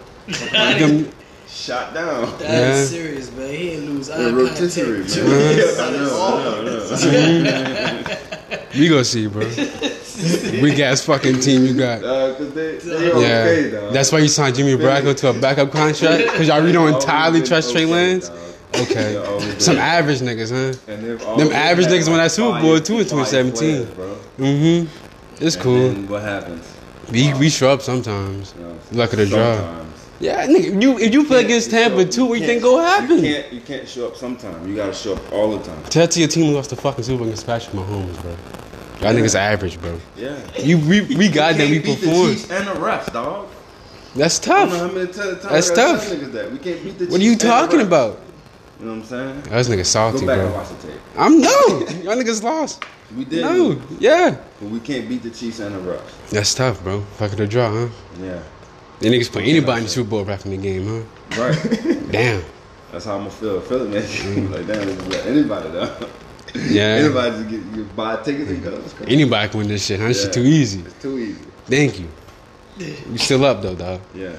[1.51, 2.33] Them- Shot down.
[2.39, 2.85] That's Yeah.
[2.85, 3.49] serious, man.
[3.49, 4.51] He ain't lose eye Yeah, contact.
[4.59, 5.57] rotisserie, man.
[5.57, 8.17] Yeah, I know, I know, I know.
[8.77, 9.45] We go see, bro.
[10.61, 12.03] Weak ass fucking team you got.
[12.03, 16.23] Uh, they, they Yeah, okay, that's why you signed Jimmy Bracco to a backup contract
[16.31, 18.29] because y'all really don't entirely trust Trey Lance.
[18.73, 20.91] Okay, They're always some been- average niggas, huh?
[20.91, 23.53] and Them average had, niggas won that Super fire- Bowl too in fire 2017.
[23.53, 24.17] players, bro.
[24.39, 25.43] Mm-hmm.
[25.45, 25.89] It's And cool.
[25.89, 26.65] then what happens?
[27.11, 28.53] We we show up sometimes.
[28.57, 29.59] You know, Luck of the draw.
[30.21, 33.17] Yeah, nigga, you if you play against Tampa too, what you think go happen?
[33.23, 34.67] You can't, you can't show up sometime.
[34.67, 35.83] You gotta show up all the time.
[35.85, 38.31] Tell to your team who lost the fucking Super Bowl against Patrick Mahomes, bro.
[39.01, 39.99] Y'all niggas average, bro.
[40.15, 40.37] Yeah.
[40.59, 42.29] You we we got that we can't beat the perform.
[42.33, 43.47] Chiefs and the refs, dog.
[44.15, 44.89] That's I don't know tough.
[44.89, 46.09] how many ti- times That's tough.
[46.33, 46.51] that.
[46.51, 48.19] We can't beat the What are you Chiefs and the talking about?
[48.79, 49.41] You know what I'm saying?
[49.43, 50.57] That nigga salty, Go back and bro.
[50.59, 50.99] watch the tape.
[51.17, 51.49] I'm no.
[52.03, 52.83] Y'all niggas lost.
[53.15, 53.41] We did.
[53.41, 53.81] No.
[53.99, 54.37] Yeah.
[54.59, 56.29] But we can't beat the Chiefs and the refs.
[56.29, 57.01] That's tough, bro.
[57.17, 57.87] Fuck the draw, huh?
[58.21, 58.39] Yeah.
[59.01, 61.41] They niggas play anybody in the Super Bowl after the game, huh?
[61.41, 62.11] Right.
[62.11, 62.43] Damn.
[62.91, 63.59] That's how I'm gonna feel.
[63.61, 64.03] Feel it, man.
[64.03, 64.51] Mm.
[64.51, 66.09] like damn, let anybody though.
[66.55, 66.83] Yeah.
[66.99, 68.83] Anybody just get you buy tickets and go.
[69.07, 70.09] Anybody can win this shit, huh?
[70.09, 70.81] This shit too easy.
[70.81, 71.41] It's too easy.
[71.65, 72.09] Thank you.
[72.77, 74.01] You still up though, dog.
[74.13, 74.33] Yeah.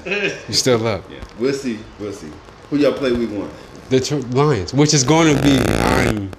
[0.47, 1.03] You still up.
[1.09, 1.17] Yeah.
[1.39, 1.79] We'll see.
[1.99, 2.31] We'll see.
[2.69, 3.49] Who y'all play week one?
[3.89, 6.31] The Tr- Lions, which is going to be, I'm.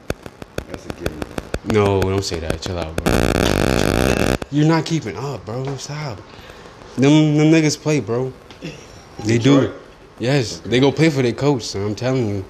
[0.68, 1.22] That's a given.
[1.66, 2.62] No, don't say that.
[2.62, 4.34] Chill out, bro.
[4.50, 5.76] You're not keeping up, bro.
[5.76, 6.20] Stop.
[6.96, 8.32] Them, them niggas play, bro.
[9.24, 9.60] They do.
[9.60, 9.80] Detroit?
[10.18, 11.82] Yes, they go play for their coach, son.
[11.84, 12.44] I'm telling you.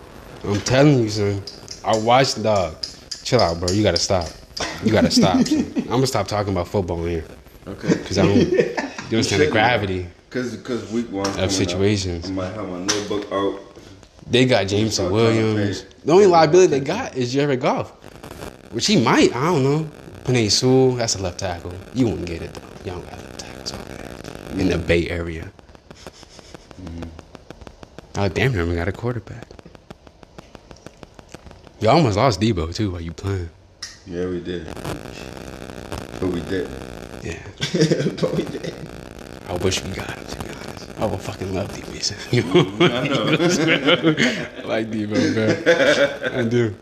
[0.45, 1.43] I'm telling you, son.
[1.85, 2.77] I watched the dog.
[3.23, 3.71] Chill out, bro.
[3.71, 4.29] You gotta stop.
[4.85, 5.47] You gotta stop.
[5.47, 5.73] son.
[5.77, 7.25] I'm gonna stop talking about football here
[7.67, 7.89] Okay.
[7.89, 8.37] because I don't.
[9.11, 10.07] You understand the gravity?
[10.31, 12.29] Cause, cause week one Of situations.
[12.29, 13.61] I might have my notebook out.
[14.29, 15.85] They got Jameson Start trying to Williams.
[16.05, 17.91] The only liability they got is Jared Goff,
[18.73, 19.35] which he might.
[19.37, 19.89] I don't know.
[20.25, 21.73] Penei Sewell, that's a left tackle.
[21.95, 22.91] You won't get it though.
[22.93, 23.24] Y'all got over
[24.53, 25.51] in the Bay Area.
[28.17, 29.47] Oh damn, near we got a quarterback.
[31.81, 33.51] You almost lost Deebo too while you playing.
[34.07, 34.67] Yeah, we did.
[36.21, 36.69] But we did.
[37.23, 37.43] Yeah,
[38.21, 38.75] but we did.
[39.49, 40.27] I wish we got him.
[40.27, 42.81] To be honest, I would fucking love Deebo.
[42.81, 44.63] I know.
[44.63, 46.39] I like Deebo, bro.
[46.39, 46.75] I do.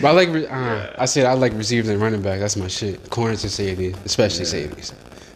[0.00, 2.38] But I like, uh, I said I like receivers and running back.
[2.40, 3.10] That's my shit.
[3.10, 4.50] Corners and safety, especially Yeah.
[4.50, 4.92] safeties.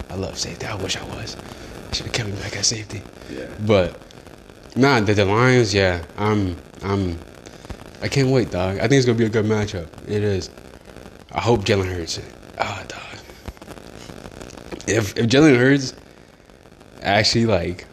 [0.08, 0.66] I love safety.
[0.66, 1.36] I wish I was.
[1.90, 3.02] I should have kept me back at safety.
[3.30, 3.46] yeah.
[3.66, 3.98] But
[4.76, 7.18] nah, the, the Lions, yeah, I'm, I'm,
[8.00, 8.76] I can't wait, dog.
[8.76, 9.88] I think it's gonna be a good matchup.
[10.06, 10.50] It is.
[11.32, 12.20] I hope Jalen Hurts.
[12.58, 13.00] Ah, dog.
[14.86, 15.94] If if Jalen Hurts
[17.02, 17.86] actually like,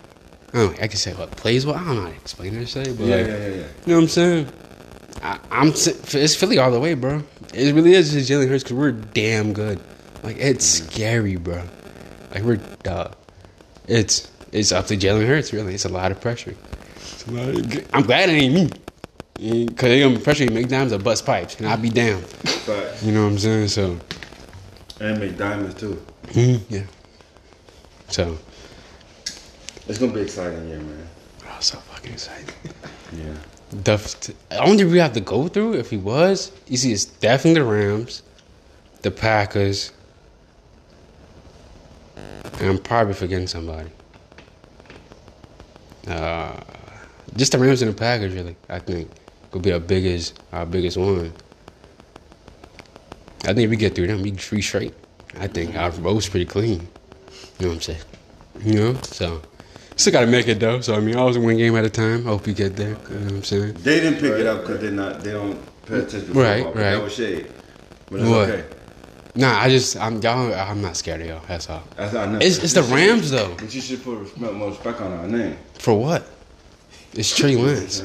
[0.53, 1.75] I don't know, I can say what plays well.
[1.75, 2.67] I don't know how to explain it.
[2.67, 3.55] Say, but Yeah, like, yeah, yeah, yeah.
[3.55, 4.47] you know what I'm saying?
[5.23, 7.23] I, I'm it's Philly all the way, bro.
[7.53, 9.79] It really is just Jalen Hurts because we're damn good.
[10.23, 11.63] Like it's scary, bro.
[12.33, 13.15] Like we're dog.
[13.87, 15.53] It's it's up to Jalen Hurts.
[15.53, 16.55] Really, it's a lot of pressure.
[16.95, 19.67] It's a lot of- I'm glad it ain't me.
[19.75, 22.23] Cause they gonna pressure you make dimes or bust pipes, and I'll be down.
[22.65, 23.67] But You know what I'm saying?
[23.67, 23.99] So,
[24.99, 26.01] and make diamonds too.
[26.29, 26.83] mhm, yeah.
[28.09, 28.37] So,
[29.87, 31.07] It's gonna be exciting year, man.
[31.49, 32.51] I'm so fucking excited.
[33.15, 33.33] Yeah.
[33.83, 37.61] The the only we have to go through if he was, you see, it's definitely
[37.61, 38.21] the Rams,
[39.01, 39.91] the Packers,
[42.59, 43.89] and I'm probably forgetting somebody.
[46.07, 46.59] Uh,
[47.35, 48.55] just the Rams and the Packers, really.
[48.69, 49.09] I think
[49.51, 51.33] could be our biggest, our biggest one.
[53.43, 54.93] I think if we get through them, we three straight.
[55.39, 56.87] I think our road's pretty clean.
[57.59, 57.99] You know what I'm saying?
[58.61, 59.41] You know, so
[59.95, 60.81] still gotta make it though.
[60.81, 62.25] So I mean, always one game at a time.
[62.27, 62.89] I hope we get there.
[62.89, 63.73] You know what I'm saying?
[63.75, 65.21] They didn't pick it up because they're not.
[65.21, 66.33] They don't pay attention.
[66.33, 66.91] To Right, football, right.
[66.91, 67.47] That was shade.
[68.09, 68.49] But it's What?
[68.49, 68.76] okay.
[69.37, 70.51] Nah, I just I'm y'all.
[70.53, 71.41] I'm not scared of y'all.
[71.47, 71.83] That's all.
[71.95, 72.39] That's, I know.
[72.41, 73.53] It's it's the Rams though.
[73.55, 75.55] But you should put more respect on our name.
[75.75, 76.27] For what?
[77.13, 78.03] It's Trey Lance.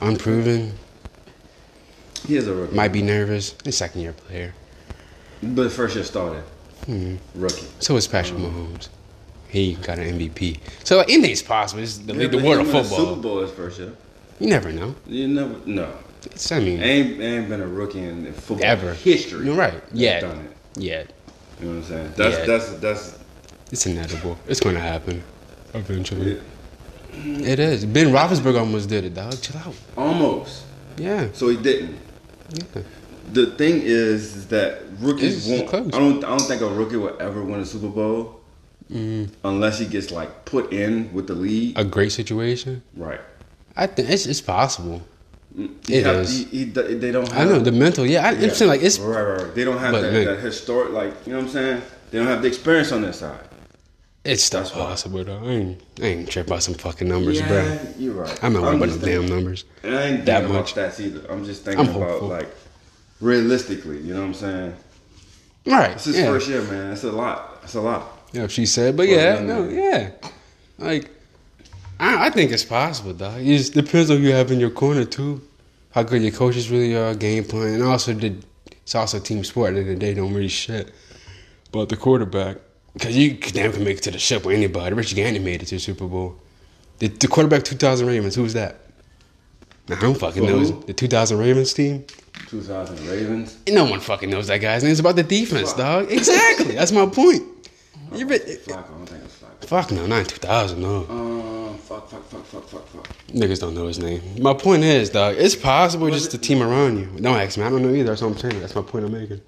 [0.00, 0.72] Unproven.
[2.26, 2.74] He is a rookie.
[2.74, 3.54] Might be nervous.
[3.64, 4.54] He's second year player.
[5.42, 6.42] But first year started.
[6.86, 7.16] Hmm.
[7.34, 7.66] Rookie.
[7.80, 8.88] So is Patrick Mahomes.
[9.48, 10.60] He got an MVP.
[10.82, 11.82] So anything's possible.
[11.82, 13.16] It's the, Yeah, the world of a Super football.
[13.16, 13.92] Bowl his first year.
[14.40, 14.94] You never know.
[15.06, 15.54] You never.
[15.66, 15.92] No.
[16.26, 18.94] It's, I mean, Ain't ain't been a rookie in football Ever.
[18.94, 19.44] history.
[19.46, 19.82] you're right.
[19.92, 20.20] Yeah.
[20.20, 20.56] Done it.
[20.82, 21.04] Yeah.
[21.60, 22.12] You know what I'm saying?
[22.16, 22.44] That's Yeah.
[22.46, 23.18] that's that's.
[23.72, 24.38] It's inevitable.
[24.46, 25.22] It's going to happen
[25.74, 26.34] eventually.
[26.34, 26.40] Yeah.
[27.52, 27.84] It is.
[27.86, 29.40] Ben Roethlisberger almost did it, dog.
[29.40, 29.74] Chill out.
[29.96, 30.64] Almost.
[30.98, 31.28] Yeah.
[31.32, 31.96] So he didn't.
[32.52, 32.82] Yeah.
[33.32, 35.68] The thing is, is that rookies won't.
[35.68, 35.86] close.
[35.94, 36.24] I don't.
[36.24, 38.40] I don't think a rookie will ever win a Super Bowl
[38.92, 41.76] Mm, unless he gets like put in with the league.
[41.76, 42.82] a great situation.
[42.94, 43.18] right.
[43.76, 45.02] I think it's, it's possible.
[45.88, 46.50] It have- is.
[46.50, 47.28] He, he, they don't.
[47.32, 48.04] Have, I know the mental.
[48.06, 48.48] Yeah, I, Yeah.
[48.48, 48.98] I'm saying like it's.
[48.98, 49.54] right, right, right.
[49.54, 50.24] They don't have that, man.
[50.26, 51.82] that historic, like you know what I'm saying.
[52.10, 53.40] They don't have the experience on their side.
[54.24, 54.80] It's still That's why.
[54.86, 55.38] possible though.
[55.38, 57.78] I ain't, I ain't tripping about some fucking numbers, yeah, bro.
[57.96, 58.44] you're right.
[58.44, 59.64] I'm not worried about the damn numbers.
[59.84, 60.74] And I ain't that much.
[60.74, 61.30] stats either.
[61.30, 62.28] I'm just thinking I'm about hopeful.
[62.28, 62.48] like
[63.20, 63.98] realistically.
[63.98, 64.76] You know what I'm saying?
[65.64, 65.92] Right.
[65.94, 66.26] This is yeah.
[66.26, 66.92] first year, man.
[66.92, 67.60] It's a lot.
[67.62, 68.28] It's a lot.
[68.32, 69.74] Yeah, she said, but Well, yeah, no, man.
[69.74, 70.10] yeah.
[70.78, 71.10] Like,
[71.98, 73.40] I, I think it's possible, dog.
[73.40, 75.40] It just depends on who you have in your corner too,
[75.96, 78.36] how good your coaches really are, game plan, and also the
[78.82, 79.70] it's also team sport.
[79.70, 80.92] At the end of the day, don't really shit
[81.72, 82.58] But the quarterback
[82.92, 84.94] because you damn can make it to the ship with anybody.
[84.94, 86.36] Rich Gannon made it to the Super Bowl.
[86.98, 88.76] The, the quarterback 2000 Ravens, who's that?
[89.88, 90.58] Nah, I don't fucking For know.
[90.58, 90.84] who?
[90.84, 92.04] The 2000 Ravens team.
[92.48, 93.58] 2000 Ravens.
[93.68, 94.92] No one fucking knows that guy's name.
[94.92, 96.12] It's about the defense, dog.
[96.12, 96.74] Exactly.
[96.74, 97.42] That's my point.
[98.14, 98.42] You bet.
[98.42, 98.84] Flacco.
[98.84, 99.64] I don't think it's Flacco.
[99.66, 101.06] Fuck no, not 2000, no.
[101.10, 101.55] Um,
[102.00, 103.26] fuck, fuck, fuck, fuck, fuck, fuck.
[103.28, 104.20] Niggas don't know his name.
[104.40, 107.06] My point is, dog, it's possible just the team around you.
[107.20, 107.64] Don't ask me.
[107.64, 108.10] I don't know either.
[108.10, 108.60] That's what I'm saying.
[108.60, 109.40] That's my point I'm making.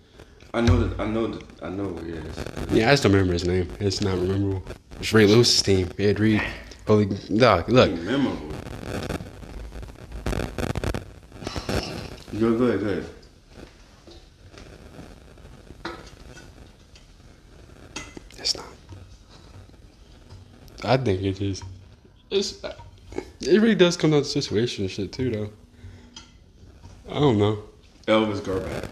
[0.55, 1.01] I know that.
[1.01, 1.45] I know that.
[1.63, 2.73] I know is.
[2.73, 3.69] Yeah, I just don't remember his name.
[3.81, 4.63] It's not memorable.
[4.99, 5.91] It's Ray Lewis's team.
[5.99, 6.43] Ed Reed.
[6.87, 7.07] Holy
[7.37, 7.91] dog, look.
[7.91, 8.49] Memorable.
[12.39, 13.05] Go, go ahead, go ahead.
[18.39, 18.67] It's not.
[20.85, 21.63] I think it is.
[22.31, 22.63] It's.
[23.41, 25.51] It really does come down to situation and shit too, though.
[27.11, 27.63] I don't know.
[28.07, 28.85] Elvis Grbac.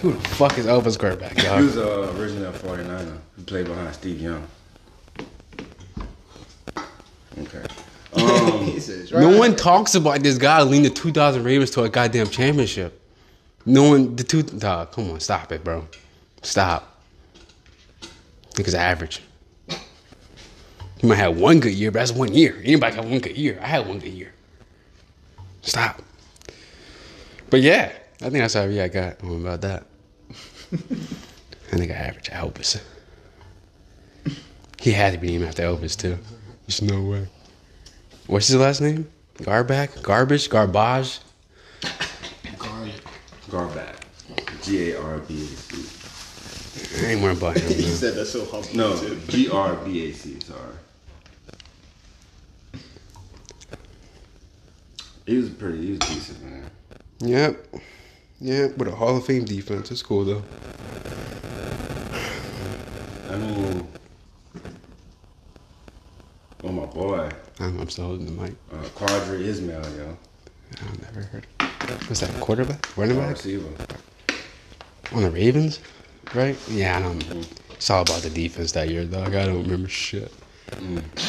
[0.00, 3.18] Who the fuck is Elvis Grbac, He was uh, originally a 49er.
[3.36, 4.46] He played behind Steve Young.
[7.38, 7.62] Okay.
[8.16, 11.88] Um, He says, No one talks about this guy leading the 2000 Ravens to a
[11.90, 12.98] goddamn championship.
[13.66, 15.86] No one, the two, dog, come on, stop it, bro.
[16.40, 16.98] Stop.
[18.54, 19.20] Niggas average.
[21.02, 22.60] You might have one good year, but that's one year.
[22.64, 23.58] Anybody have one good year?
[23.62, 24.32] I had one good year.
[25.62, 26.02] Stop.
[27.50, 29.84] But yeah, I think that's all yeah, I got on about that.
[30.72, 32.80] I think I average Elvis.
[34.80, 36.18] He had to be named after Elvis too.
[36.66, 37.26] There's no way.
[38.26, 39.08] What's his last name?
[39.38, 40.02] Garback?
[40.02, 40.48] Garbage?
[40.48, 41.20] Garbage?
[42.58, 43.00] Garlic.
[43.50, 43.96] Garback.
[44.62, 47.06] G A R B A C.
[47.06, 47.68] I ain't worried about him.
[47.76, 48.68] He said that so humble.
[48.74, 49.20] No, too.
[49.28, 50.40] G R B A C.
[50.40, 50.60] Sorry.
[55.26, 55.84] He was pretty.
[55.84, 56.70] He was decent, man.
[57.18, 57.66] Yep.
[58.40, 58.78] Yep.
[58.78, 59.90] With a Hall of Fame defense.
[59.90, 60.42] It's cool though.
[63.28, 63.88] I mean,
[66.62, 67.28] oh my boy,
[67.58, 68.54] I'm, I'm still holding the mic.
[68.72, 70.16] uh, Qadry Ismail, yo,
[70.80, 71.46] I've never heard.
[72.08, 72.30] Was that?
[72.40, 72.96] Quarterback?
[72.96, 73.30] Running back?
[73.30, 73.68] receiver.
[75.12, 75.80] On the Ravens?
[76.34, 76.56] Right?
[76.70, 77.48] Yeah, I don't.
[77.70, 79.34] It's all about the defense that year, dog.
[79.34, 80.32] I don't remember shit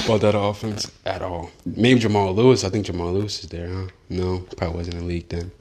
[0.05, 1.51] about that offense at all.
[1.65, 2.63] Maybe Jamal Lewis.
[2.63, 3.87] I think Jamal Lewis is there, huh?
[4.09, 5.51] No, probably wasn't in the league then.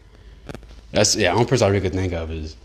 [0.93, 1.33] That's yeah.
[1.33, 2.57] Only person I really could think of is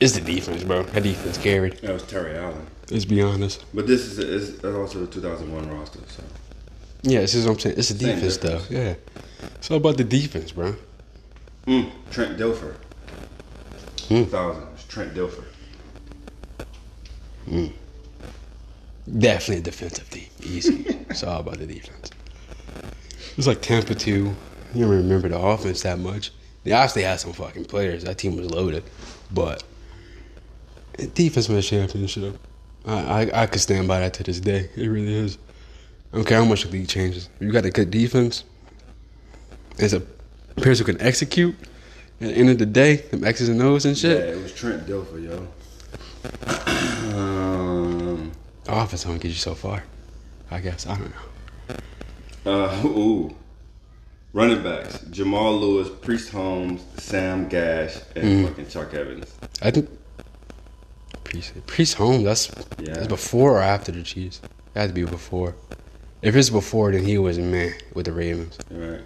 [0.00, 0.82] is the defense, bro.
[0.82, 1.78] That defense carried.
[1.78, 2.66] That was Terry Allen.
[2.90, 3.64] Let's be honest.
[3.74, 6.22] But this is, is also the 2001 roster, so
[7.02, 7.78] Yeah, this is what I'm saying.
[7.78, 8.60] It's the Same defense, though.
[8.70, 8.94] Yeah,
[9.56, 10.76] it's all about the defense, bro.
[11.66, 12.76] mm, Trent Dilfer.
[13.96, 14.62] 2000.
[14.74, 15.44] It's Trent Dilfer.
[19.18, 20.28] Definitely a defensive team.
[20.42, 20.84] Easy.
[21.10, 22.10] it's all about the defense.
[23.30, 24.34] It was like Tampa two.
[24.74, 26.32] You don't remember the offense that much.
[26.64, 28.04] They obviously had some fucking players.
[28.04, 28.82] That team was loaded,
[29.32, 29.62] but
[31.14, 32.38] defense won the championship.
[32.84, 34.68] I, I I could stand by that to this day.
[34.76, 35.38] It really is.
[36.12, 37.28] I don't care how much the league changes.
[37.40, 38.44] You got a good defense.
[39.78, 40.00] As a
[40.56, 41.54] players who can execute.
[42.20, 44.18] At the end of the day, them X's and O's and shit.
[44.18, 46.62] Yeah, it was Trent Dilfer, yo.
[48.66, 49.84] The offense only get you so far.
[50.50, 51.12] I guess I don't
[52.46, 52.52] know.
[52.52, 53.34] uh, ooh.
[54.32, 58.48] Running backs: Jamal Lewis, Priest Holmes, Sam Gash, and Mm.
[58.48, 59.32] fucking Chuck Evans.
[59.62, 59.88] I think
[61.24, 62.22] Priest Priest home.
[62.24, 62.94] That's Yeah.
[62.94, 64.40] that's before or after the Chiefs.
[64.74, 65.54] It had to be before.
[66.22, 68.58] If it's before, then he was man with the Ravens.
[68.70, 69.00] Right.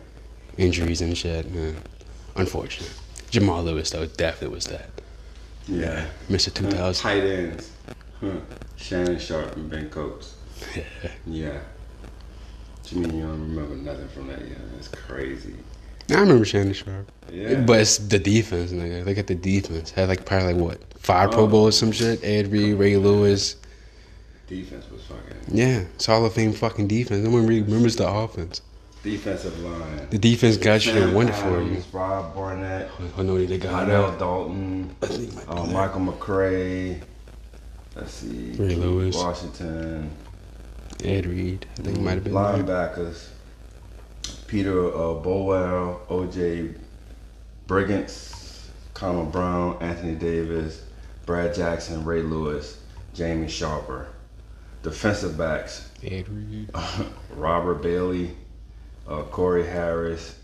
[0.56, 1.76] Injuries and shit, man.
[2.34, 2.90] Unfortunate.
[3.30, 4.88] Jamal Lewis though definitely was that.
[5.68, 6.06] Yeah.
[6.28, 6.52] Mr.
[6.52, 7.02] Two Thousand.
[7.02, 7.70] Tight ends:
[8.20, 8.30] huh.
[8.76, 10.34] Shannon Sharpe and Ben Coates.
[11.26, 11.58] Yeah.
[12.82, 14.40] What you mean you don't remember nothing from that?
[14.40, 15.54] Yeah, that's crazy.
[16.10, 17.10] I remember Shannon Sharpe.
[17.30, 17.60] Yeah.
[17.60, 19.04] But it's the defense, nigga.
[19.06, 19.90] Look at the defense.
[19.90, 21.46] Had like probably like what five Pro Oh.
[21.46, 22.22] Bowls, some shit.
[22.24, 23.56] Ed Reed, Ray Lewis.
[24.48, 27.24] defense was fucking Yeah, it's Hall of Fame fucking defense.
[27.24, 28.60] No one really remembers the offense.
[29.04, 30.08] defensive line.
[30.10, 31.82] The defense got you and won it for you.
[31.92, 34.18] Rob Burnett, I know they got that.
[34.18, 37.00] Dalton, uh, Michael McCray.
[38.00, 38.52] Let's see.
[38.52, 39.14] Ray Lewis.
[39.14, 40.10] Washington.
[41.04, 41.66] Ed Reed.
[41.78, 42.32] I think it might have been.
[42.32, 42.42] there.
[42.42, 43.28] linebackers.
[44.46, 46.70] Peter uh, Bowell, O.J.
[47.68, 50.82] Brigance, Connor Brown, Anthony Davis,
[51.26, 52.80] Brad Jackson, Ray Lewis,
[53.12, 54.08] Jamie Sharper.
[54.82, 56.70] Defensive backs: Ed Reed.
[57.34, 58.34] Robert Bailey,
[59.06, 60.38] uh, Corey Harris,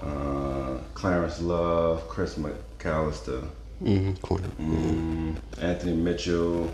[0.00, 3.46] uh, Clarence Love, Chris McAlister,
[3.82, 4.14] Mm-hmm.
[4.14, 4.48] Corner.
[4.60, 6.72] mm, Anthony Mitchell,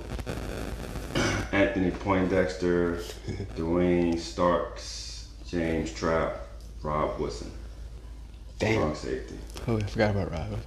[1.52, 3.00] Anthony Poindexter,
[3.56, 6.36] Duane Starks, James Trapp,
[6.82, 7.50] Rod Woodson.
[8.58, 8.74] Damn.
[8.74, 9.34] Strong safety.
[9.66, 10.58] Oh, I forgot about Rod.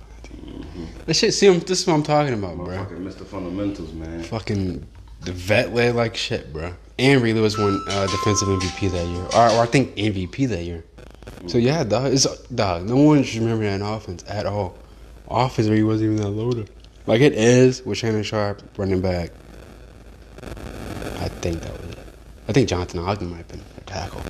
[1.06, 1.34] That shit.
[1.34, 2.68] See, this is what I'm talking about, bro.
[2.68, 3.26] Motherfucking Mr.
[3.26, 4.22] Fundamentals, man.
[4.24, 4.86] Fucking
[5.22, 6.74] the vet led like shit, bro.
[7.00, 10.64] And Ray Lewis won uh, defensive MVP that year, or, or I think MVP that
[10.64, 10.84] year.
[11.48, 12.12] So yeah, dog.
[12.14, 12.84] It's dog.
[12.84, 14.76] No one should remember that in offense at all.
[15.30, 16.70] Offense he wasn't even that loaded.
[17.08, 19.32] Like it is with Shannon Sharpe running back.
[20.42, 22.00] I think that was it.
[22.48, 24.22] I think Jonathan Ogden might have been a tackle.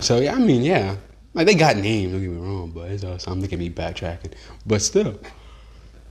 [0.00, 0.96] So yeah, I mean, yeah,
[1.34, 2.12] like they got names.
[2.12, 4.32] Don't get me wrong, but it's uh, also I'm looking at me backtracking.
[4.64, 5.18] But still,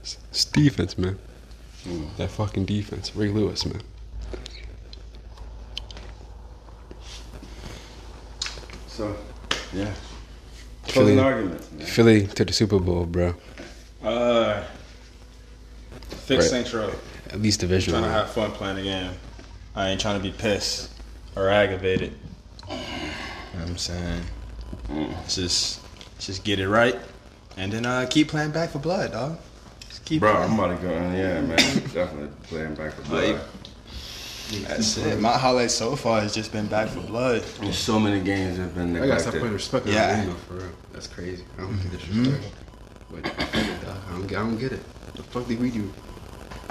[0.02, 1.18] it's, defense, man.
[2.16, 3.82] That fucking defense, Ray Lewis, man.
[8.88, 9.16] So,
[9.72, 9.92] yeah.
[10.84, 11.86] Philly, Closing arguments, man.
[11.86, 13.34] Philly to the Super Bowl, bro.
[14.02, 14.62] Uh,
[16.08, 16.50] fix Right.
[16.50, 16.92] Saints Row.
[17.30, 17.92] At least division.
[17.92, 19.12] Trying to have fun playing the game.
[19.74, 20.90] I ain't trying to be pissed
[21.34, 22.12] or aggravated.
[22.68, 22.80] You know
[23.62, 24.22] what I'm saying?
[25.28, 25.80] Just,
[26.18, 26.96] just get it right,
[27.56, 29.38] and then uh, keep playing back for blood, dog.
[29.88, 30.50] Just keep Bro, playing.
[30.52, 30.92] I'm about to go.
[30.92, 31.56] Yeah, man.
[31.92, 33.34] Definitely playing back for blood.
[33.34, 33.40] Like,
[34.68, 35.20] That's it.
[35.20, 37.42] My highlight so far has just been back for blood.
[37.60, 39.40] There's so many games that have been I gotta stop neglected.
[39.40, 40.24] putting respect on Yeah.
[40.24, 40.34] yeah.
[40.46, 40.68] for real.
[40.92, 41.44] That's crazy.
[41.58, 42.44] I don't get disrespect.
[43.10, 43.24] But
[44.24, 44.26] I feel.
[44.26, 45.14] I don't, get- I don't get it.
[45.14, 45.92] The fuck did we do?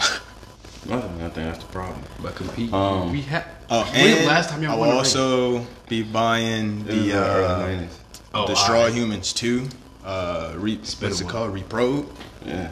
[0.88, 1.16] Nothing.
[1.22, 2.02] I think that's the problem.
[2.22, 2.72] But compete.
[2.74, 3.46] Um, we had.
[3.70, 5.00] Oh, when the and last time y'all I won will a ring?
[5.00, 7.88] also be buying the in the early uh, 90s.
[8.36, 8.94] Oh, Destroy alright.
[8.94, 9.68] Humans 2.
[10.04, 11.32] Uh, re- what's it one.
[11.32, 11.54] called?
[11.54, 12.08] Reprobe.
[12.46, 12.72] Yeah.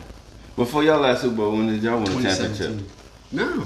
[0.56, 2.58] Before y'all last Super Bowl, when did y'all win the 2017.
[2.68, 2.92] championship?
[3.32, 3.66] No.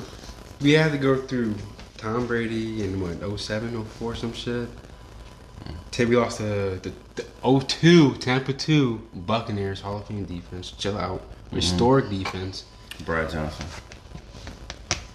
[0.62, 1.56] We had to go through
[1.98, 4.70] Tom Brady in what, 07, 04, some shit.
[5.92, 6.92] Till we lost to the, the
[7.44, 10.72] 02, Tampa 2, Buccaneers, Hall of Fame defense.
[10.72, 11.22] Chill out.
[11.52, 12.66] Historic defense.
[13.06, 13.66] Brad Johnson.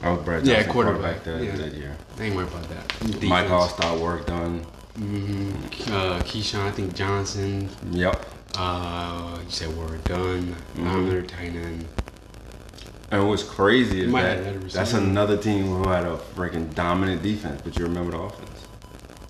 [0.03, 1.25] Was Brad Yeah, Johnson quarterback.
[1.25, 1.57] that, Yeah.
[1.57, 1.97] that year.
[2.19, 3.23] I ain't worried about that.
[3.23, 4.65] Mike Alstott work done.
[4.97, 5.51] hmm
[5.89, 7.69] Uh, Keyshawn, I think Johnson.
[7.93, 8.27] Yep.
[8.57, 10.55] Uh, you said word done.
[10.77, 10.83] Mhm.
[10.95, 11.87] Another tight end.
[13.11, 16.75] And what's crazy is that have had a that's another team who had a freaking
[16.75, 18.52] dominant defense, but you remember the offense.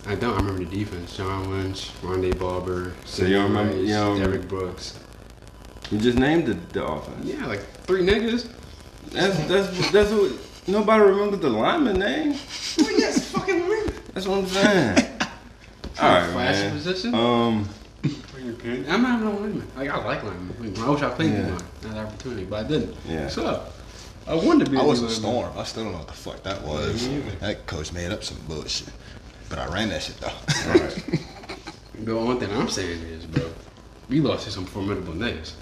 [0.07, 0.33] I don't.
[0.35, 1.17] I remember the defense.
[1.17, 4.99] John Lynch, Rondé Barber, So you remember- Rice, you don't- Derrick Brooks.
[5.91, 7.25] You just named the, the offense.
[7.25, 8.49] Yeah, like three niggas.
[9.11, 10.33] That's that's that's what
[10.67, 12.35] nobody remembers the lineman name.
[12.81, 13.93] Oh yes, fucking remember.
[14.15, 14.99] That's what I'm saying.
[16.01, 16.73] All right, man.
[16.73, 17.15] position.
[17.15, 17.69] Um,
[18.05, 19.69] I'm not even a lineman.
[19.77, 20.75] Like I like linemen.
[20.83, 21.39] I wish I played Yeah.
[21.41, 21.45] yeah.
[21.53, 21.65] one.
[21.83, 22.97] Not that opportunity, but I didn't.
[23.07, 23.29] Yeah.
[23.29, 23.67] So
[24.27, 24.79] I wanted to be.
[24.79, 25.21] I a was a lineman.
[25.21, 25.59] storm.
[25.59, 27.07] I still don't know what the fuck that was.
[27.07, 27.31] me neither.
[27.37, 28.89] That coach made up some bullshit.
[29.53, 30.29] But I ran that shit though.
[30.29, 31.05] all right.
[32.05, 33.49] The one thing I'm saying is, bro,
[34.09, 35.53] we lost to some formidable niggas.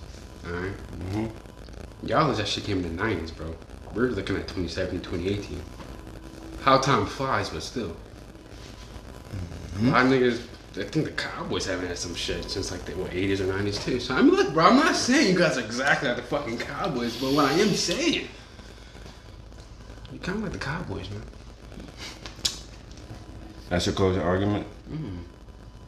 [0.46, 0.72] All right?
[0.72, 2.06] Mm-hmm.
[2.06, 3.54] Y'all that shit came in the 90s, bro.
[3.92, 5.60] We're looking at 2017, 2018.
[6.62, 7.96] How time flies, but still.
[9.34, 9.88] Mm-hmm.
[9.88, 10.40] A lot of niggas
[10.78, 13.84] I think the Cowboys haven't had some shit since like the what, 80s or 90s
[13.84, 13.98] too.
[13.98, 16.58] So I mean, look, bro, I'm not saying you guys are exactly like the fucking
[16.58, 18.28] Cowboys, but what I am saying,
[20.12, 21.22] you're kind of like the Cowboys, man.
[23.70, 24.66] That's your closing argument?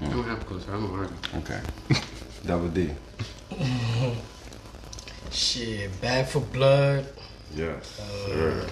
[0.01, 0.67] I don't have a close.
[0.69, 1.17] I don't argue.
[1.39, 1.61] Okay.
[2.47, 2.91] Double D.
[5.31, 7.07] Shit, Back for Blood.
[7.55, 8.01] Yes.
[8.01, 8.67] Uh, sir.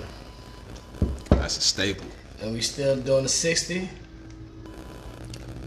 [1.30, 2.06] That's a staple.
[2.42, 3.88] And we still doing the 60.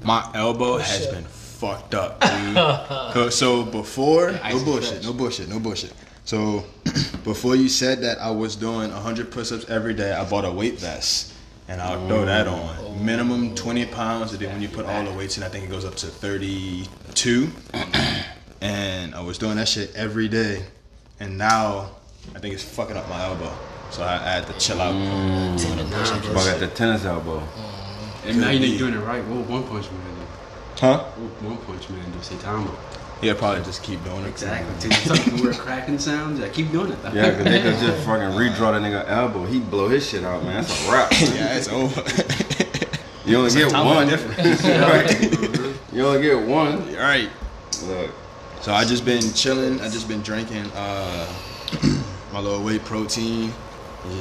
[0.03, 1.11] My elbow has shit.
[1.13, 2.55] been fucked up, dude.
[3.13, 5.93] 'Cause- so before, no bullshit, no bullshit, no bullshit.
[6.25, 6.63] So
[7.23, 10.79] before you said that I was doing 100 push-ups every day, I bought a weight
[10.79, 11.32] vest.
[11.67, 12.25] And I'll throw oh.
[12.25, 13.05] that on.
[13.05, 15.69] Minimum 20 pounds, and then when you put all the weights in, I think it
[15.69, 17.51] goes up to 32.
[18.63, 20.63] And I was doing that shit every day.
[21.19, 21.91] And now,
[22.33, 23.53] I think it's fucking up my elbow.
[23.91, 24.93] So I, I had to chill out.
[24.95, 26.33] Mm.
[26.33, 27.43] But I got the tennis elbow.
[28.25, 29.21] And now you're doing it right.
[29.25, 30.21] What One Punch Man do?
[30.79, 31.03] Huh?
[31.03, 32.19] What One Punch Man do?
[32.19, 32.73] Saitama.
[33.21, 34.27] He'll probably just keep doing it.
[34.29, 34.73] Exactly.
[34.89, 36.39] Dude, something weird cracking sounds.
[36.39, 37.01] Yeah, keep doing it.
[37.01, 37.11] Though.
[37.13, 39.45] Yeah, because they could just fucking redraw the nigga elbow.
[39.45, 40.55] He blow his shit out, man.
[40.63, 41.11] That's a wrap.
[41.21, 42.03] yeah, it's over.
[43.25, 44.07] You only get one.
[44.09, 44.61] different.
[44.63, 45.73] right.
[45.93, 46.89] You only get one.
[46.91, 47.29] You're.
[47.87, 48.11] Look.
[48.59, 49.79] So I just been chilling.
[49.79, 51.33] I just been drinking uh,
[52.33, 53.53] my little whey protein.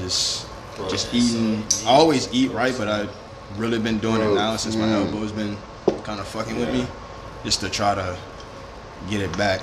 [0.02, 0.46] Just
[0.88, 1.64] just eating.
[1.84, 3.08] I always eat right, but I
[3.56, 5.06] really been doing it now since my Mm.
[5.06, 5.56] elbow's been
[6.04, 6.86] kind of fucking with me,
[7.44, 8.16] just to try to
[9.08, 9.60] get it back.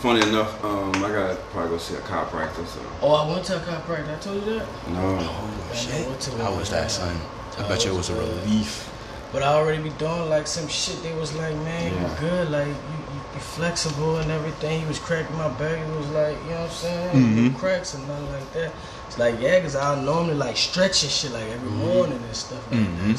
[0.00, 2.66] Funny enough, um, I gotta probably go see a chiropractor.
[2.66, 4.16] So Oh, I went to a chiropractor.
[4.16, 4.66] I told you that?
[4.88, 5.18] no.
[5.20, 6.06] Oh shit.
[6.08, 7.14] went to How was that, son?
[7.58, 8.90] I How bet you it was was a relief.
[9.32, 11.02] But I already be doing like some shit.
[11.02, 12.10] They was like, man, Yeah.
[12.10, 12.50] you good.
[12.50, 14.80] Like, you, you, you flexible and everything.
[14.80, 15.84] He was cracking my back.
[15.84, 17.16] He was like, you know what I'm saying?
[17.16, 17.46] Mm-hmm.
[17.52, 18.72] No cracks and nothing like that.
[19.06, 21.88] It's like, yeah, because I normally like stretch and shit like every mm-hmm.
[21.88, 22.88] morning and stuff like that.
[22.88, 23.14] Mm-hmm.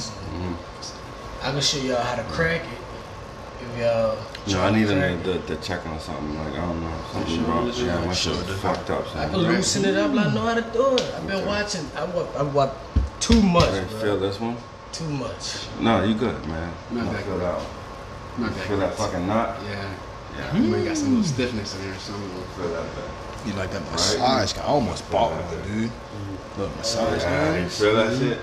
[0.81, 0.95] So,
[1.43, 2.81] I can show y'all how to crack it.
[3.61, 4.18] If y'all.
[4.47, 6.38] No, I need crack them to, to check on something.
[6.38, 7.68] Like I don't know, something shoulder, wrong.
[7.68, 8.53] this Yeah, is my like shoulder.
[8.53, 9.07] fucked up.
[9.07, 9.30] I son.
[9.31, 10.13] can loosen it up.
[10.13, 11.01] Like I know how to do it.
[11.15, 11.45] I've been Okay.
[11.47, 11.85] watching.
[11.95, 12.27] I watch.
[12.38, 12.72] I watch
[13.19, 13.99] too much, Okay, bro.
[14.01, 14.57] feel this one?
[14.91, 15.68] Too much.
[15.80, 16.73] No, you good, man.
[16.91, 17.41] Not I that feel good.
[17.43, 17.61] that.
[18.38, 19.57] My back Feel that fucking knot.
[19.69, 19.93] Yeah.
[20.38, 20.55] Yeah.
[20.57, 22.30] You might got some little stiffness in there or something.
[22.57, 23.45] Feel that back.
[23.45, 24.57] You like that massage?
[24.57, 25.91] I almost bought one, dude.
[26.57, 27.22] Look, massage.
[27.22, 28.39] Yeah, you feel that shit?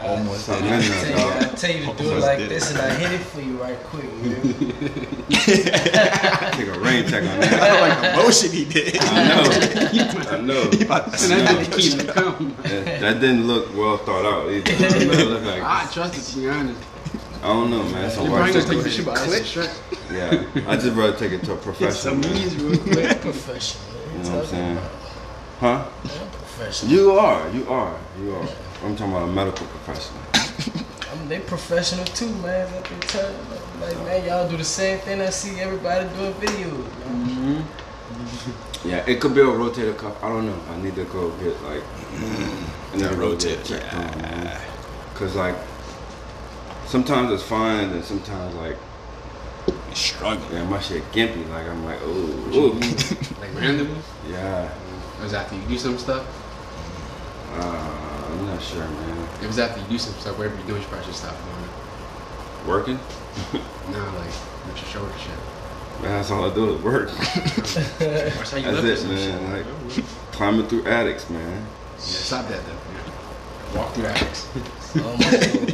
[0.00, 0.10] Yeah.
[0.10, 1.16] Almost Something it.
[1.16, 1.96] I uh, tell you, I dog.
[1.96, 2.76] to do it like this, it.
[2.76, 4.54] and I hit it for you right quick, man.
[6.52, 7.80] Take a rain check on that.
[7.80, 8.96] like the motion he did.
[9.00, 9.42] I know.
[10.30, 10.70] I know.
[10.70, 11.38] He about to And snap.
[11.40, 11.98] that didn't keep.
[11.98, 14.70] That, that didn't look well thought out either.
[14.70, 16.80] It looked like, I trust it to be honest.
[17.42, 18.10] I don't know, man.
[18.10, 18.84] So You watch probably gonna take this.
[18.84, 19.40] the shit by Click.
[19.42, 19.70] ice stretch.
[20.12, 21.92] Yeah, I just rather take it to a Get professional.
[21.92, 22.34] some Man.
[22.34, 23.20] knees real quick.
[23.20, 23.84] Professional.
[24.12, 24.78] You know what I'm saying?
[25.60, 25.86] Huh?
[26.02, 26.92] I'm professional.
[26.92, 28.48] You are, you are, you are.
[28.84, 30.20] I'm talking about a medical professional.
[31.12, 32.70] I'm, they professional too, man.
[32.72, 33.38] What they tell you,
[33.80, 37.06] like, man, y'all do the same thing I see everybody doing videos.
[37.06, 37.64] Man.
[38.84, 40.22] Yeah, it could be a rotator cuff.
[40.22, 40.58] I don't know.
[40.72, 41.82] I need to go get like
[42.14, 44.60] I need That to rotator, checked on, man.
[45.14, 45.56] Cause like
[46.86, 48.76] sometimes it's fine, and sometimes like
[49.90, 50.52] He's struggling.
[50.52, 51.48] yeah, my shit gimpy.
[51.50, 52.72] Like I'm like, oh, ooh.
[53.40, 53.98] Like randomly.
[54.30, 54.70] yeah.
[55.20, 56.24] Or is after you do some stuff?
[57.54, 59.28] Uh, I'm not sure, man.
[59.42, 61.64] It was after you do some stuff, whatever you're doing, you probably should stop doing
[61.64, 62.68] it.
[62.68, 63.00] Working?
[63.92, 64.32] no, like,
[64.66, 66.02] with your shoulder shit.
[66.02, 67.10] Man, that's all I do is work.
[67.16, 69.64] That's how you That's it, man.
[69.64, 69.96] shit.
[69.96, 71.66] Like- Climbing through attics, man.
[71.96, 72.72] Yeah, stop that though.
[72.72, 73.76] Yeah.
[73.78, 74.48] Walk through attics.
[74.96, 75.26] Oh, my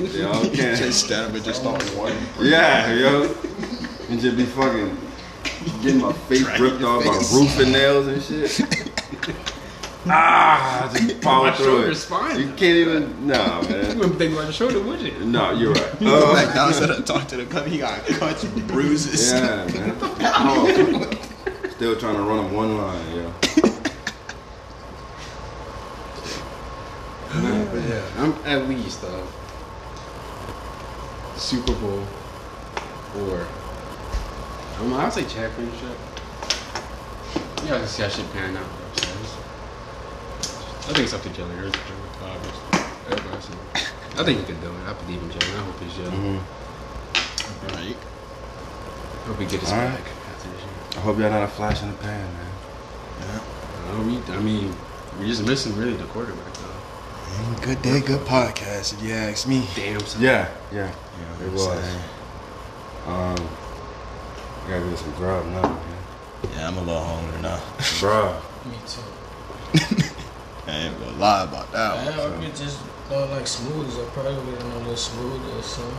[0.09, 0.75] They all can.
[0.77, 2.13] Just stand up and just start one.
[2.41, 3.33] Yeah, yo.
[4.11, 4.97] And just be fucking
[5.83, 8.91] getting my face ripped off by roofing nails and shit.
[10.07, 12.07] Ah, just power My through shoulder's it.
[12.09, 12.41] fine.
[12.41, 13.27] You can't even.
[13.27, 13.99] Nah, You man.
[13.99, 15.13] wouldn't think about your shoulder, would you?
[15.25, 15.95] No, you're right.
[15.99, 17.67] He go Uh, back down instead of talk to the club.
[17.67, 19.33] He got cuts, bruises.
[19.33, 19.97] yeah, man.
[20.01, 21.11] Oh.
[21.77, 23.33] Still trying to run them one line, yo.
[27.35, 29.27] No, but yeah, I'm at least uh,
[31.37, 32.05] Super Bowl
[33.19, 35.97] or I don't know, I'll say championship.
[37.65, 38.67] Yeah, I can see how shit pan out.
[40.87, 41.79] Though, so it's- I think it's up to Jalen Hurts.
[43.11, 43.49] Everybody else,
[44.19, 44.87] I think he can do it.
[44.89, 45.59] I believe in Jalen.
[45.61, 46.13] I hope he's Jalen.
[46.13, 46.41] Mhm.
[47.75, 47.97] Right.
[47.97, 49.91] I hope he get his All right.
[49.91, 50.71] back after this year.
[50.97, 53.41] I hope y'all not a flash in the pan, man.
[53.89, 54.75] I, don't need- I mean,
[55.19, 57.61] we're just missing really the quarterback though.
[57.63, 59.67] Good day, good podcast, if you ask me.
[59.75, 60.01] Damn.
[60.07, 60.23] son.
[60.23, 60.91] Yeah, yeah.
[61.41, 61.67] You It was.
[61.67, 61.79] what
[63.07, 63.49] Um,
[64.67, 65.79] I gotta get some grub now, man.
[66.55, 67.59] Yeah, I'm a little hungry now.
[67.79, 68.35] Bruh.
[68.65, 70.05] Me too.
[70.67, 72.33] I ain't gonna lie about that I one.
[72.33, 74.01] hope it just going like smoothies.
[74.03, 75.97] I probably get a little smoothie or something.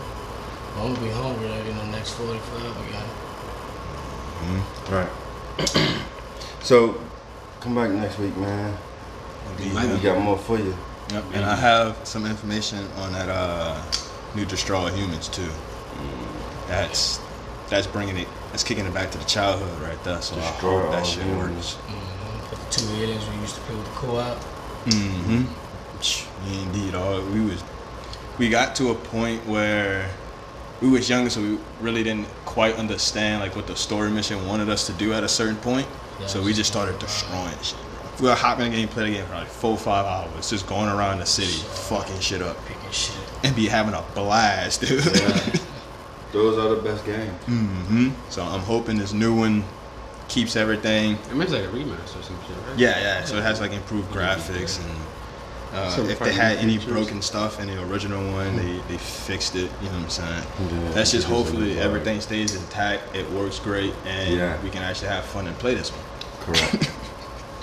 [0.78, 3.06] I'm gonna be hungry like in the next 45 again.
[4.90, 5.10] Right.
[6.62, 7.00] so,
[7.62, 8.78] come back next week, man.
[9.60, 9.70] We
[10.00, 10.76] got more for you.
[11.12, 11.24] Yep.
[11.34, 13.82] And I have some information on that uh,
[14.36, 15.50] new Destroy Humans too.
[16.68, 17.20] That's
[17.70, 18.28] that's bringing it.
[18.52, 20.22] That's kicking it back to the childhood right there.
[20.22, 21.56] So Destroy I hope that shit Humans.
[21.56, 21.74] works.
[21.76, 22.50] Mm-hmm.
[22.50, 24.38] The two aliens we used to play with the co-op.
[24.86, 25.46] Mm-hmm.
[26.54, 27.64] Indeed, all we was
[28.38, 30.10] we got to a point where
[30.82, 34.70] we was younger, so we really didn't quite understand like what the story mission wanted
[34.70, 35.88] us to do at a certain point.
[36.28, 37.78] So we just started destroying shit.
[37.78, 38.12] bro.
[38.22, 40.66] We were hopping in the game, playing the game for like four, five hours, just
[40.68, 41.52] going around the city,
[41.88, 43.16] fucking shit up, Picking shit.
[43.44, 45.02] and be having a blast, dude.
[46.32, 47.32] Those are the best games.
[47.46, 49.64] hmm So I'm hoping this new one
[50.28, 51.14] keeps everything.
[51.14, 52.78] It mean, it's like a remaster or some shit, right?
[52.80, 53.24] Yeah, yeah.
[53.26, 55.00] So it has like improved graphics and
[55.74, 56.94] uh, Some if they fucking had any features.
[56.94, 59.70] broken stuff in the original one, they, they fixed it.
[59.82, 60.44] You know what I'm saying?
[60.70, 63.14] Yeah, That's just hopefully everything stays intact.
[63.16, 64.62] It works great, and Yeah.
[64.64, 66.06] we can actually have fun and play this one.
[66.56, 66.84] Correct.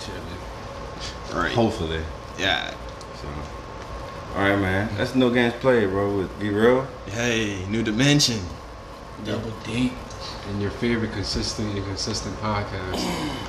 [0.01, 1.53] Shit, Right.
[1.53, 2.03] Hopefully.
[2.39, 2.75] Yeah.
[3.21, 3.29] So.
[4.37, 4.89] All right, man.
[4.97, 6.19] That's no games played, bro.
[6.19, 6.87] With Be Real.
[7.07, 8.41] Hey, new dimension.
[9.25, 9.93] Double deep.
[10.49, 13.39] And your favorite consistent and consistent podcast.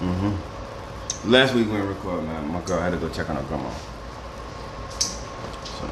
[0.00, 1.30] Mm-hmm.
[1.30, 2.50] Last week we didn't record, man.
[2.50, 3.70] My girl had to go check on her grandma.
[4.98, 5.90] So.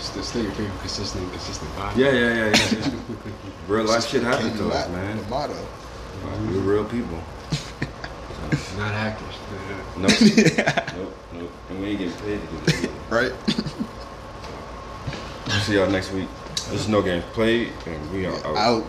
[0.00, 1.96] Still, still your favorite consistent and consistent podcast.
[1.98, 2.88] Yeah, yeah, yeah, yeah.
[2.88, 3.32] yeah.
[3.68, 5.18] real life shit happened to us, man.
[5.18, 5.66] The motto.
[6.24, 7.18] We're real people.
[8.78, 9.34] Not actors.
[9.98, 10.10] Nope.
[10.96, 11.14] nope.
[11.34, 11.52] Nope.
[11.68, 12.86] And we ain't getting paid to do this.
[13.10, 13.32] Right.
[15.62, 16.28] See y'all next week.
[16.70, 18.56] This is no games played, and we are out.
[18.56, 18.86] Out.